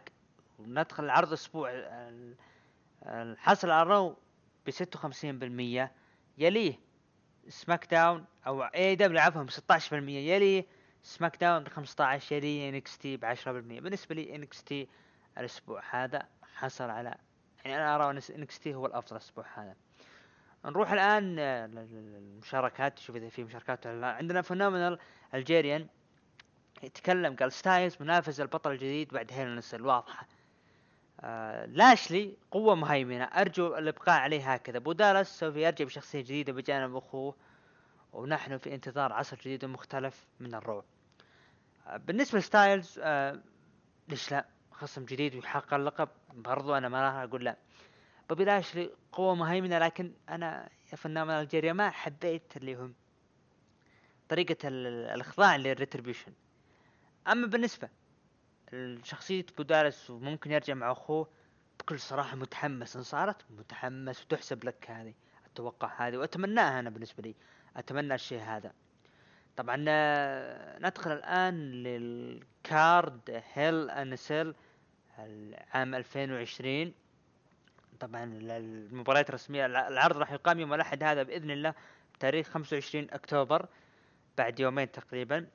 وندخل 0.58 1.10
عرض 1.10 1.28
الأسبوع 1.28 1.70
ال- 1.70 2.34
الحصل 3.06 3.70
على 3.70 3.82
ال 3.82 3.91
Raw 3.91 4.16
ب 4.66 4.70
56% 4.70 5.90
يليه 6.38 6.78
سماك 7.48 7.86
داون 7.90 8.24
أو 8.46 8.62
اي 8.62 8.96
دبليو 8.96 9.20
عفوا 9.20 9.42
ب 9.42 9.50
16% 9.50 9.92
يليه 10.08 10.66
SmackDown 11.02 11.64
ب 11.64 11.68
15 11.68 12.36
يليه 12.36 12.68
NXT 12.68 13.16
ب 13.16 13.24
10% 13.24 13.46
بالنسبة 13.80 14.14
لي 14.14 14.34
NXT 14.36 14.88
الأسبوع 15.38 15.82
هذا 15.90 16.28
حصل 16.54 16.90
على 16.90 17.14
يعني 17.64 17.76
أنا 17.76 17.94
أرى 17.94 18.10
أن 18.10 18.20
NXT 18.36 18.74
هو 18.74 18.86
الأفضل 18.86 19.16
الأسبوع 19.16 19.44
هذا. 19.54 19.74
نروح 20.64 20.92
الآن 20.92 21.36
لل- 21.36 21.74
لل- 21.74 22.12
للمشاركات 22.12 22.98
نشوف 22.98 23.16
إذا 23.16 23.28
في 23.28 23.44
مشاركات 23.44 23.86
ولا 23.86 24.00
لا. 24.00 24.06
عندنا 24.06 24.42
Phenomenal 24.42 24.98
Algerian 25.34 25.86
يتكلم 26.82 27.36
قال 27.36 27.52
ستايلز 27.52 27.96
منافس 28.00 28.40
البطل 28.40 28.70
الجديد 28.72 29.08
بعد 29.14 29.32
Hell 29.32 29.56
in 29.56 29.65
a 29.65 29.69
Cell 29.69 29.86
واضحه 29.86 30.26
آه 31.20 31.66
لاشلي 31.66 32.36
قوة 32.50 32.74
مهيمنة. 32.74 33.24
أرجو 33.24 33.76
الإبقاء 33.76 34.20
عليه 34.20 34.52
هكذا. 34.54 34.78
بو 34.78 35.02
دالاس 35.02 35.38
سوف 35.38 35.56
يرجع 35.56 35.84
بشخصية 35.84 36.20
جديدة 36.20 36.52
بجانب 36.52 36.96
أخوه 36.96 37.34
ونحن 38.12 38.58
في 38.58 38.74
انتظار 38.74 39.12
عصر 39.12 39.36
جديد 39.36 39.64
ومختلف 39.64 40.26
من 40.40 40.54
الرعب 40.54 40.84
آه 41.86 41.96
بالنسبة 41.96 42.38
لستايلز 42.38 43.00
آه 43.02 43.38
ليش 44.08 44.32
لا؟ 44.32 44.44
خصم 44.72 45.04
جديد 45.04 45.34
ويحقق 45.34 45.74
اللقب 45.74 46.08
برضو 46.34 46.74
أنا 46.74 46.88
ما 46.88 47.02
راح 47.02 47.14
أقول 47.14 47.44
لا. 47.44 47.56
بوبي 48.28 48.44
لاشلي 48.44 48.90
قوة 49.12 49.34
مهيمنة 49.34 49.78
لكن 49.78 50.12
أنا 50.28 50.68
يا 50.92 50.96
Phenomenal 50.96 51.32
Algerian 51.34 51.72
ما 51.72 51.90
حبيت 51.90 52.56
اللي 52.56 52.74
هم 52.74 52.94
طريقة 54.28 54.68
ال- 54.68 54.86
الإخضاع 55.14 55.56
لل 55.56 55.68
Retribution 55.68 56.32
أما 57.28 57.46
بالنسبة 57.46 57.88
لشخصية 58.72 59.46
بو 59.58 59.79
دالاس 59.79 60.10
وممكن 60.10 60.50
يرجع 60.50 60.74
مع 60.74 60.92
أخوه 60.92 61.28
بكل 61.80 62.00
صراحة 62.00 62.36
متحمس. 62.36 62.96
إن 62.96 63.02
صارت 63.02 63.36
متحمس 63.50 64.22
وتحسب 64.22 64.64
لك 64.64 64.90
هذه 64.90 65.14
أتوقع 65.46 66.06
هذه 66.08 66.16
وأتمناها 66.16 66.80
أنا 66.80 66.90
بالنسبة 66.90 67.22
لي. 67.22 67.34
أتمنى 67.76 68.14
الشيء 68.14 68.40
هذا. 68.40 68.72
طبعا 69.56 69.84
آه، 69.88 70.78
ندخل 70.78 71.12
الآن 71.12 71.54
للكارد 71.72 73.42
هيل 73.52 73.90
أنسل 73.90 74.54
العام 75.18 75.94
2020 75.94 76.92
طبعا 78.00 78.24
المباريات 78.24 79.28
الرسمية 79.28 79.66
الع- 79.66 79.88
العرض 79.88 80.16
راح 80.16 80.32
يقام 80.32 80.60
يوم 80.60 80.74
الأحد 80.74 81.02
هذا 81.02 81.22
بإذن 81.22 81.50
الله 81.50 81.74
بتاريخ 82.14 82.48
25 82.48 83.06
أكتوبر 83.10 83.66
بعد 84.38 84.60
يومين 84.60 84.92
تقريبا. 84.92 85.46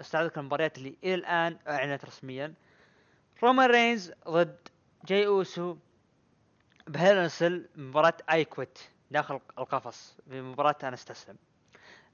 استعرض 0.00 0.38
المباريات 0.38 0.78
اللي 0.78 0.96
إلى 1.04 1.14
الآن 1.14 1.58
أعلنت 1.68 2.04
رسميا. 2.04 2.54
رومان 3.42 3.70
رينز 3.70 4.12
ضد 4.28 4.68
جاي 5.06 5.26
أوسو 5.26 5.76
بهيلنسل 6.86 7.68
مباراة 7.76 8.16
I 8.32 8.41
Quit 8.41 8.78
داخل 9.10 9.40
القفص 9.58 10.16
في 10.30 10.42
مباراة 10.42 10.76
أنا 10.82 10.94
أستسلم. 10.94 11.36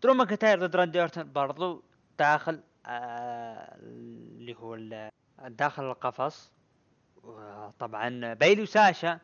درو 0.05 0.15
ماكنتاير 0.15 0.59
ضد 0.59 0.77
راندي 0.77 1.01
اورتون 1.01 1.33
برضو 1.33 1.83
داخل 2.19 2.63
آه 2.87 3.77
اللي 3.79 4.55
هو 4.55 4.79
داخل 5.49 5.85
القفص. 5.85 6.53
طبعا 7.79 8.35
بايلي 8.35 8.63
وساشا 8.63 9.19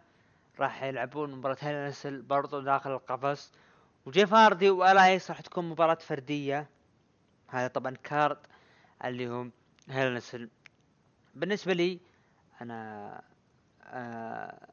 راح 0.60 0.82
يلعبون 0.82 1.34
مباراة 1.34 1.56
Hell 1.60 1.83
in 1.83 1.94
a 1.94 2.00
Cell 2.00 2.22
برضو 2.22 2.60
داخل 2.60 2.92
القفص. 2.92 3.52
وجيف 4.06 4.34
هاردي 4.34 4.70
وإلايس 4.70 5.30
راح 5.30 5.40
تكون 5.40 5.68
مباراة 5.68 5.94
فردية. 5.94 6.68
هذا 7.48 7.68
طبعا 7.68 7.94
card 8.04 8.38
اللي 9.04 9.26
هم 9.26 9.52
Hell 9.88 10.10
in 10.10 10.21
a 10.21 10.26
Cell 10.26 10.48
بالنسبة 11.34 11.72
لي 11.72 12.00
أنا 12.60 13.22
آه 13.84 14.68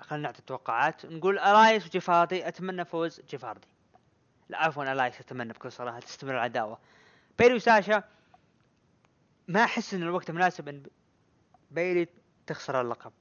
خلينا 0.00 0.22
نعطي 0.22 0.42
توقعات. 0.42 1.06
نقول 1.06 1.38
إلايس 1.38 1.86
وجيف 1.86 2.17
هاردي 2.17 2.48
أتمنى 2.48 2.84
فوز 2.84 3.20
جيف 3.20 3.41
هاردي 3.41 3.68
لا 4.48 4.58
عفوا 4.58 4.92
إلايس 4.92 5.20
اتمنى 5.20 5.52
بكل 5.52 5.72
صراحة 5.72 6.00
تستمر 6.00 6.34
العداوه 6.34 6.78
بايلي 7.38 7.54
وساشا 7.54 8.02
ما 9.48 9.64
أحس 9.64 9.94
ان 9.94 10.02
الوقت 10.02 10.30
مناسب 10.30 10.68
إن 10.68 10.82
بايلي 11.70 12.08
تخسر 12.46 12.80
اللقب. 12.80 13.12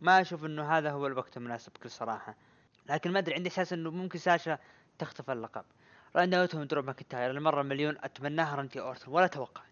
ما 0.00 0.20
أشوف 0.20 0.44
إنه 0.44 0.78
هذا 0.78 0.90
هو 0.90 1.06
الوقت 1.06 1.36
المناسب 1.36 1.72
بكل 1.72 1.90
صراحة. 1.90 2.34
لكن 2.86 3.12
ما 3.12 3.18
أدري 3.18 3.34
عندي 3.34 3.48
إحساس 3.48 3.72
إنه 3.72 3.90
ممكن 3.90 4.18
ساشا 4.18 4.58
تخطف 4.98 5.30
اللقب. 5.30 5.64
راندي 6.16 6.38
اورتون 6.38 6.66
درو 6.66 6.84
ماكنتاير 6.84 7.30
المره 7.30 7.62
مليون 7.62 7.96
أتمناها 8.02 8.56
راندي 8.56 8.80
اورتون 8.80 9.14
ولا 9.14 9.24
أتوقع 9.24 9.62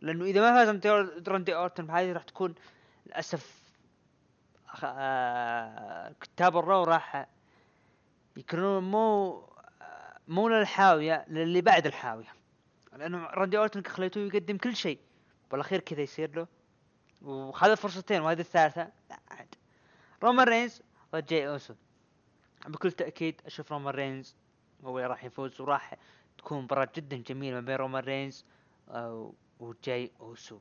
لأنه 0.00 0.24
إذا 0.24 0.40
ما 0.40 0.64
فاز 0.64 0.86
راندي 1.28 1.54
اورتون 1.54 1.90
هذه 1.90 2.12
راح 2.12 2.22
تكون 2.22 2.54
للأسف 3.06 3.62
آه، 4.84 6.14
كتاب 6.20 6.56
ال 6.56 6.63
Raw 6.63 6.84
راح 6.84 7.26
يكونون 8.36 8.82
مو 8.82 9.42
مو 10.28 10.48
للحاوية 10.48 11.24
للي 11.28 11.60
بعد 11.60 11.86
الحاوية. 11.86 12.34
لأنه 12.96 13.26
راندي 13.26 13.58
أورتون 13.58 13.84
خليته 13.86 14.18
يقدم 14.20 14.56
كل 14.56 14.76
شيء. 14.76 14.98
بالأخير 15.50 15.80
كذا 15.80 16.00
يصير 16.00 16.36
له. 16.36 16.46
وخذ 17.22 17.76
فرصتين 17.76 18.20
وهذه 18.20 18.40
الثالثة 18.40 18.92
لا 19.10 19.18
عاد 19.30 19.54
رومان 20.22 20.48
رينز 20.48 20.82
ضد 21.12 21.26
جاي 21.26 21.48
أوسو. 21.48 21.74
بكل 22.66 22.92
تأكيد 22.92 23.40
أشوف 23.46 23.72
رومان 23.72 23.94
رينز 23.94 24.36
هو 24.84 24.98
اللي 24.98 25.08
راح 25.08 25.24
يفوز 25.24 25.60
وراح 25.60 25.94
تكون 26.38 26.62
مباراة 26.62 26.88
جدا 26.96 27.16
جميلة 27.16 27.54
ما 27.54 27.60
بين 27.60 27.76
رومان 27.76 28.02
رينز 28.04 28.44
آه، 28.90 29.32
وجاي 29.60 30.10
أوسو. 30.20 30.58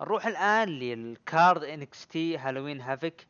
نروح 0.00 0.26
الآن 0.26 0.68
لل 0.68 1.64
card 1.64 2.06
NXT 2.06 2.38
Halloween 2.38 2.80
Havoc 2.80 3.26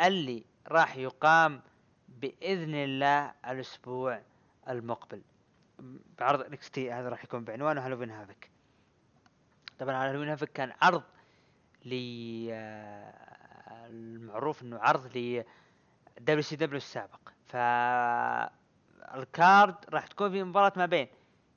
اللي 0.00 0.44
راح 0.68 0.96
يقام 0.96 1.62
بإذن 2.08 2.74
الله 2.74 3.32
الأسبوع. 3.48 4.22
المقبل. 4.68 5.22
بعرض 6.18 6.40
NXT 6.40 6.92
هذا 6.92 7.08
راح 7.08 7.24
يكون 7.24 7.44
بعنوانه 7.44 7.86
Halloween 7.86 8.10
Havoc. 8.10 8.50
طبعا 9.78 10.10
Halloween 10.10 10.28
Havoc 10.28 10.52
كان 10.52 10.72
عرض 10.82 11.02
ل 11.84 11.94
المعروف 13.90 14.62
إنه 14.62 14.78
عرض 14.78 15.16
ل 15.16 15.44
WCW 16.20 16.76
السابق. 16.76 17.20
ف 17.46 17.56
ال 19.14 19.26
card 19.26 19.74
راح 19.88 20.06
تكون 20.06 20.30
في 20.30 20.42
مباراة 20.42 20.72
ما 20.76 20.86
بين 20.86 21.08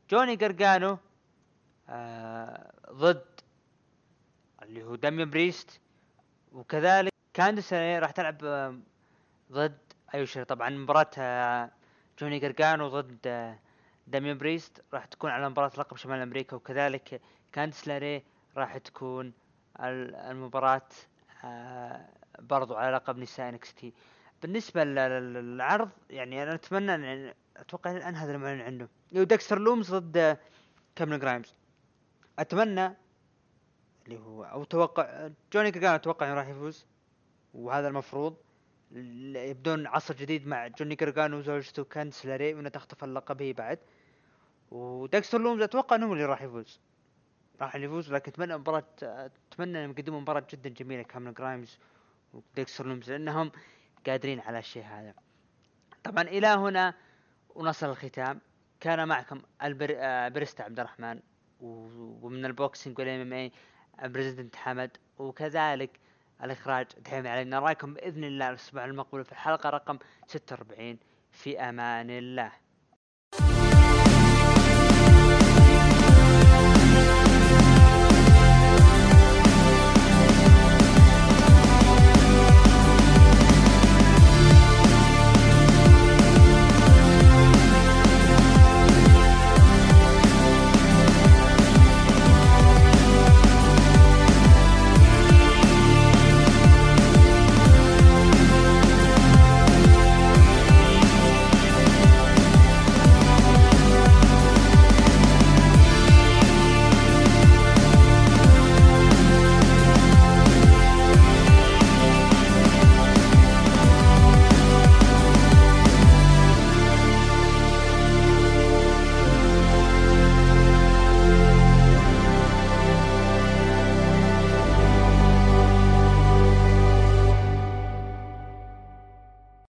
جوني 0.09 0.35
جرجانو 0.35 0.97
آه 1.89 2.71
ضد 2.91 3.25
اللي 4.63 4.83
هو 4.83 4.95
داميان 4.95 5.29
بريست 5.29 5.81
وكذلك 6.51 7.11
كاندس 7.33 7.73
راح 7.73 8.11
تلعب 8.11 8.43
آه 8.43 8.79
ضد 9.51 9.77
أيوه 10.13 10.43
طبعا 10.43 10.69
مباراة 10.69 11.09
آه 11.17 11.71
جوني 12.19 12.39
جرجانو 12.39 12.87
ضد 12.87 13.55
داميان 14.07 14.37
بريست 14.37 14.81
راح 14.93 15.05
تكون 15.05 15.29
على 15.29 15.49
مباراة 15.49 15.71
لقب 15.77 15.97
شمال 15.97 16.21
أمريكا 16.21 16.55
وكذلك 16.55 17.21
كاندس 17.51 17.87
لاري 17.87 18.23
راح 18.57 18.77
تكون 18.77 19.33
المباراة 19.79 20.87
آه 21.43 22.09
برضو 22.39 22.75
على 22.75 22.95
لقب 22.95 23.17
نساء 23.17 23.49
NXT. 23.49 23.93
بالنسبة 24.41 24.83
للعرض 24.83 25.89
يعني 26.09 26.43
أنا 26.43 26.53
أتمنى 26.53 26.95
ان 26.95 27.33
أتوقع 27.57 27.91
الآن 27.91 28.15
هذا 28.15 28.35
المعلن 28.35 28.61
عنه 28.61 28.87
ديكستر 29.11 29.59
لومز 29.59 29.93
ضد 29.95 30.37
كاميرون 30.95 31.19
جرايمز. 31.19 31.55
أتمنى 32.39 32.93
اللي 34.05 34.19
هو 34.19 34.43
أو 34.43 34.63
توقع 34.63 35.29
جوني 35.53 35.71
غارغانو 35.71 35.93
أتوقع 35.93 36.25
إنه 36.25 36.35
راح 36.35 36.47
يفوز 36.47 36.85
وهذا 37.53 37.87
المفروض. 37.87 38.35
يبدون 38.91 39.87
عصر 39.87 40.13
جديد 40.13 40.47
مع 40.47 40.67
جوني 40.67 40.95
غارغانو 40.95 41.33
وزوجته 41.33 41.83
كاندس 41.83 42.23
لاري 42.23 42.53
وانها 42.53 42.69
تخطف 42.69 43.03
اللقب 43.03 43.41
هي 43.41 43.53
بعد. 43.53 43.79
وديكستر 44.71 45.41
لومز 45.41 45.61
أتوقع 45.61 45.95
إنه 45.95 46.13
اللي 46.13 46.25
راح 46.25 46.41
يفوز. 46.41 46.79
راح 47.61 47.75
يفوز 47.75 48.13
لكن 48.13 48.31
أتمنى 48.31 48.57
مباراة 48.57 48.83
أتمنى 49.01 49.79
إنهم 49.79 49.91
يقدموا 49.91 50.21
مباراة 50.21 50.47
جدا 50.53 50.69
جميلة 50.69 51.03
كاميرون 51.03 51.33
جرايمز 51.33 51.79
وديكستر 52.33 52.85
لومز 52.85 53.11
لأنهم 53.11 53.51
قادرين 54.07 54.39
على 54.39 54.59
الشيء 54.59 54.83
هذا. 54.83 55.13
طبعا 56.03 56.23
إلى 56.23 56.47
هنا 56.47 56.93
ونصل 57.49 57.89
الختام. 57.89 58.41
كان 58.79 59.07
معكم 59.07 59.41
البر... 59.63 59.95
عبد 60.59 60.79
الرحمن 60.79 61.19
ومن 61.61 62.45
ال 62.45 62.99
boxing 62.99 63.21
وال 63.21 63.33
MMA 63.33 63.51
president 64.03 64.55
حمد 64.55 64.97
وكذلك 65.17 65.99
الإخراج 66.43 66.87
دحين 67.05 67.27
علينا. 67.27 67.59
نراكم 67.59 67.93
بإذن 67.93 68.23
الله 68.23 68.49
الأسبوع 68.49 68.85
المقبل 68.85 69.25
في 69.25 69.31
الحلقة 69.31 69.69
رقم 69.69 69.97
46 70.27 70.97
في 71.31 71.59
أمان 71.59 72.09
الله. 72.09 72.51